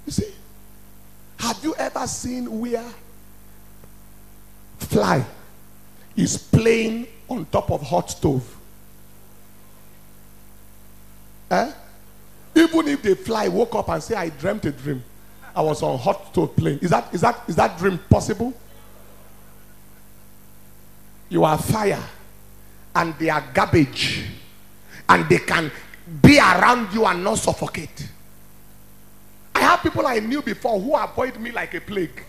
You 0.07 0.12
see, 0.12 0.33
have 1.38 1.62
you 1.62 1.75
ever 1.77 2.07
seen 2.07 2.61
where 2.61 2.85
fly 4.79 5.25
is 6.16 6.37
playing 6.37 7.07
on 7.29 7.46
top 7.46 7.70
of 7.70 7.83
hot 7.83 8.11
stove? 8.11 8.57
Eh? 11.50 11.72
Even 12.57 12.88
if 12.88 13.03
the 13.03 13.16
fly 13.16 13.48
woke 13.48 13.74
up 13.74 13.88
and 13.88 14.03
say, 14.03 14.14
I 14.14 14.29
dreamt 14.29 14.64
a 14.64 14.72
dream, 14.72 15.03
I 15.55 15.62
was 15.62 15.83
on 15.83 15.98
hot 15.98 16.29
stove 16.31 16.57
playing. 16.57 16.79
Is 16.81 16.90
that 16.90 17.12
is 17.14 17.20
that 17.20 17.42
is 17.48 17.57
that 17.57 17.79
dream 17.79 17.98
possible? 18.09 18.53
You 21.29 21.44
are 21.44 21.59
fire 21.59 22.03
and 22.94 23.14
they 23.18 23.29
are 23.29 23.44
garbage 23.53 24.24
and 25.09 25.29
they 25.29 25.38
can 25.38 25.70
be 26.22 26.38
around 26.38 26.92
you 26.92 27.05
and 27.07 27.24
not 27.24 27.38
suffocate. 27.38 28.09
I 29.55 29.61
have 29.61 29.83
people 29.83 30.07
I 30.07 30.18
knew 30.18 30.42
before 30.42 30.79
who 30.81 30.94
avoid 30.94 31.38
me 31.38 31.50
like 31.50 31.74
a 31.74 31.81
plague. 31.81 32.22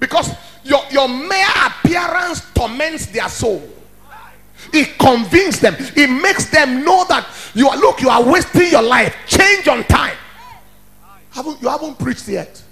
Because 0.00 0.30
your, 0.64 0.80
your 0.90 1.08
mere 1.08 1.46
appearance 1.66 2.42
torments 2.54 3.06
their 3.06 3.28
soul. 3.28 3.62
It 4.72 4.98
convinces 4.98 5.60
them. 5.60 5.76
It 5.78 6.08
makes 6.10 6.50
them 6.50 6.84
know 6.84 7.04
that 7.08 7.26
you 7.54 7.68
are 7.68 7.76
look, 7.76 8.00
you 8.02 8.08
are 8.10 8.22
wasting 8.22 8.70
your 8.70 8.82
life. 8.82 9.14
Change 9.26 9.66
on 9.68 9.84
time. 9.84 10.16
Haven't, 11.30 11.62
you 11.62 11.68
haven't 11.68 11.98
preached 11.98 12.28
yet. 12.28 12.62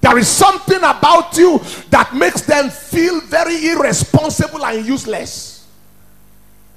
There 0.00 0.16
is 0.18 0.28
something 0.28 0.76
about 0.78 1.36
you 1.36 1.58
that 1.90 2.14
makes 2.14 2.42
them 2.42 2.70
feel 2.70 3.20
very 3.22 3.66
irresponsible 3.70 4.64
and 4.64 4.86
useless. 4.86 5.66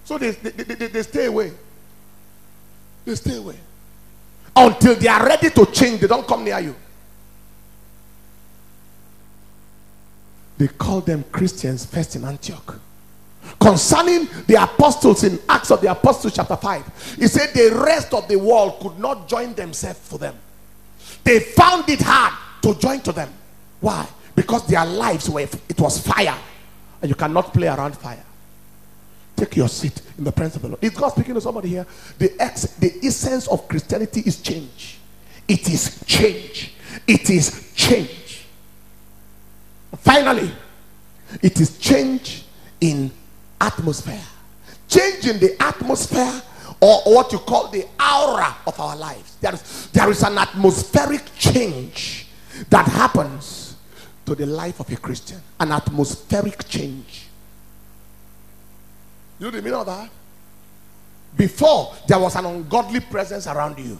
So 0.05 0.17
they, 0.17 0.31
they, 0.31 0.49
they, 0.51 0.73
they- 0.75 0.87
they 0.87 1.03
stay 1.03 1.25
away. 1.25 1.51
They 3.05 3.15
stay 3.15 3.37
away. 3.37 3.55
Until 4.55 4.95
they 4.95 5.07
are 5.07 5.25
ready 5.25 5.49
to 5.51 5.65
change, 5.67 6.01
they 6.01 6.07
don't 6.07 6.27
come 6.27 6.43
near 6.43 6.59
you. 6.59 6.75
They 10.59 10.67
called 10.67 11.05
them 11.05 11.23
Christians 11.31 11.85
first 11.85 12.17
in 12.17 12.25
Antioch. 12.25 12.79
Concerning 13.59 14.27
the 14.45 14.61
apostles 14.61 15.23
in 15.23 15.39
Acts 15.47 15.71
of 15.71 15.81
the 15.81 15.89
Apostles, 15.89 16.35
chapter 16.35 16.57
5, 16.57 17.15
he 17.17 17.27
said 17.27 17.53
the 17.53 17.81
rest 17.83 18.13
of 18.13 18.27
the 18.27 18.37
world 18.37 18.79
could 18.81 18.99
not 18.99 19.27
join 19.27 19.53
themselves 19.53 19.99
for 19.99 20.19
them. 20.19 20.35
They 21.23 21.39
found 21.39 21.89
it 21.89 22.01
hard 22.01 22.33
to 22.61 22.75
join 22.75 22.99
to 23.01 23.13
them. 23.13 23.33
Why? 23.79 24.05
Because 24.35 24.67
their 24.67 24.85
lives 24.85 25.29
were, 25.29 25.39
it 25.41 25.79
was 25.79 26.05
fire. 26.05 26.37
And 27.01 27.09
you 27.09 27.15
cannot 27.15 27.53
play 27.53 27.67
around 27.67 27.97
fire. 27.97 28.23
Take 29.37 29.55
your 29.55 29.69
seat 29.69 30.01
in 30.17 30.25
the 30.25 30.31
presence 30.33 30.57
of 30.57 30.63
the 30.63 30.67
Lord. 30.67 30.83
Is 30.83 30.91
God 30.91 31.09
speaking 31.09 31.35
to 31.35 31.41
somebody 31.41 31.69
here? 31.69 31.87
The, 32.17 32.35
ex, 32.37 32.63
the 32.75 32.99
essence 33.01 33.47
of 33.47 33.65
Christianity 33.69 34.23
is 34.25 34.41
change. 34.41 34.99
It 35.47 35.69
is 35.69 36.03
change. 36.05 36.73
It 37.07 37.29
is 37.29 37.71
change. 37.73 38.28
Finally, 39.97 40.51
it 41.41 41.59
is 41.59 41.77
change 41.77 42.45
in 42.79 43.11
atmosphere. 43.59 44.21
Change 44.87 45.27
in 45.27 45.39
the 45.39 45.61
atmosphere 45.61 46.41
or 46.81 47.01
what 47.13 47.31
you 47.31 47.39
call 47.39 47.67
the 47.69 47.85
aura 47.99 48.55
of 48.65 48.79
our 48.79 48.95
lives. 48.95 49.35
There 49.41 49.53
is, 49.53 49.87
there 49.91 50.09
is 50.09 50.23
an 50.23 50.37
atmospheric 50.37 51.23
change 51.35 52.27
that 52.69 52.87
happens 52.87 53.75
to 54.25 54.35
the 54.35 54.45
life 54.45 54.79
of 54.79 54.89
a 54.91 54.97
Christian. 54.97 55.41
An 55.59 55.71
atmospheric 55.71 56.67
change. 56.67 57.27
You 59.39 59.45
know 59.45 59.51
the 59.51 59.61
meaning 59.61 59.79
of 59.79 59.85
that? 59.85 60.09
Before, 61.35 61.95
there 62.07 62.19
was 62.19 62.35
an 62.35 62.45
ungodly 62.45 62.99
presence 62.99 63.47
around 63.47 63.79
you. 63.79 63.99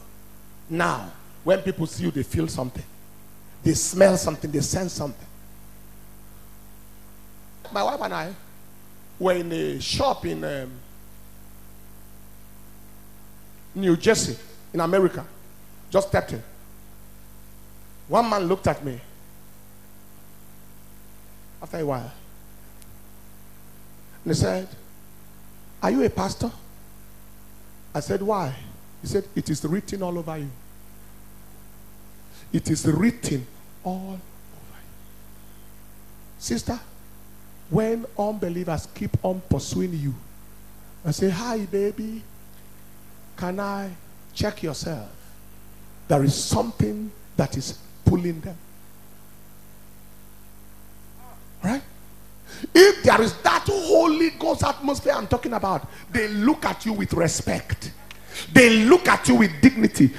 Now, 0.70 1.12
when 1.44 1.60
people 1.62 1.86
see 1.86 2.04
you, 2.04 2.12
they 2.12 2.24
feel 2.24 2.48
something. 2.48 2.84
They 3.64 3.74
smell 3.74 4.18
something. 4.18 4.52
They 4.52 4.62
sense 4.62 4.94
something. 4.94 5.28
My 7.72 7.84
wife 7.84 8.02
and 8.02 8.14
I 8.14 8.34
were 9.20 9.34
in 9.34 9.52
a 9.52 9.80
shop 9.80 10.26
in 10.26 10.44
um, 10.44 10.72
New 13.76 13.96
Jersey. 13.98 14.38
in 14.74 14.80
America. 14.80 15.26
Just 15.90 16.10
stepped 16.10 16.34
in. 16.34 16.44
One 18.08 18.30
man 18.30 18.44
looked 18.44 18.68
at 18.68 18.84
me. 18.84 19.00
After 21.62 21.78
a 21.80 21.86
while, 21.86 22.12
and 24.24 24.34
he 24.34 24.40
said, 24.40 24.68
Are 25.84 25.92
you 25.92 26.04
a 26.04 26.10
pastor? 26.10 26.50
I 27.94 28.00
said, 28.00 28.22
Why? 28.22 28.54
He 29.02 29.08
said, 29.08 29.26
It 29.36 29.50
is 29.50 29.66
written 29.66 30.02
all 30.04 30.18
over 30.18 30.38
you. 30.38 30.50
It 32.54 32.70
is 32.70 32.86
written 32.86 33.46
all 33.84 34.12
over 34.12 34.14
you. 34.14 34.20
Sister, 36.38 36.80
when 37.70 38.06
unbelievers 38.18 38.88
keep 38.94 39.12
on 39.24 39.42
pursuing 39.50 39.94
you 39.94 40.14
and 41.04 41.14
say, 41.14 41.30
Hi, 41.30 41.60
baby, 41.66 42.24
can 43.38 43.60
I 43.60 43.92
check 44.34 44.64
yourself? 44.64 45.10
There 46.08 46.24
is 46.24 46.36
something 46.36 47.12
that 47.38 47.56
is 47.56 47.78
pulling 48.06 48.42
them. 48.42 48.58
Right? 51.64 51.82
If 52.74 53.04
there 53.04 53.22
is 53.22 53.34
that 53.42 53.66
Holy 53.68 54.32
Ghost 54.32 54.64
atmosphere 54.64 55.14
I'm 55.14 55.28
talking 55.28 55.54
about, 55.54 55.88
they 56.12 56.28
look 56.28 56.66
at 56.66 56.86
you 56.86 56.94
with 56.94 57.14
respect. 57.14 57.92
They 58.52 58.86
look 58.86 59.08
at 59.08 59.28
you 59.28 59.36
with 59.36 59.52
dignity. 59.62 60.12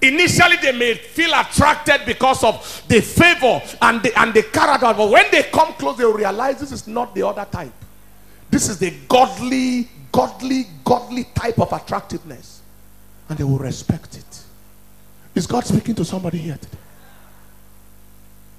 Initially, 0.00 0.56
they 0.62 0.72
may 0.72 0.94
feel 0.94 1.32
attracted 1.34 2.02
because 2.06 2.44
of 2.44 2.84
the 2.86 3.00
favor 3.00 3.60
and 3.82 4.02
the, 4.02 4.16
and 4.18 4.32
the 4.32 4.44
character, 4.44 4.94
but 4.96 5.10
when 5.10 5.24
they 5.32 5.42
come 5.44 5.72
close, 5.74 5.96
they 5.96 6.04
realize 6.04 6.60
this 6.60 6.70
is 6.70 6.86
not 6.86 7.14
the 7.14 7.26
other 7.26 7.46
type. 7.50 7.72
This 8.50 8.68
is 8.68 8.78
the 8.78 8.92
godly, 9.08 9.88
godly, 10.12 10.66
godly 10.84 11.24
type 11.34 11.58
of 11.58 11.72
attractiveness, 11.72 12.62
and 13.28 13.36
they 13.36 13.44
will 13.44 13.58
respect 13.58 14.16
it. 14.16 14.42
Is 15.34 15.46
God 15.46 15.64
speaking 15.64 15.94
to 15.96 16.04
somebody 16.04 16.38
here 16.38 16.56
today? 16.56 16.78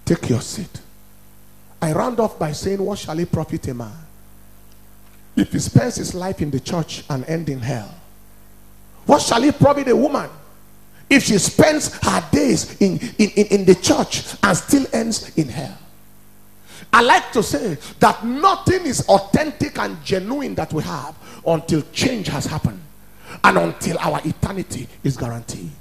Take 0.06 0.30
your 0.30 0.41
seat. 0.41 0.82
I 1.82 1.93
round 1.93 2.19
off 2.19 2.38
by 2.38 2.52
saying, 2.52 2.84
What 2.84 2.99
shall 2.99 3.17
it 3.17 3.32
profit 3.32 3.67
a 3.69 3.73
man 3.73 3.91
if 5.36 5.54
he 5.54 5.60
spends 5.60 5.95
his 5.95 6.13
life 6.13 6.41
in 6.41 6.52
the 6.52 6.60
church 6.60 7.04
and 7.10 7.23
end 7.30 7.47
in 7.47 7.60
hell? 7.60 7.93
What 9.06 9.21
shall 9.21 9.43
it 9.43 9.58
profit 9.58 9.88
a 9.88 9.95
woman 9.95 10.30
if 11.09 11.23
she 11.23 11.37
spends 11.37 11.93
her 12.03 12.23
days 12.31 12.79
in, 12.81 12.99
in, 13.17 13.29
in, 13.31 13.45
in 13.47 13.65
the 13.65 13.75
church 13.75 14.35
and 14.43 14.57
still 14.57 14.85
ends 14.93 15.35
in 15.37 15.47
hell? 15.47 15.77
I 16.91 17.01
like 17.01 17.31
to 17.33 17.43
say 17.43 17.77
that 17.99 18.25
nothing 18.25 18.85
is 18.85 19.07
authentic 19.07 19.77
and 19.77 20.03
genuine 20.03 20.55
that 20.55 20.73
we 20.73 20.81
have 20.83 21.15
until 21.45 21.83
change 21.93 22.27
has 22.27 22.45
happened 22.45 22.81
and 23.43 23.57
until 23.57 23.97
our 23.99 24.19
eternity 24.25 24.87
is 25.03 25.15
guaranteed. 25.15 25.71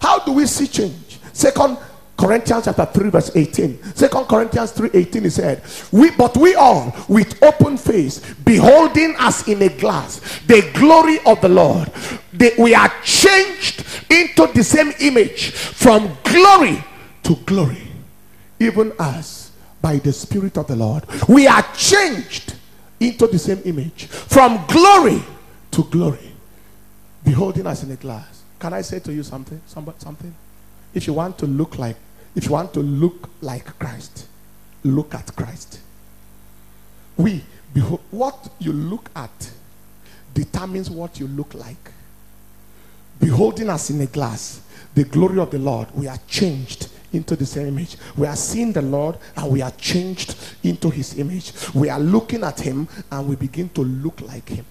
How 0.00 0.18
do 0.20 0.32
we 0.32 0.46
see 0.46 0.66
change? 0.66 1.18
Second 1.32 1.78
Corinthians 2.16 2.64
chapter 2.64 2.86
3, 2.86 3.10
verse 3.10 3.30
18. 3.34 3.94
Second 3.94 4.24
Corinthians 4.24 4.72
3 4.72 4.90
18 4.94 5.22
he 5.24 5.30
said, 5.30 5.62
We 5.92 6.10
but 6.12 6.36
we 6.36 6.54
all 6.54 6.94
with 7.08 7.42
open 7.42 7.76
face, 7.76 8.20
beholding 8.44 9.14
as 9.18 9.46
in 9.46 9.60
a 9.62 9.68
glass 9.68 10.40
the 10.46 10.70
glory 10.74 11.18
of 11.26 11.40
the 11.40 11.48
Lord, 11.48 11.90
they, 12.32 12.52
we 12.58 12.74
are 12.74 12.92
changed 13.02 13.84
into 14.10 14.46
the 14.54 14.64
same 14.64 14.92
image 15.00 15.50
from 15.50 16.16
glory 16.24 16.82
to 17.24 17.34
glory, 17.44 17.82
even 18.60 18.92
as 18.98 19.50
by 19.82 19.96
the 19.96 20.12
Spirit 20.12 20.56
of 20.56 20.66
the 20.66 20.76
Lord. 20.76 21.04
We 21.28 21.46
are 21.46 21.62
changed 21.74 22.54
into 22.98 23.26
the 23.26 23.38
same 23.38 23.60
image 23.64 24.06
from 24.06 24.64
glory 24.66 25.22
to 25.72 25.84
glory, 25.84 26.32
beholding 27.24 27.66
us 27.66 27.82
in 27.82 27.90
a 27.90 27.96
glass. 27.96 28.42
Can 28.58 28.72
I 28.72 28.80
say 28.80 29.00
to 29.00 29.12
you 29.12 29.22
something? 29.22 29.60
Somebody, 29.66 29.98
something? 30.00 30.34
If 30.94 31.06
you 31.06 31.12
want 31.12 31.36
to 31.38 31.46
look 31.46 31.78
like, 31.78 31.96
if 32.36 32.44
you 32.44 32.52
want 32.52 32.72
to 32.74 32.80
look 32.80 33.30
like 33.40 33.78
Christ, 33.78 34.26
look 34.84 35.14
at 35.14 35.34
Christ. 35.34 35.80
We, 37.16 37.42
behold, 37.72 38.02
what 38.10 38.50
you 38.58 38.72
look 38.72 39.10
at 39.16 39.50
determines 40.34 40.90
what 40.90 41.18
you 41.18 41.28
look 41.28 41.54
like. 41.54 41.92
Beholding 43.18 43.70
us 43.70 43.88
in 43.88 44.02
a 44.02 44.06
glass, 44.06 44.60
the 44.94 45.04
glory 45.04 45.38
of 45.38 45.50
the 45.50 45.58
Lord, 45.58 45.88
we 45.94 46.06
are 46.06 46.18
changed 46.28 46.88
into 47.10 47.36
the 47.36 47.46
same 47.46 47.68
image. 47.68 47.96
We 48.16 48.26
are 48.26 48.36
seeing 48.36 48.72
the 48.72 48.82
Lord 48.82 49.16
and 49.34 49.50
we 49.50 49.62
are 49.62 49.70
changed 49.72 50.36
into 50.62 50.90
his 50.90 51.18
image. 51.18 51.52
We 51.74 51.88
are 51.88 51.98
looking 51.98 52.44
at 52.44 52.60
him 52.60 52.86
and 53.10 53.26
we 53.26 53.36
begin 53.36 53.70
to 53.70 53.80
look 53.82 54.20
like 54.20 54.48
him. 54.50 54.66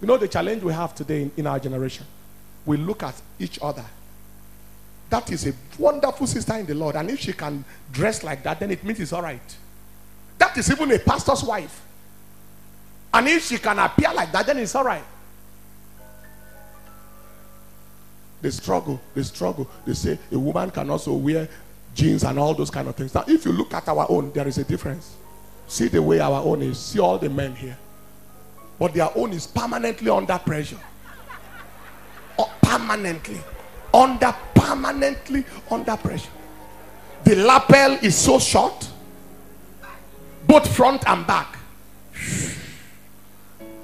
You 0.00 0.06
know 0.06 0.16
the 0.18 0.28
challenge 0.28 0.62
we 0.62 0.72
have 0.72 0.94
today 0.94 1.22
in, 1.22 1.32
in 1.36 1.46
our 1.48 1.58
generation? 1.58 2.06
We 2.64 2.76
look 2.76 3.02
at 3.02 3.20
each 3.40 3.58
other. 3.60 3.84
That 5.08 5.30
is 5.30 5.46
a 5.46 5.52
wonderful 5.78 6.26
sister 6.26 6.54
in 6.54 6.66
the 6.66 6.74
Lord. 6.74 6.96
And 6.96 7.10
if 7.10 7.20
she 7.20 7.32
can 7.32 7.64
dress 7.92 8.24
like 8.24 8.42
that, 8.42 8.58
then 8.58 8.70
it 8.70 8.82
means 8.82 9.00
it's 9.00 9.12
all 9.12 9.22
right. 9.22 9.56
That 10.38 10.56
is 10.56 10.70
even 10.70 10.90
a 10.92 10.98
pastor's 10.98 11.44
wife. 11.44 11.82
And 13.14 13.28
if 13.28 13.46
she 13.46 13.58
can 13.58 13.78
appear 13.78 14.12
like 14.12 14.32
that, 14.32 14.46
then 14.46 14.58
it's 14.58 14.74
all 14.74 14.84
right. 14.84 15.04
They 18.42 18.50
struggle, 18.50 19.00
they 19.14 19.22
struggle. 19.22 19.68
They 19.86 19.94
say 19.94 20.18
a 20.30 20.38
woman 20.38 20.70
can 20.70 20.90
also 20.90 21.14
wear 21.14 21.48
jeans 21.94 22.24
and 22.24 22.38
all 22.38 22.54
those 22.54 22.70
kind 22.70 22.86
of 22.88 22.94
things. 22.94 23.14
Now, 23.14 23.24
if 23.26 23.44
you 23.44 23.52
look 23.52 23.72
at 23.72 23.88
our 23.88 24.06
own, 24.10 24.32
there 24.32 24.46
is 24.46 24.58
a 24.58 24.64
difference. 24.64 25.16
See 25.66 25.88
the 25.88 26.02
way 26.02 26.20
our 26.20 26.42
own 26.42 26.62
is. 26.62 26.78
See 26.78 26.98
all 26.98 27.18
the 27.18 27.30
men 27.30 27.56
here. 27.56 27.78
But 28.78 28.92
their 28.92 29.08
own 29.16 29.32
is 29.32 29.46
permanently 29.46 30.10
under 30.10 30.38
pressure. 30.38 30.78
Oh, 32.38 32.52
permanently. 32.60 33.40
Under, 33.96 34.34
permanently 34.54 35.44
under 35.70 35.96
pressure. 35.96 36.28
The 37.24 37.34
lapel 37.36 37.92
is 38.02 38.14
so 38.14 38.38
short, 38.38 38.88
both 40.46 40.68
front 40.76 41.08
and 41.08 41.26
back. 41.26 41.58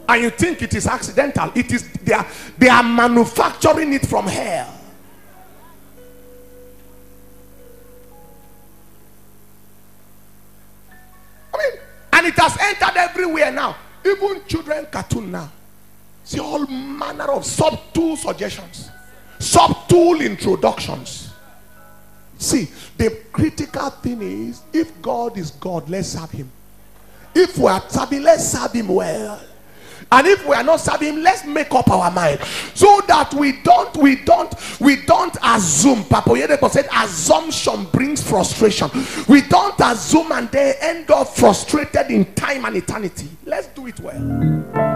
And 0.06 0.22
you 0.22 0.30
think 0.30 0.60
it 0.60 0.74
is 0.74 0.86
accidental. 0.86 1.50
It 1.54 1.72
is 1.72 1.90
they 2.04 2.12
are 2.12 2.26
they 2.58 2.68
are 2.68 2.82
manufacturing 2.82 3.94
it 3.94 4.04
from 4.06 4.26
hell. 4.26 4.78
I 11.54 11.58
mean, 11.58 11.80
and 12.12 12.26
it 12.26 12.38
has 12.38 12.58
entered 12.60 12.96
everywhere 12.98 13.50
now. 13.50 13.76
Even 14.04 14.42
children 14.46 14.86
cartoon 14.90 15.30
now. 15.32 15.50
See 16.24 16.38
all 16.38 16.66
manner 16.66 17.30
of 17.32 17.44
subtle 17.46 18.16
suggestions, 18.16 18.90
subtle 19.52 20.22
introductions. 20.22 21.30
See, 22.38 22.68
the 22.96 23.10
critical 23.32 23.90
thing 23.90 24.22
is 24.22 24.62
if 24.72 25.00
God 25.02 25.36
is 25.36 25.50
God, 25.50 25.90
let's 25.90 26.08
serve 26.08 26.30
him. 26.30 26.50
If 27.34 27.58
we 27.58 27.66
are 27.66 27.82
serving, 27.88 28.22
let's 28.22 28.48
serve 28.48 28.72
him 28.72 28.88
well. 28.88 29.40
And 30.10 30.26
if 30.26 30.46
we 30.46 30.54
are 30.54 30.62
not 30.62 30.80
serving 30.80 31.16
him, 31.16 31.22
let's 31.22 31.44
make 31.44 31.70
up 31.72 31.88
our 31.90 32.10
mind 32.10 32.40
so 32.74 33.02
that 33.08 33.32
we 33.34 33.60
don't, 33.62 33.94
we 33.98 34.16
don't, 34.16 34.54
we 34.80 35.04
don't 35.04 35.36
assume. 35.42 36.04
Papa 36.04 36.30
Oyedepo 36.30 36.70
said, 36.70 36.88
assumption 36.94 37.84
brings 37.92 38.22
frustration. 38.22 38.90
We 39.28 39.42
don't 39.42 39.78
assume 39.80 40.32
and 40.32 40.50
they 40.50 40.76
end 40.80 41.10
up 41.10 41.28
frustrated 41.28 42.10
in 42.10 42.34
time 42.34 42.64
and 42.64 42.76
eternity. 42.76 43.28
Let's 43.44 43.68
do 43.68 43.86
it 43.86 44.00
well. 44.00 44.91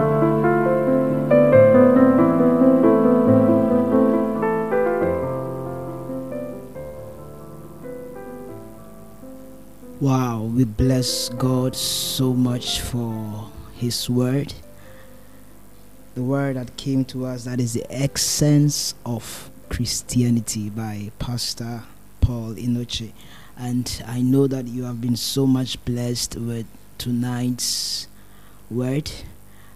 Wow, 9.99 10.43
we 10.43 10.63
bless 10.63 11.29
God 11.29 11.75
so 11.75 12.31
much 12.31 12.81
for 12.81 13.49
His 13.73 14.07
word. 14.07 14.53
The 16.13 16.21
word 16.21 16.55
that 16.55 16.77
came 16.77 17.03
to 17.05 17.25
us 17.25 17.45
that 17.45 17.59
is 17.59 17.73
the 17.73 17.91
essence 17.91 18.93
of 19.07 19.49
Christianity 19.69 20.69
by 20.69 21.09
Pastor 21.17 21.81
Paul 22.21 22.53
Enenche. 22.53 23.11
And 23.57 24.03
I 24.05 24.21
know 24.21 24.45
that 24.45 24.67
you 24.67 24.83
have 24.83 25.01
been 25.01 25.15
so 25.15 25.47
much 25.47 25.83
blessed 25.83 26.35
with 26.35 26.67
tonight's 26.99 28.07
word, 28.69 29.11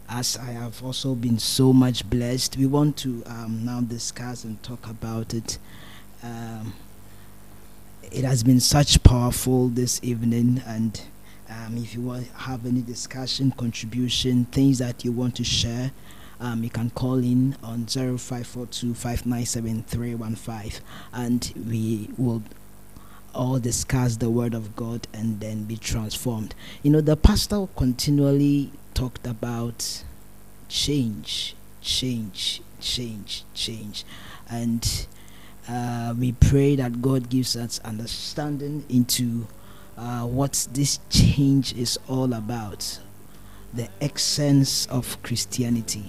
as 0.07 0.37
I 0.37 0.51
have 0.51 0.83
also 0.83 1.15
been 1.15 1.39
so 1.39 1.73
much 1.73 2.07
blessed. 2.07 2.57
We 2.57 2.67
want 2.67 2.95
to 2.97 3.23
um, 3.25 3.65
now 3.65 3.81
discuss 3.81 4.43
and 4.43 4.61
talk 4.61 4.87
about 4.87 5.33
it. 5.33 5.57
Um, 6.21 6.73
it 8.11 8.23
has 8.23 8.43
been 8.43 8.59
such 8.59 9.01
powerful 9.03 9.69
this 9.69 9.99
evening. 10.03 10.61
And 10.67 11.01
um, 11.49 11.77
if 11.77 11.93
you 11.93 12.01
want 12.01 12.27
have 12.29 12.65
any 12.65 12.81
discussion 12.81 13.51
contribution 13.51 14.45
things 14.45 14.77
that 14.79 15.03
you 15.03 15.11
want 15.11 15.35
to 15.35 15.43
share 15.43 15.91
um, 16.41 16.63
you 16.63 16.69
can 16.71 16.89
call 16.89 17.17
in 17.19 17.55
on 17.63 17.85
0542 17.85 18.95
597315 18.95 20.81
and 21.13 21.53
we 21.69 22.09
will 22.17 22.41
all 23.33 23.59
discuss 23.59 24.17
the 24.17 24.29
word 24.29 24.53
of 24.53 24.75
god 24.75 25.07
and 25.13 25.39
then 25.39 25.63
be 25.63 25.77
transformed. 25.77 26.53
You 26.83 26.91
know 26.91 26.99
the 27.01 27.15
pastor 27.15 27.67
continually 27.75 28.71
talked 28.93 29.25
about 29.27 30.03
change 30.67 31.55
change 31.79 32.61
change 32.79 33.43
change. 33.53 34.03
And 34.49 35.07
uh, 35.67 36.13
we 36.17 36.31
pray 36.33 36.75
that 36.75 37.01
God 37.01 37.29
gives 37.29 37.55
us 37.55 37.79
understanding 37.85 38.85
into 38.89 39.47
uh, 39.97 40.21
what 40.21 40.67
this 40.71 40.99
change 41.09 41.73
is 41.73 41.99
all 42.07 42.33
about 42.33 42.99
the 43.73 43.87
essence 44.01 44.85
of 44.87 45.21
Christianity. 45.23 46.05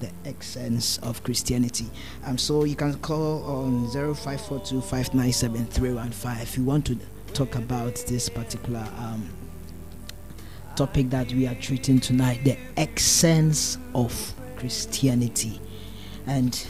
The 0.00 0.10
essence 0.24 0.98
of 0.98 1.22
Christianity. 1.22 1.86
Um, 2.24 2.38
so 2.38 2.64
you 2.64 2.76
can 2.76 2.94
call 2.98 3.42
on 3.44 3.86
0542 3.90 4.80
597 4.80 5.66
315 5.66 6.42
if 6.42 6.56
you 6.56 6.64
want 6.64 6.86
to 6.86 6.98
talk 7.34 7.54
about 7.56 7.96
this 8.06 8.28
particular 8.28 8.86
um, 8.98 9.28
topic 10.74 11.10
that 11.10 11.32
we 11.32 11.46
are 11.46 11.54
treating 11.56 12.00
tonight 12.00 12.42
the 12.44 12.56
essence 12.76 13.76
of 13.94 14.34
Christianity. 14.56 15.60
And 16.26 16.66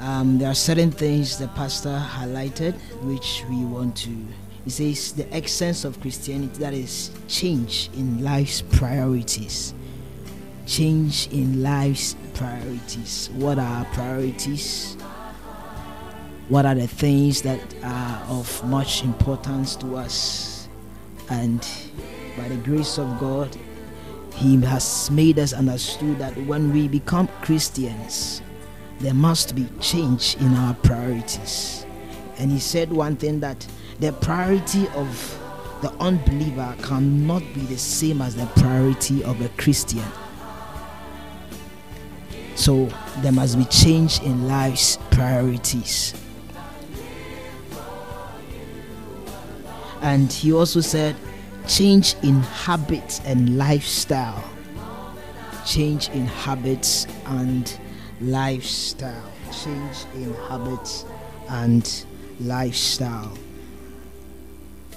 um, 0.00 0.38
there 0.38 0.50
are 0.50 0.54
certain 0.54 0.90
things 0.90 1.38
the 1.38 1.48
pastor 1.48 1.90
highlighted 1.90 2.74
which 3.02 3.44
we 3.50 3.64
want 3.64 3.96
to. 3.98 4.16
He 4.64 4.70
says 4.70 5.12
the 5.12 5.32
essence 5.34 5.84
of 5.84 6.00
Christianity 6.00 6.58
that 6.58 6.72
is 6.72 7.10
change 7.28 7.90
in 7.94 8.24
life's 8.24 8.62
priorities. 8.62 9.74
Change 10.66 11.28
in 11.28 11.62
life's 11.62 12.16
priorities. 12.34 13.28
What 13.34 13.58
are 13.58 13.78
our 13.78 13.84
priorities? 13.86 14.94
What 16.48 16.64
are 16.64 16.74
the 16.74 16.86
things 16.86 17.42
that 17.42 17.60
are 17.82 18.22
of 18.28 18.64
much 18.66 19.04
importance 19.04 19.76
to 19.76 19.96
us? 19.96 20.68
And 21.28 21.60
by 22.36 22.48
the 22.48 22.56
grace 22.56 22.98
of 22.98 23.20
God, 23.20 23.54
He 24.34 24.60
has 24.62 25.10
made 25.10 25.38
us 25.38 25.52
understood 25.52 26.18
that 26.18 26.36
when 26.46 26.72
we 26.72 26.88
become 26.88 27.28
Christians, 27.42 28.40
there 29.00 29.14
must 29.14 29.54
be 29.54 29.66
change 29.80 30.36
in 30.40 30.54
our 30.54 30.74
priorities. 30.74 31.84
And 32.38 32.50
He 32.50 32.58
said 32.58 32.92
one 32.92 33.16
thing 33.16 33.40
that 33.40 33.66
the 33.98 34.12
priority 34.12 34.86
of 34.88 35.38
the 35.82 35.90
unbeliever 35.94 36.76
cannot 36.82 37.42
be 37.54 37.60
the 37.62 37.78
same 37.78 38.20
as 38.20 38.36
the 38.36 38.46
priority 38.56 39.24
of 39.24 39.40
a 39.40 39.48
Christian. 39.50 40.04
So 42.54 42.90
there 43.18 43.32
must 43.32 43.56
be 43.56 43.64
change 43.64 44.20
in 44.22 44.46
life's 44.46 44.98
priorities. 45.10 46.14
And 50.02 50.30
he 50.30 50.52
also 50.52 50.80
said, 50.80 51.16
change 51.66 52.14
in 52.22 52.40
habits 52.40 53.20
and 53.24 53.56
lifestyle. 53.56 54.44
Change 55.66 56.08
in 56.10 56.26
habits 56.26 57.06
and 57.26 57.78
lifestyle. 58.20 59.32
Change 59.52 60.04
in 60.14 60.34
habits 60.34 61.04
and 61.48 62.04
lifestyle. 62.40 63.36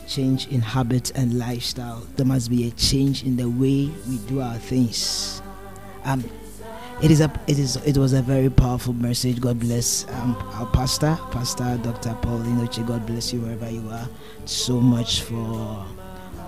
Change 0.07 0.47
in 0.47 0.61
habits 0.61 1.11
and 1.11 1.39
lifestyle. 1.39 2.05
There 2.15 2.25
must 2.25 2.49
be 2.49 2.67
a 2.67 2.71
change 2.71 3.23
in 3.23 3.37
the 3.37 3.49
way 3.49 3.89
we 4.07 4.17
do 4.27 4.41
our 4.41 4.57
things. 4.57 5.41
Um, 6.03 6.23
it 7.01 7.09
is 7.11 7.21
a 7.21 7.31
it 7.47 7.57
is 7.57 7.75
it 7.77 7.97
was 7.97 8.13
a 8.13 8.21
very 8.21 8.49
powerful 8.49 8.93
message. 8.93 9.41
God 9.41 9.59
bless 9.59 10.07
um, 10.09 10.35
our 10.53 10.67
pastor, 10.67 11.17
Pastor 11.31 11.79
Dr. 11.81 12.15
Paul 12.21 12.39
Enenche. 12.39 12.85
God 12.85 13.05
bless 13.05 13.33
you 13.33 13.41
wherever 13.41 13.69
you 13.69 13.89
are. 13.89 14.07
So 14.45 14.79
much 14.79 15.21
for 15.21 15.85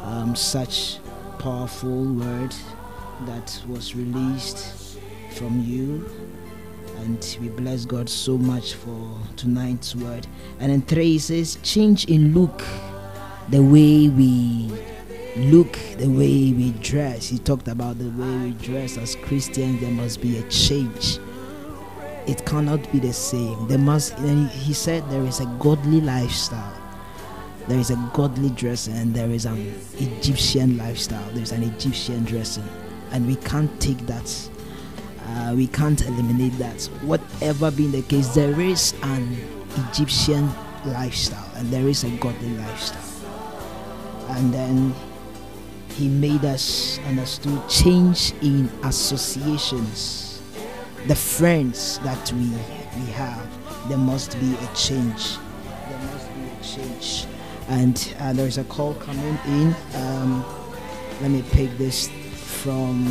um, 0.04 0.36
such 0.36 1.00
powerful 1.40 2.06
word 2.06 2.54
that 3.26 3.62
was 3.68 3.96
released 3.96 4.98
from 5.32 5.62
you. 5.62 6.10
And 7.06 7.38
we 7.40 7.50
bless 7.50 7.86
God 7.86 8.10
so 8.10 8.36
much 8.36 8.74
for 8.74 9.16
tonight's 9.38 9.96
word. 9.96 10.26
And 10.60 10.72
in 10.72 10.82
three 10.82 11.20
says, 11.20 11.60
change 11.62 12.06
in 12.06 12.34
look, 12.34 12.64
the 13.50 13.62
way 13.62 14.10
we 14.10 14.72
look, 15.38 15.74
the 15.98 16.08
way 16.08 16.52
we 16.52 16.72
dress. 16.82 17.28
He 17.28 17.38
talked 17.38 17.68
about 17.68 18.00
the 18.00 18.10
way 18.10 18.38
we 18.46 18.52
dress 18.54 18.98
as 18.98 19.16
Christians. 19.18 19.82
There 19.82 19.92
must 19.92 20.20
be 20.20 20.40
a 20.40 20.50
change. 20.50 21.20
It 22.26 22.44
cannot 22.44 22.92
be 22.92 22.98
the 22.98 23.14
same. 23.14 23.68
There 23.68 23.78
must. 23.78 24.18
He 24.18 24.74
said 24.74 25.08
there 25.12 25.22
is 25.22 25.42
a 25.42 25.46
godly 25.60 26.02
lifestyle. 26.02 26.74
There 27.68 27.78
is 27.78 27.92
a 27.92 28.12
godly 28.14 28.50
dressing, 28.50 28.96
and 28.96 29.14
there 29.14 29.30
is 29.30 29.46
an 29.46 29.76
Egyptian 30.00 30.78
lifestyle. 30.78 31.30
There 31.34 31.44
is 31.44 31.52
an 31.52 31.62
Egyptian 31.62 32.24
dressing, 32.24 32.68
and 33.12 33.28
we 33.28 33.36
can't 33.36 33.80
take 33.80 34.00
that. 34.08 34.50
Uh, 35.28 35.54
we 35.56 35.68
can't 35.68 36.02
eliminate 36.06 36.58
that. 36.58 36.84
Whatever 37.02 37.72
being 37.72 37.92
the 37.92 38.04
case, 38.04 38.28
there 38.36 38.60
is 38.60 38.94
an 39.04 39.38
Egyptian 39.90 40.50
lifestyle, 40.86 41.50
and 41.56 41.70
there 41.72 41.88
is 41.88 42.04
a 42.04 42.10
godly 42.18 42.56
lifestyle. 42.58 43.02
And 44.30 44.54
then 44.54 44.94
he 45.96 46.10
made 46.10 46.44
us 46.44 47.00
understood 47.08 47.68
change 47.70 48.34
in 48.42 48.70
associations 48.84 50.26
the 51.08 51.16
friends 51.16 52.00
that 52.00 52.34
we 52.34 52.50
we 53.00 53.12
have 53.12 53.48
there 53.88 53.98
must 53.98 54.38
be 54.40 54.56
a 54.56 54.76
change 54.76 55.38
there 55.88 56.00
must 56.00 56.28
be 56.34 56.42
a 56.50 56.64
change 56.64 57.26
and 57.70 58.16
uh, 58.20 58.34
there's 58.34 58.58
a 58.58 58.64
call 58.66 58.96
coming 58.96 59.38
in 59.46 59.76
um, 59.96 60.44
let 61.22 61.30
me 61.30 61.44
pick 61.52 61.70
this 61.78 62.10
from 62.34 63.06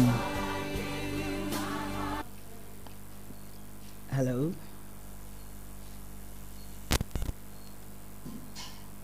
hello 4.14 4.52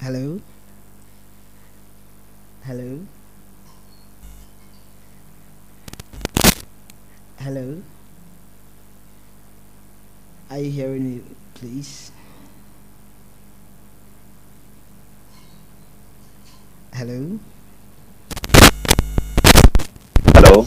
hello 0.01 0.41
hello 2.63 3.01
Hello. 7.41 7.81
Are 10.51 10.59
you 10.59 10.71
hearing 10.71 11.05
me, 11.05 11.23
please? 11.55 12.13
Hello. 16.93 17.39
Hello. 20.35 20.67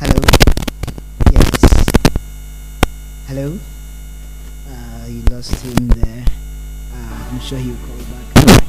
Hello. 0.00 0.20
Yes. 1.30 1.86
Hello. 3.28 3.58
Uh, 5.04 5.06
you 5.08 5.20
lost 5.30 5.54
him 5.60 5.88
there. 5.88 6.24
Uh, 6.94 7.28
I'm 7.30 7.40
sure 7.40 7.58
he'll 7.58 7.76
call 7.76 7.98
back. 8.08 8.64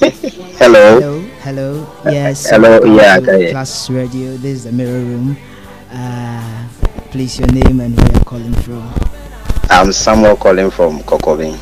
Hello. 0.62 1.00
Hello. 1.00 1.20
Hello. 1.42 1.92
Yes. 2.04 2.48
hello, 2.54 2.84
yeah, 2.84 3.18
okay. 3.20 3.52
Radio. 3.92 4.36
This 4.36 4.58
is 4.58 4.64
the 4.64 4.72
Mirror 4.72 5.00
Room. 5.00 5.36
Uh, 5.90 6.68
please 7.10 7.40
your 7.40 7.48
name 7.48 7.80
and 7.80 7.96
where 7.98 8.12
you're 8.12 8.22
calling 8.22 8.54
from. 8.62 8.88
I'm 9.68 9.90
Samuel 9.92 10.36
calling 10.36 10.70
from 10.70 11.00
Kokobin. 11.00 11.58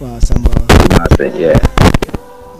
Wow, 0.00 0.18
Samuel. 0.20 0.64
Nothing, 0.98 1.36
Yeah. 1.36 1.58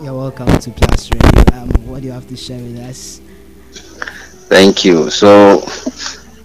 You're 0.03 0.13
welcome 0.13 0.45
to 0.59 0.69
Plus 0.69 1.09
Radio. 1.11 1.57
Um, 1.57 1.69
what 1.87 2.01
do 2.01 2.05
you 2.07 2.13
have 2.13 2.27
to 2.27 2.37
share 2.37 2.59
with 2.59 2.77
us? 2.81 3.19
Thank 4.47 4.85
you. 4.85 5.09
So, 5.09 5.65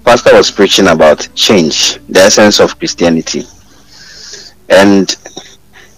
Pastor 0.09 0.35
was 0.35 0.51
preaching 0.51 0.87
about 0.87 1.29
change, 1.35 1.99
the 2.09 2.21
essence 2.21 2.61
of 2.61 2.79
Christianity, 2.79 3.43
and 4.71 5.15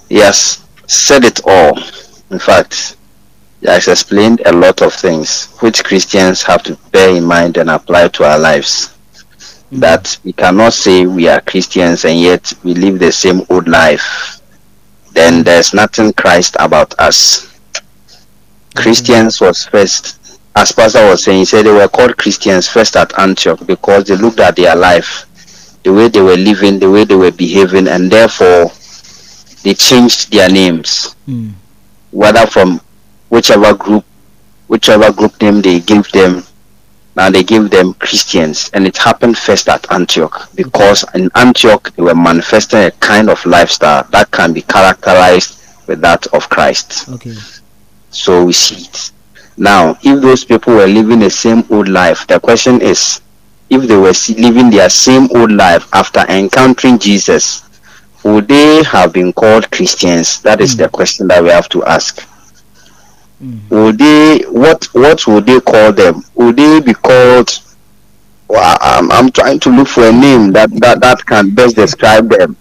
he 0.09 0.17
has 0.17 0.67
said 0.89 1.23
it 1.23 1.41
all. 1.47 1.79
In 2.33 2.41
fact, 2.41 2.97
he 3.61 3.69
has 3.69 3.87
explained 3.87 4.43
a 4.45 4.53
lot 4.53 4.83
of 4.83 4.93
things 4.93 5.55
which 5.61 5.85
Christians 5.85 6.43
have 6.43 6.65
to 6.65 6.75
bear 6.91 7.15
in 7.15 7.23
mind 7.23 7.57
and 7.57 7.71
apply 7.71 8.09
to 8.09 8.25
our 8.25 8.37
lives. 8.37 8.89
Mm-hmm. 8.89 9.79
That 9.79 10.19
we 10.25 10.33
cannot 10.33 10.73
say 10.73 11.07
we 11.07 11.29
are 11.29 11.41
Christians 11.41 12.05
and 12.05 12.19
yet 12.19 12.53
we 12.65 12.75
live 12.75 12.99
the 12.99 13.13
same 13.13 13.43
old 13.49 13.69
life. 13.69 14.41
Then 15.13 15.45
there's 15.45 15.73
nothing 15.73 16.15
Christ 16.15 16.57
about 16.59 16.99
us. 16.99 17.47
Mm-hmm. 17.47 18.81
Christians 18.83 19.41
was 19.41 19.67
first, 19.67 20.20
as 20.57 20.73
Pastor 20.73 21.07
was 21.09 21.25
saying, 21.25 21.39
he 21.39 21.45
said 21.45 21.65
they 21.65 21.73
were 21.73 21.89
called 21.89 22.17
Christians 22.17 22.69
first 22.69 22.97
at 22.97 23.19
Antioch 23.19 23.65
because 23.67 24.05
they 24.05 24.17
looked 24.17 24.41
at 24.41 24.57
their 24.57 24.75
life, 24.77 25.27
the 25.85 25.93
way 25.93 26.09
they 26.09 26.21
were 26.21 26.37
living, 26.37 26.79
the 26.79 26.91
way 26.91 27.05
they 27.05 27.15
were 27.15 27.31
behaving, 27.31 27.89
and 27.89 28.11
therefore 28.11 28.71
they 29.63 29.75
changed 29.75 30.33
their 30.33 30.49
names, 30.51 31.15
Mm. 31.29 31.53
whether 32.11 32.47
from 32.47 32.81
whichever 33.29 33.75
group, 33.75 34.05
whichever 34.69 35.13
group 35.13 35.41
name 35.41 35.63
they 35.63 35.81
gave 35.81 36.11
them. 36.13 36.45
Now 37.17 37.29
they 37.31 37.43
give 37.43 37.71
them 37.71 37.95
Christians, 37.95 38.71
and 38.73 38.87
it 38.87 38.97
happened 38.97 39.37
first 39.37 39.69
at 39.69 39.91
Antioch 39.93 40.49
because 40.55 41.05
in 41.15 41.31
Antioch 41.35 41.93
they 41.97 42.03
were 42.03 42.15
manifesting 42.15 42.81
a 42.81 42.91
kind 42.93 43.29
of 43.29 43.45
lifestyle 43.47 44.05
that 44.11 44.31
can 44.31 44.53
be 44.53 44.63
characterized 44.63 45.59
with 45.87 46.01
that 46.01 46.27
of 46.29 46.49
Christ. 46.49 47.09
Okay. 47.11 47.35
So 48.11 48.45
we 48.45 48.53
see 48.53 48.85
it. 48.87 49.11
Now, 49.61 49.99
if 50.03 50.23
those 50.23 50.43
people 50.43 50.75
were 50.75 50.87
living 50.87 51.19
the 51.19 51.29
same 51.29 51.65
old 51.69 51.87
life, 51.87 52.27
the 52.27 52.41
question 52.41 52.81
is, 52.81 53.21
if 53.69 53.83
they 53.83 53.97
were 53.97 54.15
living 54.41 54.71
their 54.71 54.89
same 54.89 55.29
old 55.37 55.53
life 55.53 55.87
after 55.93 56.21
encountering 56.21 56.99
Jesus, 56.99 57.69
would 58.25 58.49
they 58.49 58.83
have 58.85 59.13
been 59.13 59.35
called 59.35 59.71
Christians? 59.71 60.41
That 60.41 60.63
is 60.63 60.79
the 60.79 60.87
hmm. 60.87 60.95
question 60.95 61.29
that 61.29 61.43
we 61.43 61.51
have 61.51 61.69
to 61.69 61.85
ask. 61.85 62.23
Hmm. 63.39 63.59
Would 63.69 63.99
they 63.99 64.45
what 64.49 64.87
what 64.93 65.27
would 65.27 65.45
they 65.45 65.61
call 65.61 65.93
them? 65.93 66.25
Would 66.37 66.57
they 66.57 66.81
be 66.81 66.95
called 66.95 67.51
well, 68.49 68.79
I'm, 68.81 69.13
I'm 69.13 69.31
trying 69.31 69.61
to 69.61 69.71
look 69.71 69.89
for 69.89 70.09
a 70.09 70.13
name 70.13 70.53
that, 70.53 70.71
that, 70.81 71.01
that 71.03 71.25
can 71.25 71.55
best 71.55 71.77
describe 71.77 72.31
them. 72.31 72.57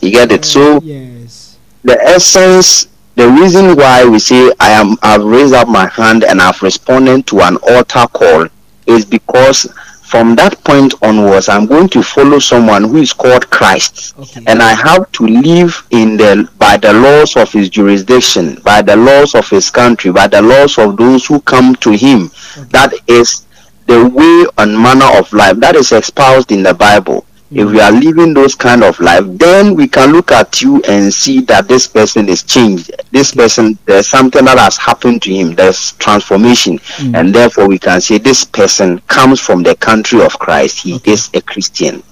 You 0.00 0.12
get 0.12 0.32
it? 0.32 0.46
So 0.46 0.80
yes. 0.80 1.58
the 1.82 2.00
essence 2.00 2.86
the 3.16 3.28
reason 3.30 3.76
why 3.76 4.04
we 4.04 4.18
say 4.18 4.52
i 4.60 4.70
am 4.70 4.96
i've 5.02 5.22
raised 5.24 5.54
up 5.54 5.68
my 5.68 5.86
hand 5.88 6.24
and 6.24 6.40
i've 6.40 6.60
responded 6.62 7.26
to 7.26 7.40
an 7.40 7.56
altar 7.68 8.06
call 8.12 8.46
is 8.86 9.04
because 9.04 9.72
from 10.02 10.34
that 10.36 10.62
point 10.64 10.94
onwards 11.02 11.48
i'm 11.48 11.66
going 11.66 11.88
to 11.88 12.02
follow 12.02 12.38
someone 12.38 12.84
who 12.84 12.96
is 12.98 13.12
called 13.12 13.48
christ. 13.50 14.14
Okay. 14.18 14.42
and 14.46 14.60
i 14.62 14.72
have 14.74 15.10
to 15.12 15.26
live 15.26 15.86
in 15.90 16.16
the 16.16 16.48
by 16.58 16.76
the 16.76 16.92
laws 16.92 17.36
of 17.36 17.50
his 17.52 17.68
jurisdiction 17.68 18.56
by 18.64 18.82
the 18.82 18.96
laws 18.96 19.34
of 19.34 19.48
his 19.48 19.70
country 19.70 20.12
by 20.12 20.26
the 20.26 20.42
laws 20.42 20.78
of 20.78 20.96
those 20.96 21.26
who 21.26 21.40
come 21.42 21.74
to 21.76 21.90
him. 21.90 22.30
That 22.70 22.92
is 23.06 23.46
the 23.86 24.08
way 24.08 24.46
and 24.58 24.78
manner 24.78 25.06
of 25.18 25.32
life 25.32 25.56
that 25.58 25.76
is 25.76 25.92
espoused 25.92 26.52
in 26.52 26.62
the 26.62 26.74
bible 26.74 27.26
if 27.50 27.70
we 27.70 27.80
are 27.80 27.92
living 27.92 28.34
those 28.34 28.54
kind 28.54 28.82
of 28.82 28.98
life 28.98 29.24
then 29.26 29.74
we 29.76 29.86
can 29.86 30.10
look 30.12 30.32
at 30.32 30.60
you 30.62 30.82
and 30.88 31.12
see 31.12 31.40
that 31.42 31.68
this 31.68 31.86
person 31.86 32.28
is 32.28 32.42
changed. 32.42 32.90
This 33.12 33.32
person 33.34 33.78
there's 33.84 34.08
something 34.08 34.44
that 34.46 34.58
has 34.58 34.76
happened 34.76 35.22
to 35.22 35.32
him. 35.32 35.54
There's 35.54 35.92
transformation. 35.92 36.80
And 36.98 37.32
therefore 37.34 37.68
we 37.68 37.78
can 37.78 38.00
say 38.00 38.18
this 38.18 38.44
person 38.44 38.98
comes 39.08 39.40
from 39.40 39.62
the 39.62 39.76
country 39.76 40.20
of 40.22 40.38
christ. 40.38 40.80
He 40.82 40.98
is 41.04 41.30
a 41.34 41.40
christian. 41.40 42.02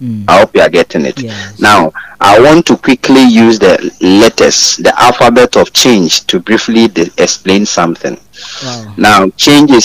Mm. 0.00 0.24
i 0.28 0.38
hope 0.38 0.54
you 0.54 0.60
are 0.60 0.68
getting 0.68 1.04
it. 1.04 1.18
Yes. 1.20 1.58
now 1.58 1.92
i 2.20 2.38
want 2.40 2.64
to 2.66 2.76
quickly 2.76 3.24
use 3.24 3.58
the 3.58 3.74
letters 4.00 4.76
the 4.76 4.92
alphabet 4.96 5.56
of 5.56 5.72
change 5.72 6.24
to 6.28 6.38
briefly 6.38 6.86
de- 6.86 7.10
explain 7.18 7.66
something. 7.66 8.16
Wow. 8.62 8.94
now 8.96 9.28
change 9.30 9.72
is 9.72 9.84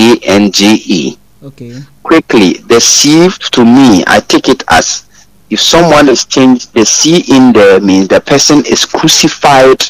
c-h-a-n-g-e 0.00 1.18
Okay. 1.42 1.86
quickly 2.02 2.54
the 2.68 2.80
C 2.80 3.28
to 3.52 3.64
me 3.64 4.04
I 4.06 4.20
take 4.20 4.48
it 4.48 4.62
as 4.68 5.04
if 5.48 5.60
someone 5.60 6.08
is 6.08 6.24
changed 6.26 6.74
the 6.74 6.84
C 6.84 7.24
in 7.34 7.52
there 7.52 7.80
means 7.80 8.08
the 8.08 8.20
person 8.20 8.64
is 8.66 8.84
crucified 8.84 9.82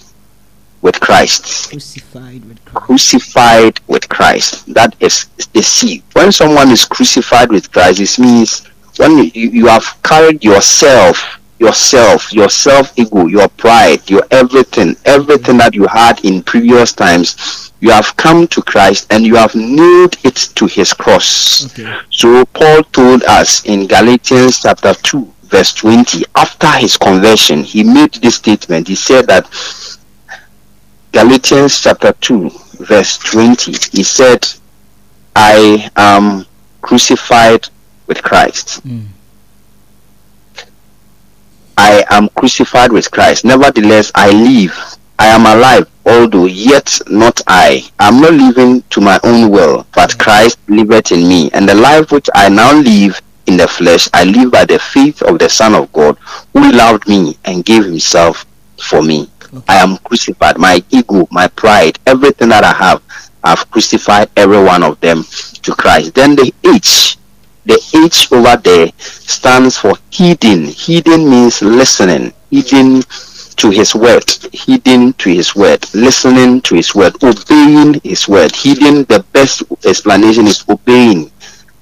with 0.83 1.01
Christ 1.01 1.71
Crucified 1.71 2.45
with 2.45 2.65
Christ. 2.65 2.87
crucified 2.87 3.81
with 3.89 4.09
Christ 4.09 4.73
that 4.75 4.95
is 5.01 5.27
the 5.53 5.63
C 5.63 6.03
when 6.13 6.31
someone 6.33 6.71
is 6.71 6.85
crucified 6.85 7.51
with 7.51 7.71
Christ 7.73 8.01
it 8.01 8.19
means 8.23 8.67
when 8.97 9.19
you, 9.19 9.51
you 9.51 9.67
have 9.67 9.85
carried 10.05 10.45
yourself 10.45 11.40
yourself 11.61 12.33
your 12.33 12.49
self 12.49 12.99
ego 12.99 13.27
your 13.27 13.49
pride 13.51 14.01
your 14.11 14.23
everything 14.31 14.97
everything 15.05 15.59
that 15.59 15.75
you 15.75 15.87
had 15.87 16.19
in 16.25 16.43
previous 16.43 16.93
times 16.93 17.71
you 17.81 17.91
have 17.91 18.17
come 18.17 18.47
to 18.49 18.61
Christ 18.63 19.07
and 19.13 19.25
you 19.27 19.37
have 19.37 19.55
nailed 19.55 20.17
it 20.25 20.37
to 20.57 20.67
his 20.67 20.93
cross 20.93 21.67
Okay. 21.79 21.99
so 22.11 22.45
Paul 22.47 22.83
told 22.85 23.23
us 23.25 23.65
in 23.65 23.87
Galatians 23.87 24.61
chapter 24.61 24.93
2, 24.95 25.33
verse 25.45 25.73
20, 25.75 26.25
after 26.35 26.69
his 26.73 26.97
conversion, 26.99 27.63
he 27.65 27.83
made 27.83 28.13
this 28.15 28.35
statement. 28.37 28.87
He 28.89 28.95
said 28.95 29.27
that 29.29 29.47
Galatians 31.13 31.81
chapter 31.81 32.13
2, 32.13 32.51
verse 32.81 33.17
20, 33.19 33.73
he 33.97 34.03
said, 34.03 34.47
I 35.35 35.91
am 35.97 36.45
crucified 36.83 37.67
with 38.07 38.23
Christ. 38.23 38.87
Mm. 38.87 39.07
I 41.83 42.05
am 42.11 42.29
crucified 42.29 42.93
with 42.93 43.11
Christ. 43.11 43.47
Nevertheless, 43.47 44.13
I 44.15 44.31
live. 44.33 44.77
I 45.19 45.29
am 45.29 45.47
alive, 45.47 45.89
although 46.05 46.45
yet 46.45 47.01
not 47.09 47.41
I. 47.47 47.91
I 47.99 48.09
am 48.09 48.21
not 48.21 48.35
living 48.35 48.83
to 48.91 49.01
my 49.01 49.19
own 49.25 49.51
will, 49.51 49.87
but 49.95 50.19
Christ 50.19 50.59
liveth 50.69 51.11
in 51.11 51.27
me. 51.27 51.51
And 51.53 51.67
the 51.67 51.75
life 51.75 52.13
which 52.13 52.29
I 52.35 52.51
now 52.51 52.75
live 52.79 53.19
in 53.47 53.57
the 53.57 53.67
flesh, 53.67 54.11
I 54.13 54.25
live 54.25 54.53
by 54.53 54.67
the 54.67 54.79
faith 54.79 55.23
of 55.23 55.39
the 55.39 55.49
Son 55.49 55.75
of 55.75 55.91
God, 55.95 56.19
who 56.53 56.71
loved 56.71 57.09
me 57.09 57.39
and 57.47 57.65
gave 57.65 57.85
himself 57.85 58.45
for 58.79 59.03
me. 59.03 59.31
I 59.67 59.77
am 59.77 59.97
crucified. 59.99 60.59
My 60.59 60.85
ego, 60.91 61.27
my 61.31 61.49
pride, 61.49 61.99
everything 62.07 62.51
that 62.51 62.63
I 62.63 62.75
have, 62.75 63.03
I've 63.43 63.71
crucified 63.71 64.29
every 64.37 64.63
one 64.63 64.83
of 64.83 65.01
them 65.01 65.25
to 65.63 65.75
Christ. 65.75 66.15
Then 66.15 66.37
the 66.37 66.53
H, 66.63 67.17
the 67.71 68.05
H 68.05 68.33
over 68.33 68.57
there 68.57 68.91
stands 68.99 69.79
for 69.79 69.95
hidden. 70.11 70.65
Hidden 70.65 71.31
means 71.31 71.63
listening. 71.63 72.33
Hidden 72.51 73.03
to 73.57 73.71
his 73.71 73.95
word. 73.95 74.25
Hidden 74.53 75.13
to 75.15 75.31
his 75.31 75.55
word. 75.55 75.87
Listening 75.95 76.63
to 76.63 76.75
his 76.75 76.97
word. 76.97 77.15
Obeying 77.23 78.01
his 78.03 78.27
word. 78.27 78.57
Hidden, 78.57 79.05
the 79.05 79.25
best 79.33 79.63
explanation 79.87 80.49
is 80.49 80.65
obeying. 80.69 81.31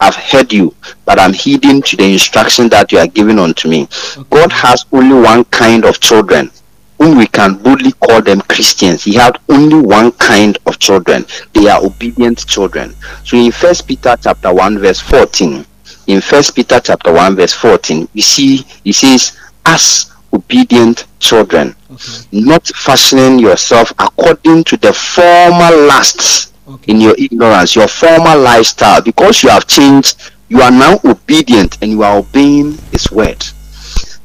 I've 0.01 0.14
heard 0.14 0.53
you, 0.53 0.74
but 1.07 1.18
I'm 1.18 1.32
heeding 1.32 1.80
to 1.82 1.97
the 1.97 2.12
instruction 2.12 2.68
that 2.68 2.93
you 2.93 2.99
are 2.99 3.07
giving 3.07 3.39
unto 3.39 3.68
me. 3.68 3.89
God 4.28 4.53
has 4.53 4.84
only 4.93 5.20
one 5.20 5.45
kind 5.47 5.86
of 5.86 6.01
children 6.01 6.51
whom 6.99 7.16
we 7.16 7.26
can 7.26 7.55
boldly 7.55 7.93
call 7.93 8.20
them 8.20 8.41
Christians. 8.43 9.05
He 9.05 9.14
had 9.14 9.39
only 9.49 9.80
one 9.80 10.12
kind 10.12 10.59
of 10.66 10.78
children. 10.78 11.24
They 11.53 11.68
are 11.68 11.84
obedient 11.84 12.47
children. 12.47 12.95
So 13.24 13.36
in 13.36 13.53
First 13.53 13.86
Peter 13.86 14.16
chapter 14.20 14.53
1 14.53 14.78
verse 14.78 15.01
14, 15.01 15.64
in 16.09 16.20
First 16.20 16.56
Peter 16.56 16.80
chapter 16.80 17.12
1 17.12 17.36
verse 17.36 17.52
14, 17.52 18.09
we 18.14 18.20
see 18.22 18.56
he 18.82 18.92
says, 18.92 19.38
as 19.66 20.11
obedient 20.32 21.06
children, 21.20 21.74
Okay. 21.90 22.26
not 22.32 22.66
fashioning 22.68 23.38
yourself 23.38 23.92
according 23.98 24.64
to 24.64 24.76
the 24.78 24.92
former 24.92 25.70
lusts 25.86 26.52
Okay. 26.66 26.92
in 26.92 27.00
your 27.00 27.14
ignorance, 27.18 27.74
your 27.76 27.88
former 27.88 28.36
lifestyle, 28.36 29.00
because 29.02 29.42
you 29.42 29.48
have 29.50 29.66
changed, 29.66 30.16
you 30.48 30.61
are 30.62 30.70
now 30.70 30.98
obedient 31.04 31.78
and 31.82 31.90
you 31.90 32.02
are 32.02 32.18
obeying 32.18 32.76
His 32.90 33.11
word. 33.11 33.42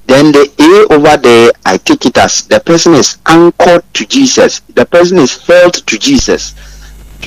Then 0.07 0.31
the 0.33 0.51
A 0.59 0.93
over 0.93 1.15
there, 1.17 1.51
I 1.65 1.77
take 1.77 2.05
it 2.05 2.17
as 2.17 2.43
the 2.47 2.59
person 2.59 2.93
is 2.93 3.17
anchored 3.25 3.83
to 3.93 4.05
Jesus. 4.05 4.59
The 4.75 4.85
person 4.85 5.17
is 5.17 5.37
held 5.47 5.73
to 5.87 5.97
Jesus. 5.97 6.53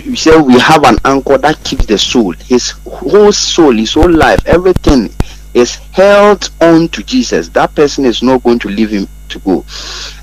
We 0.05 0.17
say 0.17 0.37
we 0.41 0.59
have 0.61 0.85
an 0.85 0.99
anchor 1.05 1.39
that 1.39 1.63
keeps 1.65 1.87
the 1.87 1.99
soul. 1.99 2.33
His 2.33 2.71
whole 2.87 3.33
soul, 3.33 3.73
his 3.73 3.95
whole 3.95 4.11
life, 4.11 4.45
everything 4.47 5.11
is 5.55 5.77
held 5.93 6.51
on 6.61 6.89
to 6.89 7.03
Jesus. 7.03 7.49
That 7.51 7.75
person 7.75 8.05
is 8.05 8.23
not 8.23 8.43
going 8.43 8.59
to 8.61 8.69
leave 8.69 8.91
him 8.91 9.09
to 9.31 9.39
go. 9.41 9.65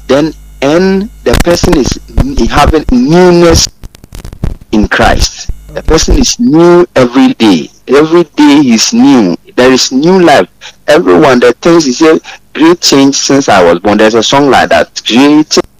Then 0.08 0.34
and 0.62 1.10
the 1.26 1.34
person 1.44 1.76
is 1.78 2.00
having 2.50 2.86
newness 2.92 3.68
in 4.72 4.88
Christ. 4.88 5.52
The 5.74 5.84
person 5.84 6.18
is 6.18 6.40
new 6.40 6.86
every 6.96 7.34
day. 7.34 7.68
Every 7.88 8.24
day 8.24 8.62
is 8.64 8.94
new. 8.94 9.36
There 9.56 9.72
is 9.72 9.92
new 9.92 10.22
life. 10.22 10.50
Everyone, 10.88 11.40
the 11.40 11.52
things 11.54 11.86
he 11.86 11.92
said, 11.94 12.20
great 12.54 12.80
change 12.80 13.16
since 13.16 13.50
I 13.50 13.62
was 13.64 13.80
born. 13.80 13.98
There's 13.98 14.16
a 14.16 14.24
song 14.24 14.50
like 14.50 14.70
that. 14.70 15.02
Great 15.06 15.50
change 15.50 15.73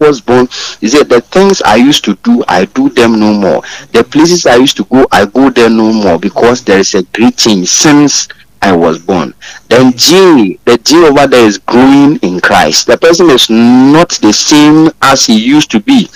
was 0.00 0.20
born. 0.20 0.48
He 0.80 0.88
said, 0.88 1.08
the 1.08 1.20
things 1.20 1.62
I 1.62 1.76
used 1.76 2.04
to 2.04 2.14
do, 2.16 2.44
I 2.48 2.66
do 2.66 2.88
them 2.88 3.18
no 3.18 3.32
more. 3.34 3.62
The 3.92 4.04
places 4.04 4.46
I 4.46 4.56
used 4.56 4.76
to 4.78 4.84
go, 4.84 5.06
I 5.12 5.26
go 5.26 5.50
there 5.50 5.70
no 5.70 5.92
more 5.92 6.18
because 6.18 6.64
there 6.64 6.78
is 6.78 6.94
a 6.94 7.02
great 7.04 7.36
change 7.36 7.68
since 7.68 8.28
I 8.60 8.74
was 8.74 8.98
born. 8.98 9.34
Then 9.68 9.92
G, 9.92 10.58
the 10.64 10.78
G 10.78 10.96
over 11.04 11.26
there 11.26 11.46
is 11.46 11.58
growing 11.58 12.16
in 12.18 12.40
Christ. 12.40 12.86
The 12.86 12.98
person 12.98 13.30
is 13.30 13.48
not 13.48 14.10
the 14.10 14.32
same 14.32 14.90
as 15.02 15.26
he 15.26 15.38
used 15.38 15.70
to 15.72 15.80
be. 15.80 16.08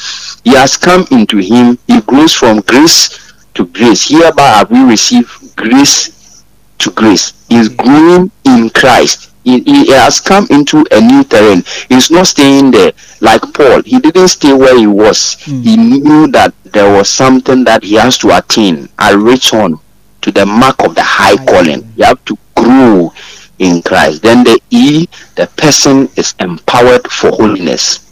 He 0.44 0.54
has 0.54 0.76
come 0.76 1.06
into 1.10 1.38
him. 1.38 1.78
He 1.86 2.00
grows 2.00 2.32
from 2.32 2.60
grace 2.62 3.32
to 3.54 3.66
grace. 3.66 4.08
Hereby 4.08 4.48
have 4.48 4.70
we 4.70 4.82
received 4.82 5.56
grace 5.56 6.44
to 6.78 6.90
grace. 6.90 7.32
He 7.48 7.56
is 7.56 7.68
growing 7.68 8.30
in 8.44 8.70
Christ. 8.70 9.31
He, 9.44 9.60
he 9.62 9.90
has 9.92 10.20
come 10.20 10.46
into 10.50 10.84
a 10.90 11.00
new 11.00 11.24
terrain. 11.24 11.62
He's 11.88 12.10
not 12.10 12.26
staying 12.28 12.70
there 12.70 12.92
like 13.20 13.40
Paul. 13.54 13.82
He 13.82 13.98
didn't 13.98 14.28
stay 14.28 14.52
where 14.52 14.76
he 14.78 14.86
was. 14.86 15.42
Hmm. 15.44 15.62
He 15.62 15.76
knew 15.76 16.26
that 16.28 16.54
there 16.64 16.92
was 16.92 17.08
something 17.08 17.64
that 17.64 17.82
he 17.82 17.94
has 17.94 18.18
to 18.18 18.36
attain 18.36 18.88
and 18.98 19.22
reach 19.22 19.52
on 19.52 19.78
to 20.22 20.30
the 20.30 20.46
mark 20.46 20.82
of 20.84 20.94
the 20.94 21.02
high 21.02 21.36
calling. 21.44 21.92
You 21.96 22.04
have 22.04 22.24
to 22.26 22.38
grow 22.56 23.12
in 23.58 23.82
Christ. 23.82 24.22
Then 24.22 24.44
the 24.44 24.60
E, 24.70 25.06
the 25.36 25.46
person 25.56 26.08
is 26.16 26.34
empowered 26.38 27.10
for 27.10 27.30
holiness. 27.30 28.10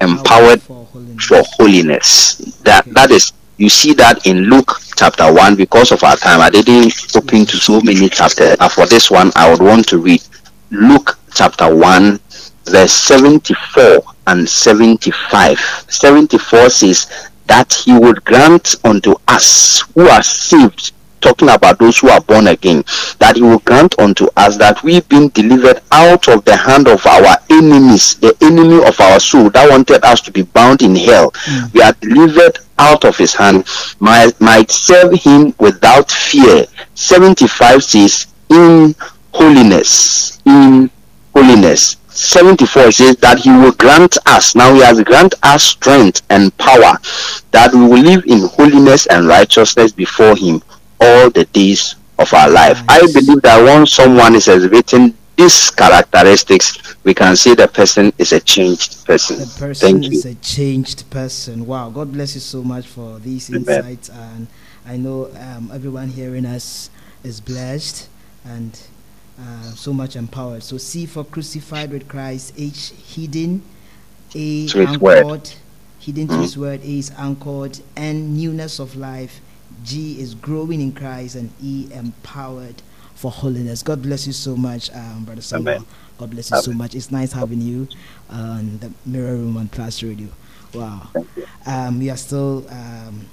Empowered 0.00 0.62
for 0.62 0.84
holiness. 0.86 1.24
For 1.24 1.42
holiness. 1.56 2.36
That 2.64 2.84
that 2.94 3.10
is 3.10 3.32
you 3.56 3.68
see 3.70 3.94
that 3.94 4.26
in 4.26 4.44
Luke 4.44 4.70
chapter 4.96 5.32
one. 5.32 5.56
Because 5.56 5.92
of 5.92 6.02
our 6.04 6.16
time, 6.16 6.40
I 6.40 6.50
didn't 6.50 6.92
open 7.16 7.46
to 7.46 7.56
so 7.56 7.80
many 7.80 8.08
chapters. 8.08 8.56
And 8.60 8.70
for 8.70 8.86
this 8.86 9.10
one, 9.10 9.32
I 9.34 9.50
would 9.50 9.60
want 9.62 9.88
to 9.88 9.98
read 9.98 10.22
Luke 10.70 11.18
chapter 11.34 11.74
one, 11.74 12.20
verse 12.64 12.92
seventy-four 12.92 14.02
and 14.26 14.48
seventy-five. 14.48 15.58
Seventy-four 15.88 16.70
says 16.70 17.30
that 17.46 17.72
he 17.72 17.96
would 17.98 18.24
grant 18.24 18.74
unto 18.84 19.14
us 19.28 19.82
who 19.94 20.08
are 20.08 20.22
saved 20.22 20.92
talking 21.20 21.48
about 21.48 21.78
those 21.78 21.98
who 21.98 22.08
are 22.08 22.20
born 22.20 22.46
again, 22.46 22.84
that 23.18 23.36
He 23.36 23.42
will 23.42 23.58
grant 23.60 23.98
unto 23.98 24.28
us 24.36 24.56
that 24.58 24.82
we've 24.82 25.08
been 25.08 25.28
delivered 25.30 25.80
out 25.90 26.28
of 26.28 26.44
the 26.44 26.56
hand 26.56 26.88
of 26.88 27.04
our 27.06 27.36
enemies, 27.50 28.14
the 28.16 28.36
enemy 28.40 28.84
of 28.86 28.98
our 29.00 29.18
soul 29.18 29.50
that 29.50 29.68
wanted 29.68 30.04
us 30.04 30.20
to 30.20 30.30
be 30.30 30.42
bound 30.42 30.82
in 30.82 30.94
hell. 30.94 31.32
Hmm. 31.34 31.66
We 31.72 31.82
are 31.82 31.92
delivered 31.94 32.58
out 32.78 33.04
of 33.04 33.16
His 33.16 33.34
hand, 33.34 33.66
might, 33.98 34.40
might 34.40 34.70
serve 34.70 35.14
Him 35.14 35.54
without 35.58 36.10
fear. 36.10 36.66
75 36.94 37.82
says, 37.82 38.26
in 38.48 38.94
holiness, 39.36 40.38
in 40.46 40.90
holiness. 41.34 41.96
74 42.08 42.92
says 42.92 43.16
that 43.16 43.38
he 43.38 43.50
will 43.50 43.72
grant 43.72 44.16
us 44.26 44.54
now 44.54 44.72
he 44.72 44.80
has 44.80 45.02
grant 45.02 45.34
us 45.42 45.62
strength 45.62 46.22
and 46.30 46.56
power 46.56 46.96
that 47.52 47.70
we 47.74 47.80
will 47.80 48.00
live 48.02 48.24
in 48.26 48.40
holiness 48.48 49.06
and 49.08 49.26
righteousness 49.28 49.92
before 49.92 50.34
him 50.34 50.62
all 50.98 51.28
the 51.28 51.44
days 51.52 51.96
of 52.18 52.32
our 52.32 52.48
life 52.48 52.82
i 52.88 53.00
believe 53.12 53.42
that 53.42 53.62
once 53.62 53.92
someone 53.92 54.34
is 54.34 54.48
exhibiting 54.48 55.14
these 55.36 55.70
characteristics 55.70 56.96
we 57.04 57.12
can 57.12 57.36
say 57.36 57.54
the 57.54 57.68
person 57.68 58.10
is 58.16 58.32
a 58.32 58.40
changed 58.40 59.04
person 59.04 59.36
The 59.36 59.46
person 59.46 60.00
thank 60.00 60.10
you 60.10 60.18
is 60.18 60.24
a 60.24 60.34
changed 60.36 61.08
person. 61.10 61.66
Wow, 61.66 61.90
God 61.90 62.12
bless 62.12 62.34
you 62.34 62.40
so 62.40 62.62
much 62.62 62.86
for 62.86 63.18
these 63.18 63.50
Amen. 63.50 63.84
insights. 63.84 64.08
And 64.08 64.46
I 64.86 64.96
know 64.96 65.30
um, 65.36 65.70
everyone 65.72 66.08
hearing 66.08 66.46
us 66.46 66.88
is 67.22 67.40
blessed 67.40 68.08
and 68.44 68.78
uh, 69.40 69.62
so 69.74 69.92
much 69.92 70.16
empowered. 70.16 70.62
So, 70.62 70.78
C 70.78 71.06
for 71.06 71.24
crucified 71.24 71.90
with 71.90 72.08
Christ, 72.08 72.54
H 72.56 72.90
hidden, 72.90 73.62
A 74.34 74.66
To 74.68 74.80
anchored, 74.80 75.00
word. 75.00 75.50
hidden 75.98 76.28
to 76.28 76.38
his 76.38 76.56
word, 76.56 76.80
A 76.82 76.98
is 76.98 77.10
anchored, 77.18 77.78
N 77.96 78.34
newness 78.36 78.78
of 78.78 78.96
life, 78.96 79.40
G 79.84 80.20
is 80.20 80.34
growing 80.34 80.80
in 80.80 80.92
Christ, 80.92 81.34
and 81.36 81.50
E 81.62 81.88
empowered 81.92 82.82
for 83.14 83.30
holiness. 83.30 83.82
God 83.82 84.02
bless 84.02 84.26
you 84.26 84.32
so 84.32 84.56
much, 84.56 84.90
um, 84.94 85.24
Brother 85.24 85.42
Samuel. 85.42 85.76
Amen. 85.76 85.86
God 86.18 86.30
bless 86.30 86.50
you 86.50 86.58
so 86.58 86.72
much. 86.72 86.94
It's 86.94 87.10
nice 87.10 87.32
having 87.32 87.60
you 87.60 87.88
on 88.30 88.78
the 88.78 88.90
Mirror 89.04 89.36
Room 89.36 89.56
on 89.58 89.68
Plus 89.68 90.02
Radio. 90.02 90.28
Wow. 90.74 91.08
Um, 91.66 91.98
we 91.98 92.10
are 92.10 92.16
still 92.16 92.66
um, 92.70 93.26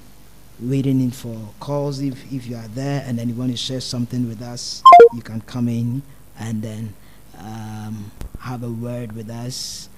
waiting 0.68 1.00
in 1.00 1.10
for 1.10 1.36
calls. 1.60 2.00
If 2.00 2.32
if 2.32 2.46
you 2.46 2.56
are 2.56 2.68
there 2.68 3.04
and 3.06 3.18
then 3.18 3.28
you 3.28 3.34
want 3.34 3.50
to 3.50 3.56
share 3.56 3.80
something 3.80 4.28
with 4.28 4.42
us, 4.42 4.82
you 5.14 5.22
can 5.22 5.40
come 5.42 5.68
in 5.68 6.02
and 6.38 6.62
then 6.62 6.94
um, 7.38 8.10
have 8.40 8.62
a 8.62 8.70
word 8.70 9.12
with 9.12 9.30
us, 9.30 9.88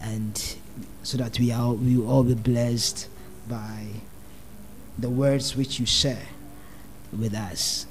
and 0.00 0.56
so 1.02 1.18
that 1.18 1.38
we 1.38 1.52
are 1.52 1.72
we 1.72 1.96
will 1.96 2.10
all 2.10 2.24
be 2.24 2.34
blessed 2.34 3.08
by 3.48 3.86
the 4.98 5.08
words 5.08 5.56
which 5.56 5.80
you 5.80 5.86
share 5.86 6.26
with 7.18 7.34
us. 7.34 7.86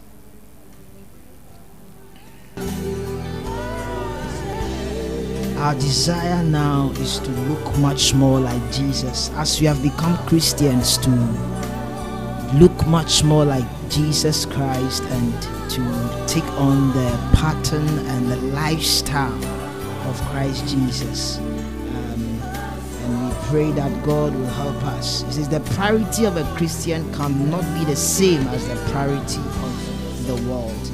Our 5.58 5.76
desire 5.76 6.44
now 6.44 6.92
is 6.96 7.20
to 7.20 7.30
look 7.30 7.78
much 7.78 8.16
more 8.16 8.40
like 8.40 8.72
Jesus 8.72 9.30
as 9.36 9.62
we 9.62 9.68
have 9.68 9.82
become 9.84 10.18
Christians 10.26 10.98
to 11.00 11.61
look 12.56 12.86
much 12.88 13.24
more 13.24 13.46
like 13.46 13.66
Jesus 13.90 14.46
Christ 14.46 15.04
and 15.04 15.42
to 15.72 16.26
take 16.28 16.46
on 16.60 16.90
the 16.90 17.30
pattern 17.34 17.88
and 18.08 18.32
the 18.32 18.36
lifestyle 18.38 19.44
of 20.10 20.22
Christ 20.30 20.68
Jesus. 20.68 21.38
Um, 21.38 22.42
and 23.04 23.30
we 23.30 23.36
pray 23.48 23.72
that 23.72 24.04
God 24.06 24.36
will 24.36 24.46
help 24.48 24.84
us. 24.86 25.24
It 25.24 25.34
says 25.34 25.50
the 25.50 25.62
priority 25.76 26.26
of 26.26 26.38
a 26.38 26.44
Christian 26.56 27.12
cannot 27.14 27.64
be 27.78 27.86
the 27.86 27.96
same 27.96 28.46
as 28.50 28.68
the 28.68 28.76
priority 28.92 29.40
of 29.40 30.28
the 30.28 30.36
world. 30.50 30.92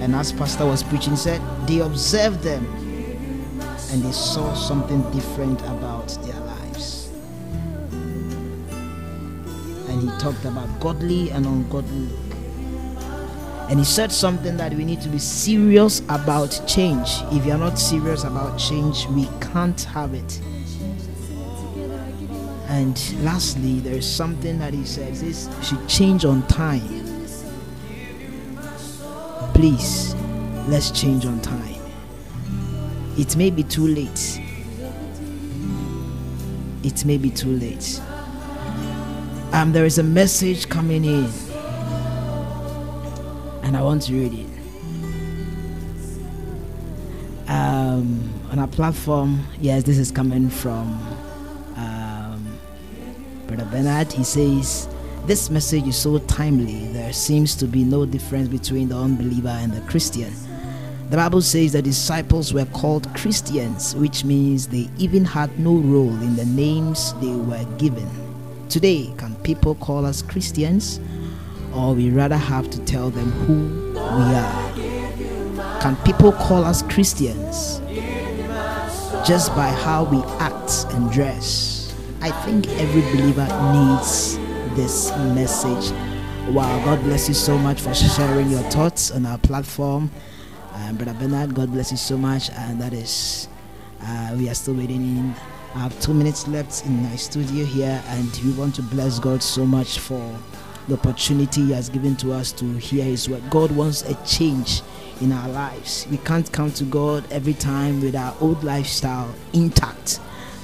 And 0.00 0.14
as 0.14 0.32
Pastor 0.32 0.66
was 0.66 0.82
preaching, 0.82 1.16
said 1.16 1.40
they 1.66 1.80
observed 1.80 2.42
them 2.42 2.66
and 3.90 4.02
they 4.02 4.12
saw 4.12 4.52
something 4.54 5.00
different 5.10 5.60
about 5.62 6.08
their 6.22 6.38
lives. 6.40 6.47
And 9.98 10.08
he 10.08 10.18
talked 10.18 10.44
about 10.44 10.78
godly 10.78 11.30
and 11.32 11.44
ungodly. 11.44 12.08
And 13.68 13.80
he 13.80 13.84
said 13.84 14.12
something 14.12 14.56
that 14.56 14.72
we 14.72 14.84
need 14.84 15.00
to 15.00 15.08
be 15.08 15.18
serious 15.18 16.02
about 16.08 16.62
change. 16.68 17.08
If 17.32 17.44
you 17.44 17.50
are 17.50 17.58
not 17.58 17.80
serious 17.80 18.22
about 18.22 18.56
change, 18.60 19.06
we 19.08 19.28
can't 19.40 19.80
have 19.82 20.14
it. 20.14 20.40
And 22.68 22.96
lastly, 23.24 23.80
there 23.80 23.94
is 23.94 24.06
something 24.06 24.60
that 24.60 24.72
he 24.72 24.84
says 24.84 25.20
this 25.20 25.48
should 25.66 25.88
change 25.88 26.24
on 26.24 26.46
time. 26.46 27.04
Please, 29.52 30.14
let's 30.68 30.92
change 30.92 31.26
on 31.26 31.40
time. 31.40 31.74
It 33.16 33.34
may 33.34 33.50
be 33.50 33.64
too 33.64 33.88
late. 33.88 34.40
It 36.84 37.04
may 37.04 37.18
be 37.18 37.30
too 37.30 37.50
late. 37.56 38.00
Um, 39.52 39.72
there 39.72 39.86
is 39.86 39.98
a 39.98 40.02
message 40.02 40.68
coming 40.68 41.04
in, 41.04 41.24
and 43.62 43.76
I 43.76 43.82
want 43.82 44.02
to 44.02 44.12
read 44.12 44.34
it. 44.34 44.46
Um, 47.50 48.30
on 48.52 48.58
our 48.58 48.68
platform, 48.68 49.42
yes, 49.58 49.84
this 49.84 49.96
is 49.96 50.10
coming 50.10 50.50
from 50.50 50.92
um, 51.76 52.58
Brother 53.46 53.64
Bernard. 53.64 54.12
He 54.12 54.22
says, 54.22 54.86
This 55.24 55.48
message 55.48 55.88
is 55.88 55.96
so 55.96 56.18
timely, 56.18 56.92
there 56.92 57.14
seems 57.14 57.54
to 57.56 57.64
be 57.64 57.84
no 57.84 58.04
difference 58.04 58.48
between 58.48 58.90
the 58.90 58.96
unbeliever 58.96 59.48
and 59.48 59.72
the 59.72 59.80
Christian. 59.90 60.32
The 61.08 61.16
Bible 61.16 61.40
says 61.40 61.72
the 61.72 61.80
disciples 61.80 62.52
were 62.52 62.66
called 62.66 63.08
Christians, 63.16 63.96
which 63.96 64.24
means 64.24 64.68
they 64.68 64.90
even 64.98 65.24
had 65.24 65.58
no 65.58 65.76
role 65.76 66.12
in 66.20 66.36
the 66.36 66.44
names 66.44 67.14
they 67.14 67.34
were 67.34 67.64
given. 67.78 68.27
Today, 68.68 69.10
can 69.16 69.34
people 69.36 69.76
call 69.76 70.04
us 70.04 70.20
Christians, 70.20 71.00
or 71.74 71.94
we 71.94 72.10
rather 72.10 72.36
have 72.36 72.68
to 72.68 72.78
tell 72.84 73.08
them 73.08 73.30
who 73.32 73.94
we 73.94 74.34
are? 74.34 75.80
Can 75.80 75.96
people 76.04 76.32
call 76.32 76.64
us 76.64 76.82
Christians 76.82 77.80
just 79.26 79.54
by 79.56 79.68
how 79.68 80.04
we 80.04 80.18
act 80.38 80.84
and 80.90 81.10
dress? 81.10 81.94
I 82.20 82.30
think 82.44 82.68
every 82.72 83.00
believer 83.12 83.46
needs 83.72 84.36
this 84.76 85.12
message. 85.34 85.90
Wow, 86.50 86.84
God 86.84 87.00
bless 87.04 87.26
you 87.26 87.34
so 87.34 87.56
much 87.56 87.80
for 87.80 87.94
sharing 87.94 88.50
your 88.50 88.62
thoughts 88.64 89.10
on 89.10 89.24
our 89.24 89.38
platform. 89.38 90.10
Um, 90.74 90.96
Brother 90.96 91.14
Bernard, 91.18 91.54
God 91.54 91.72
bless 91.72 91.90
you 91.90 91.96
so 91.96 92.18
much. 92.18 92.50
And 92.50 92.78
that 92.82 92.92
is, 92.92 93.48
uh, 94.02 94.34
we 94.36 94.50
are 94.50 94.54
still 94.54 94.74
waiting 94.74 95.00
in. 95.00 95.34
I 95.74 95.80
have 95.80 96.00
two 96.00 96.14
minutes 96.14 96.48
left 96.48 96.86
in 96.86 97.02
my 97.02 97.16
studio 97.16 97.64
here, 97.64 98.02
and 98.06 98.40
we 98.44 98.52
want 98.52 98.74
to 98.76 98.82
bless 98.82 99.18
God 99.18 99.42
so 99.42 99.66
much 99.66 99.98
for 99.98 100.36
the 100.88 100.94
opportunity 100.94 101.66
He 101.66 101.72
has 101.72 101.88
given 101.90 102.16
to 102.16 102.32
us 102.32 102.52
to 102.52 102.64
hear 102.78 103.04
His 103.04 103.28
word. 103.28 103.42
God 103.50 103.70
wants 103.72 104.02
a 104.02 104.14
change 104.26 104.80
in 105.20 105.30
our 105.30 105.48
lives. 105.50 106.06
We 106.10 106.16
can't 106.18 106.50
come 106.52 106.72
to 106.72 106.84
God 106.84 107.30
every 107.30 107.52
time 107.52 108.00
with 108.00 108.16
our 108.16 108.34
old 108.40 108.64
lifestyle 108.64 109.32
intact. 109.52 110.20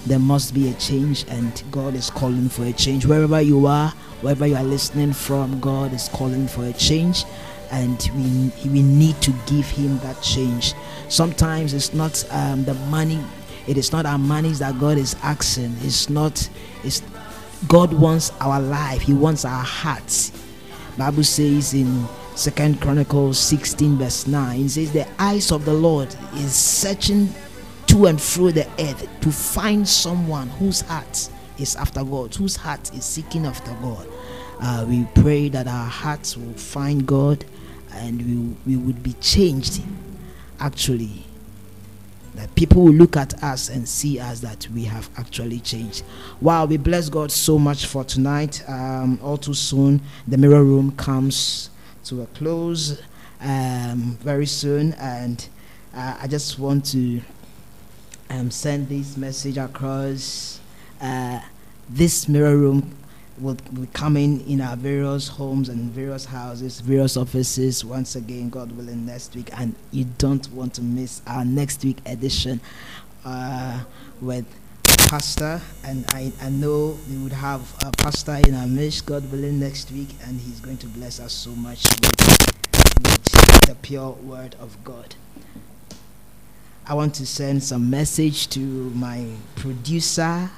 There 0.06 0.18
must 0.18 0.54
be 0.54 0.70
a 0.70 0.74
change, 0.74 1.26
and 1.28 1.62
God 1.70 1.94
is 1.94 2.08
calling 2.10 2.48
for 2.48 2.64
a 2.64 2.72
change. 2.72 3.04
Wherever 3.04 3.40
you 3.40 3.66
are, 3.66 3.90
wherever 4.22 4.46
you 4.46 4.56
are 4.56 4.64
listening 4.64 5.12
from, 5.12 5.60
God 5.60 5.92
is 5.92 6.08
calling 6.08 6.48
for 6.48 6.64
a 6.64 6.72
change 6.72 7.24
and 7.70 8.10
we 8.14 8.68
we 8.70 8.82
need 8.82 9.20
to 9.22 9.32
give 9.46 9.66
him 9.70 9.98
that 10.00 10.20
change 10.22 10.74
sometimes 11.08 11.72
it's 11.72 11.94
not 11.94 12.22
um, 12.30 12.62
the 12.66 12.74
money 12.90 13.18
it 13.66 13.76
is 13.78 13.92
not 13.92 14.06
our 14.06 14.18
monies 14.18 14.58
that 14.58 14.78
god 14.78 14.98
is 14.98 15.14
asking. 15.22 15.76
It's 15.82 16.08
not 16.08 16.48
it's 16.82 17.02
god 17.68 17.92
wants 17.92 18.32
our 18.40 18.60
life. 18.60 19.02
He 19.02 19.14
wants 19.14 19.44
our 19.44 19.62
hearts. 19.62 20.32
Bible 20.96 21.24
says 21.24 21.74
in 21.74 22.06
second 22.36 22.80
chronicles 22.80 23.38
16 23.38 23.96
verse 23.96 24.26
9 24.26 24.60
it 24.60 24.68
says 24.68 24.92
the 24.92 25.06
eyes 25.20 25.52
of 25.52 25.64
the 25.64 25.72
lord 25.72 26.08
is 26.34 26.52
searching 26.52 27.28
to 27.86 28.06
and 28.06 28.20
through 28.20 28.50
the 28.50 28.66
earth 28.80 29.08
to 29.20 29.30
find 29.30 29.86
someone 29.86 30.48
whose 30.48 30.80
heart 30.80 31.28
is 31.58 31.76
after 31.76 32.02
god 32.02 32.34
whose 32.34 32.56
heart 32.56 32.92
is 32.92 33.04
seeking 33.04 33.46
after 33.46 33.72
god. 33.82 34.06
Uh, 34.60 34.84
we 34.88 35.06
pray 35.14 35.48
that 35.48 35.66
our 35.66 35.86
hearts 35.86 36.36
will 36.36 36.54
find 36.54 37.06
God 37.06 37.44
and 37.92 38.56
we, 38.66 38.74
we 38.74 38.76
would 38.76 39.02
be 39.02 39.12
changed 39.14 39.82
actually. 40.60 41.24
That 42.34 42.54
people 42.54 42.82
will 42.82 42.92
look 42.92 43.16
at 43.16 43.42
us 43.44 43.68
and 43.68 43.88
see 43.88 44.18
us 44.18 44.40
that 44.40 44.68
we 44.74 44.84
have 44.84 45.08
actually 45.16 45.60
changed. 45.60 46.02
Wow, 46.40 46.64
we 46.66 46.76
bless 46.76 47.08
God 47.08 47.30
so 47.30 47.58
much 47.58 47.86
for 47.86 48.02
tonight. 48.04 48.62
Um, 48.68 49.20
all 49.22 49.36
too 49.36 49.54
soon, 49.54 50.00
the 50.26 50.36
mirror 50.36 50.64
room 50.64 50.92
comes 50.96 51.70
to 52.06 52.22
a 52.22 52.26
close 52.26 53.00
um, 53.40 54.18
very 54.20 54.46
soon, 54.46 54.94
and 54.94 55.46
uh, 55.94 56.18
I 56.20 56.26
just 56.26 56.58
want 56.58 56.86
to 56.86 57.20
um, 58.30 58.50
send 58.50 58.88
this 58.88 59.16
message 59.16 59.56
across. 59.56 60.60
Uh, 61.00 61.40
this 61.88 62.28
mirror 62.28 62.56
room 62.56 62.94
will 63.38 63.54
be 63.72 63.86
coming 63.88 64.48
in 64.48 64.60
our 64.60 64.76
various 64.76 65.28
homes 65.28 65.68
and 65.68 65.90
various 65.90 66.24
houses, 66.24 66.80
various 66.80 67.16
offices 67.16 67.84
once 67.84 68.16
again, 68.16 68.48
God 68.48 68.72
willing, 68.72 69.06
next 69.06 69.34
week. 69.34 69.50
And 69.58 69.74
you 69.90 70.04
don't 70.18 70.48
want 70.52 70.74
to 70.74 70.82
miss 70.82 71.20
our 71.26 71.44
next 71.44 71.84
week 71.84 71.98
edition 72.06 72.60
uh, 73.24 73.82
with 74.20 74.46
pastor. 75.08 75.60
And 75.84 76.04
I, 76.10 76.32
I 76.40 76.50
know 76.50 76.98
we 77.10 77.16
would 77.18 77.32
have 77.32 77.74
a 77.84 77.90
pastor 77.90 78.40
in 78.46 78.54
our 78.54 78.66
midst, 78.66 79.06
God 79.06 79.30
willing, 79.32 79.58
next 79.58 79.90
week. 79.90 80.08
And 80.26 80.40
he's 80.40 80.60
going 80.60 80.78
to 80.78 80.86
bless 80.86 81.20
us 81.20 81.32
so 81.32 81.50
much 81.50 81.84
with, 81.84 82.20
with 83.02 83.66
the 83.66 83.76
pure 83.82 84.10
word 84.10 84.54
of 84.60 84.82
God. 84.84 85.16
I 86.86 86.94
want 86.94 87.14
to 87.14 87.26
send 87.26 87.62
some 87.62 87.88
message 87.88 88.48
to 88.50 88.60
my 88.60 89.26
producer, 89.56 90.50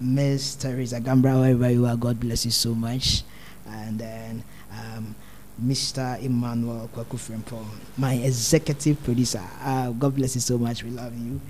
Miss 0.00 0.54
Teresa 0.54 1.00
Gambra, 1.00 1.38
wherever 1.40 1.70
you 1.70 1.86
are. 1.86 1.96
God 1.96 2.18
bless 2.20 2.44
you 2.44 2.50
so 2.50 2.74
much. 2.74 3.22
And 3.68 3.98
then 3.98 4.42
um, 4.72 5.14
Mr. 5.62 6.20
Emmanuel 6.22 6.88
Kwaku 6.94 7.16
Frimpong, 7.18 7.66
my 7.98 8.14
executive 8.14 9.02
producer. 9.04 9.42
Uh, 9.62 9.90
God 9.90 10.16
bless 10.16 10.34
you 10.34 10.40
so 10.40 10.56
much. 10.58 10.82
We 10.82 10.90
love 10.90 11.16
you. 11.16 11.40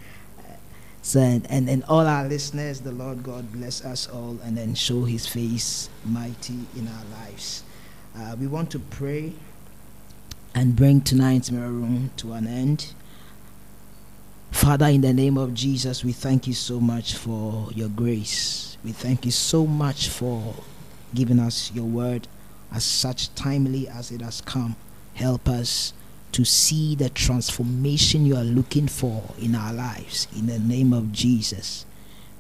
Uh, 0.40 0.42
So 1.03 1.20
and, 1.20 1.46
and 1.48 1.68
and 1.70 1.84
all 1.84 2.07
our 2.07 2.26
listeners, 2.28 2.80
the 2.80 2.92
Lord 2.92 3.22
God 3.22 3.53
bless 3.53 3.84
us 3.84 4.09
all, 4.09 4.38
and 4.44 4.57
then 4.57 4.74
show 4.74 5.05
His 5.05 5.26
face 5.26 5.88
mighty 6.05 6.66
in 6.76 6.88
our 6.88 7.05
lives. 7.24 7.62
Uh, 8.16 8.34
we 8.38 8.46
want 8.48 8.70
to 8.72 8.78
pray 8.80 9.32
and 10.55 10.74
bring 10.74 11.01
tonight's 11.01 11.51
mirror 11.51 11.70
room 11.70 12.11
to 12.16 12.32
an 12.32 12.46
end. 12.46 12.92
Father, 14.51 14.86
in 14.86 15.01
the 15.01 15.12
name 15.12 15.38
of 15.38 15.55
Jesus, 15.55 16.05
we 16.05 16.12
thank 16.12 16.46
you 16.46 16.55
so 16.55 16.80
much 16.80 17.14
for 17.14 17.68
your 17.72 17.88
grace. 17.88 18.76
We 18.84 18.92
thank 18.92 19.24
you 19.24 19.30
so 19.30 19.66
much 19.66 20.09
for 20.09 20.55
giving 21.14 21.38
us 21.38 21.72
your 21.72 21.84
word 21.84 22.28
as 22.72 22.84
such 22.84 23.34
timely 23.34 23.88
as 23.88 24.11
it 24.11 24.20
has 24.20 24.40
come. 24.40 24.76
Help 25.14 25.48
us 25.48 25.92
to 26.32 26.44
see 26.44 26.94
the 26.94 27.09
transformation 27.09 28.26
you 28.26 28.36
are 28.36 28.44
looking 28.44 28.86
for 28.86 29.22
in 29.40 29.55
our 29.55 29.72
lives. 29.72 30.28
In 30.36 30.46
the 30.46 30.59
name 30.59 30.92
of 30.92 31.11
Jesus. 31.12 31.86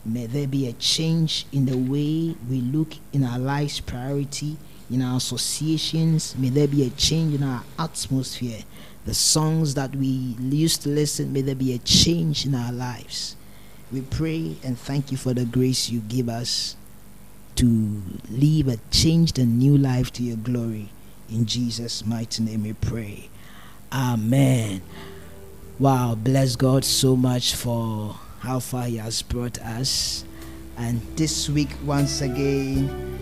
May 0.04 0.26
there 0.26 0.46
be 0.46 0.66
a 0.68 0.72
change 0.74 1.46
in 1.52 1.66
the 1.66 1.76
way 1.76 2.34
we 2.48 2.60
look 2.60 2.94
in 3.12 3.24
our 3.24 3.38
lives 3.38 3.80
priority, 3.80 4.56
in 4.90 5.02
our 5.02 5.16
associations. 5.16 6.36
May 6.36 6.48
there 6.48 6.68
be 6.68 6.86
a 6.86 6.90
change 6.90 7.34
in 7.34 7.42
our 7.42 7.62
atmosphere. 7.78 8.60
The 9.10 9.14
songs 9.14 9.74
that 9.74 9.96
we 9.96 10.06
used 10.06 10.82
to 10.82 10.88
listen, 10.88 11.32
may 11.32 11.40
there 11.40 11.56
be 11.56 11.74
a 11.74 11.78
change 11.78 12.46
in 12.46 12.54
our 12.54 12.70
lives. 12.70 13.34
We 13.90 14.02
pray 14.02 14.54
and 14.62 14.78
thank 14.78 15.10
you 15.10 15.16
for 15.16 15.34
the 15.34 15.44
grace 15.44 15.90
you 15.90 15.98
give 15.98 16.28
us 16.28 16.76
to 17.56 18.02
live 18.30 18.68
a 18.68 18.76
changed 18.92 19.40
and 19.40 19.58
new 19.58 19.76
life 19.76 20.12
to 20.12 20.22
your 20.22 20.36
glory. 20.36 20.90
In 21.28 21.44
Jesus' 21.44 22.06
mighty 22.06 22.44
name 22.44 22.62
we 22.62 22.72
pray. 22.72 23.28
Amen. 23.92 24.80
Wow, 25.80 26.14
bless 26.14 26.54
God 26.54 26.84
so 26.84 27.16
much 27.16 27.56
for 27.56 28.14
how 28.38 28.60
far 28.60 28.84
He 28.84 28.98
has 28.98 29.22
brought 29.22 29.60
us. 29.60 30.24
And 30.76 31.00
this 31.16 31.50
week, 31.50 31.70
once 31.84 32.20
again, 32.20 33.18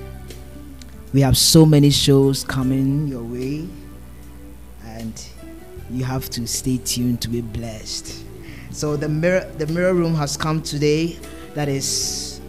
we 1.14 1.22
have 1.22 1.38
so 1.38 1.64
many 1.64 1.88
shows 1.88 2.44
coming 2.44 3.08
your 3.08 3.22
way, 3.22 3.66
and 4.84 5.18
you 5.90 6.04
have 6.04 6.28
to 6.30 6.46
stay 6.46 6.78
tuned 6.78 7.20
to 7.22 7.28
be 7.28 7.40
blessed. 7.40 8.24
So 8.70 8.96
the 8.96 9.08
mirror, 9.08 9.40
the 9.58 9.66
mirror 9.66 9.94
room 9.94 10.14
has 10.14 10.36
come 10.36 10.62
today. 10.62 11.18
That 11.54 11.68
is 11.68 12.40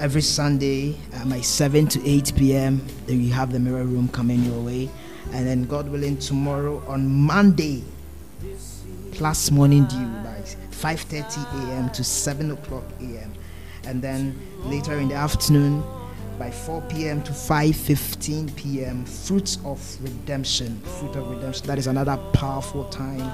every 0.00 0.20
Sunday, 0.20 0.96
um, 1.14 1.30
by 1.30 1.40
7 1.40 1.88
to 1.88 2.08
8 2.08 2.32
p.m. 2.36 2.84
Then 3.06 3.20
you 3.20 3.32
have 3.32 3.52
the 3.52 3.58
mirror 3.58 3.84
room 3.84 4.08
coming 4.08 4.44
your 4.44 4.60
way, 4.60 4.90
and 5.32 5.46
then 5.46 5.64
God 5.64 5.88
willing, 5.88 6.18
tomorrow 6.18 6.82
on 6.86 7.08
Monday, 7.08 7.82
plus 9.12 9.50
morning 9.50 9.86
dew 9.86 10.06
by 10.22 10.42
5:30 10.70 11.70
a.m. 11.70 11.90
to 11.90 12.04
7 12.04 12.50
o'clock 12.50 12.84
a.m. 13.00 13.32
And 13.86 14.02
then 14.02 14.38
later 14.64 14.98
in 14.98 15.08
the 15.08 15.14
afternoon, 15.14 15.82
by 16.38 16.50
4 16.50 16.82
p.m. 16.82 17.22
to 17.22 17.32
5:15 17.32 18.54
p.m. 18.56 19.04
Fruits 19.04 19.58
of 19.64 19.80
Redemption. 20.02 20.80
Fruit 20.80 21.16
of 21.16 21.30
Redemption. 21.30 21.66
That 21.66 21.78
is 21.78 21.86
another 21.86 22.16
powerful 22.32 22.84
time 22.86 23.32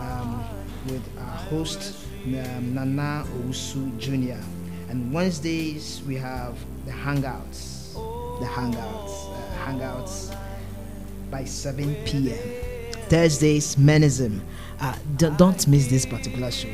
um, 0.00 0.44
with 0.86 1.02
our 1.18 1.36
host 1.48 2.06
um, 2.26 2.74
Nana 2.74 3.24
Owusu 3.38 3.98
Jr. 3.98 4.40
And 4.88 5.12
Wednesdays 5.12 6.02
we 6.06 6.16
have 6.16 6.56
the 6.84 6.92
Hangouts. 6.92 7.94
The 8.40 8.46
Hangouts. 8.46 9.32
Uh, 9.32 9.46
hangouts 9.66 10.36
by 11.30 11.44
7 11.44 11.94
p.m. 12.04 12.92
Thursdays, 13.08 13.76
Menism. 13.76 14.40
Uh, 14.80 14.94
d- 15.16 15.30
don't 15.36 15.66
miss 15.66 15.88
this 15.88 16.06
particular 16.06 16.50
show. 16.50 16.68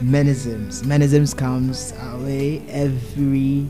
Menisms. 0.00 0.82
Menisms 0.82 1.36
comes 1.36 1.92
our 2.00 2.18
way 2.18 2.62
every 2.68 3.66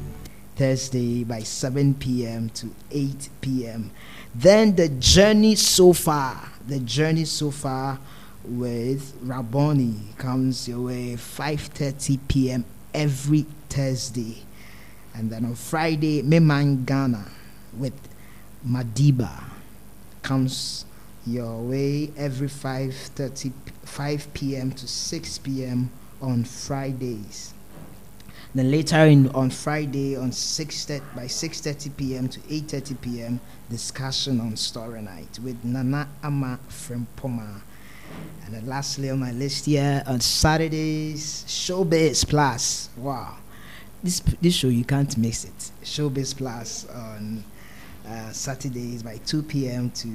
Thursday 0.57 1.25
by 1.25 1.41
7 1.41 1.95
p.m. 1.95 2.51
to 2.51 2.75
8 2.91 3.29
p.m. 3.41 3.91
Then 4.35 4.77
the 4.77 4.89
journey 4.89 5.55
so 5.55 5.93
far, 5.93 6.51
the 6.67 6.79
journey 6.81 7.25
so 7.25 7.51
far 7.51 7.99
with 8.45 9.15
Rabboni 9.23 9.95
comes 10.19 10.69
your 10.69 10.87
way 10.87 11.15
5:30 11.15 12.19
p.m. 12.29 12.65
every 12.93 13.47
Thursday, 13.69 14.43
and 15.15 15.31
then 15.31 15.45
on 15.45 15.55
Friday, 15.55 16.23
Meman 16.23 16.85
Ghana 16.85 17.25
with 17.79 17.95
Madiba 18.67 19.45
comes 20.23 20.85
your 21.27 21.61
way 21.63 22.11
every 22.17 22.49
5:30 22.49 23.53
5 23.85 24.35
p.m. 24.35 24.73
to 24.73 24.89
6 24.89 25.39
p.m. 25.39 25.91
on 26.21 26.45
Fridays. 26.45 27.55
Then 28.55 28.71
later 28.71 28.99
in 29.07 29.29
on 29.31 29.49
Friday 29.49 30.15
on 30.17 30.31
6 30.31 30.87
by 31.17 31.25
6:30 31.25 31.97
p.m. 31.97 32.29
to 32.29 32.41
8:30 32.41 33.01
p.m. 33.01 33.41
discussion 33.71 34.41
on 34.41 34.57
story 34.57 35.01
night 35.01 35.39
with 35.43 35.65
Nana 35.65 36.07
Ama 36.23 36.59
from 36.69 37.07
Poma. 37.17 37.63
And 38.45 38.55
then 38.55 38.67
lastly 38.67 39.09
on 39.09 39.21
my 39.21 39.33
list 39.33 39.65
here 39.65 40.03
on 40.07 40.21
Saturdays 40.21 41.45
Showbiz 41.49 42.29
Plus. 42.29 42.91
Wow. 42.97 43.37
This 44.03 44.21
this 44.43 44.55
show 44.55 44.69
you 44.69 44.85
can't 44.85 45.17
miss 45.17 45.45
it. 45.45 45.71
Showbiz 45.83 46.37
Plus 46.37 46.87
on 46.91 47.45
uh, 48.07 48.31
Saturdays 48.33 49.03
by 49.03 49.17
2 49.19 49.45
p.m. 49.45 49.91
to 49.93 50.09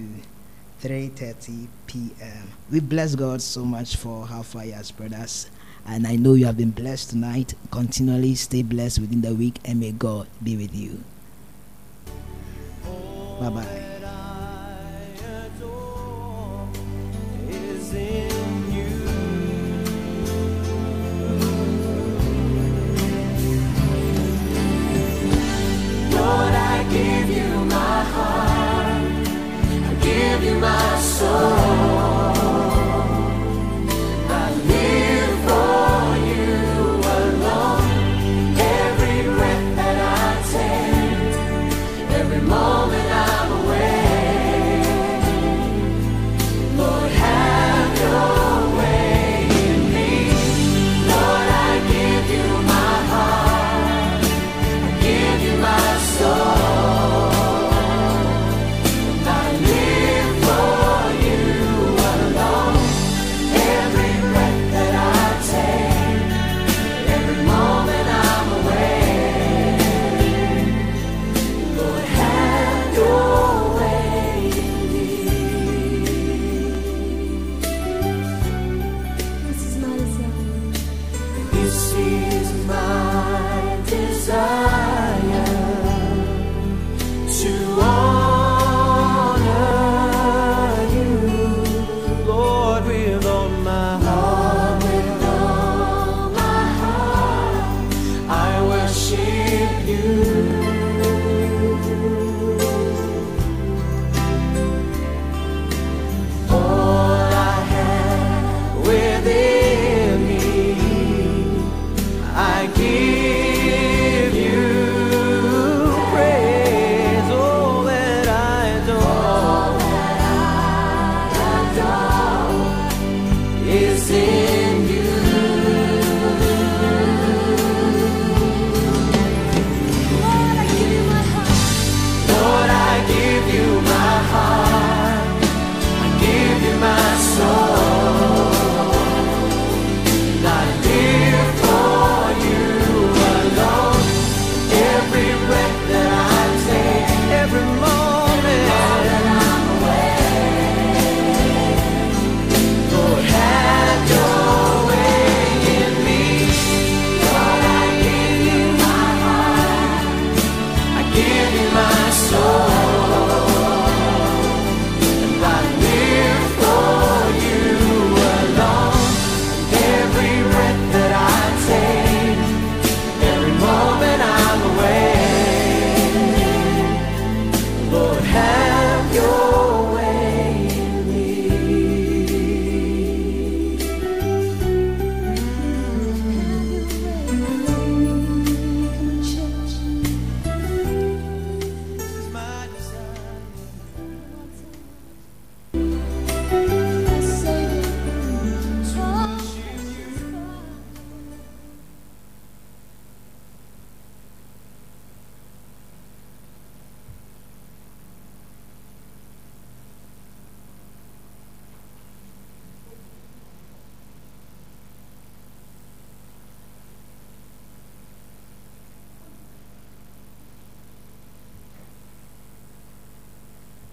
3:30 0.82 1.68
p.m. 1.88 2.50
We 2.70 2.82
bless 2.82 3.16
God 3.16 3.42
so 3.42 3.66
much 3.66 3.96
for 3.96 4.28
how 4.28 4.44
far 4.44 4.62
He 4.62 4.72
has 4.72 4.92
brought 4.92 5.14
us, 5.14 5.50
and 5.88 6.06
I 6.06 6.16
know 6.16 6.34
you 6.34 6.46
have 6.46 6.58
been 6.58 6.72
blessed 6.72 7.12
tonight. 7.12 7.54
Continually 7.72 8.36
stay 8.36 8.62
blessed 8.62 9.00
within 9.00 9.22
the 9.22 9.34
week, 9.34 9.60
and 9.66 9.80
may 9.80 9.92
God 9.92 10.28
be 10.44 10.58
with 10.58 10.76
you. 10.76 11.04
Bye 13.40 13.50
bye. 13.50 13.88
give 30.38 30.44
you 30.44 30.60
my 30.60 31.00
soul. 31.00 31.57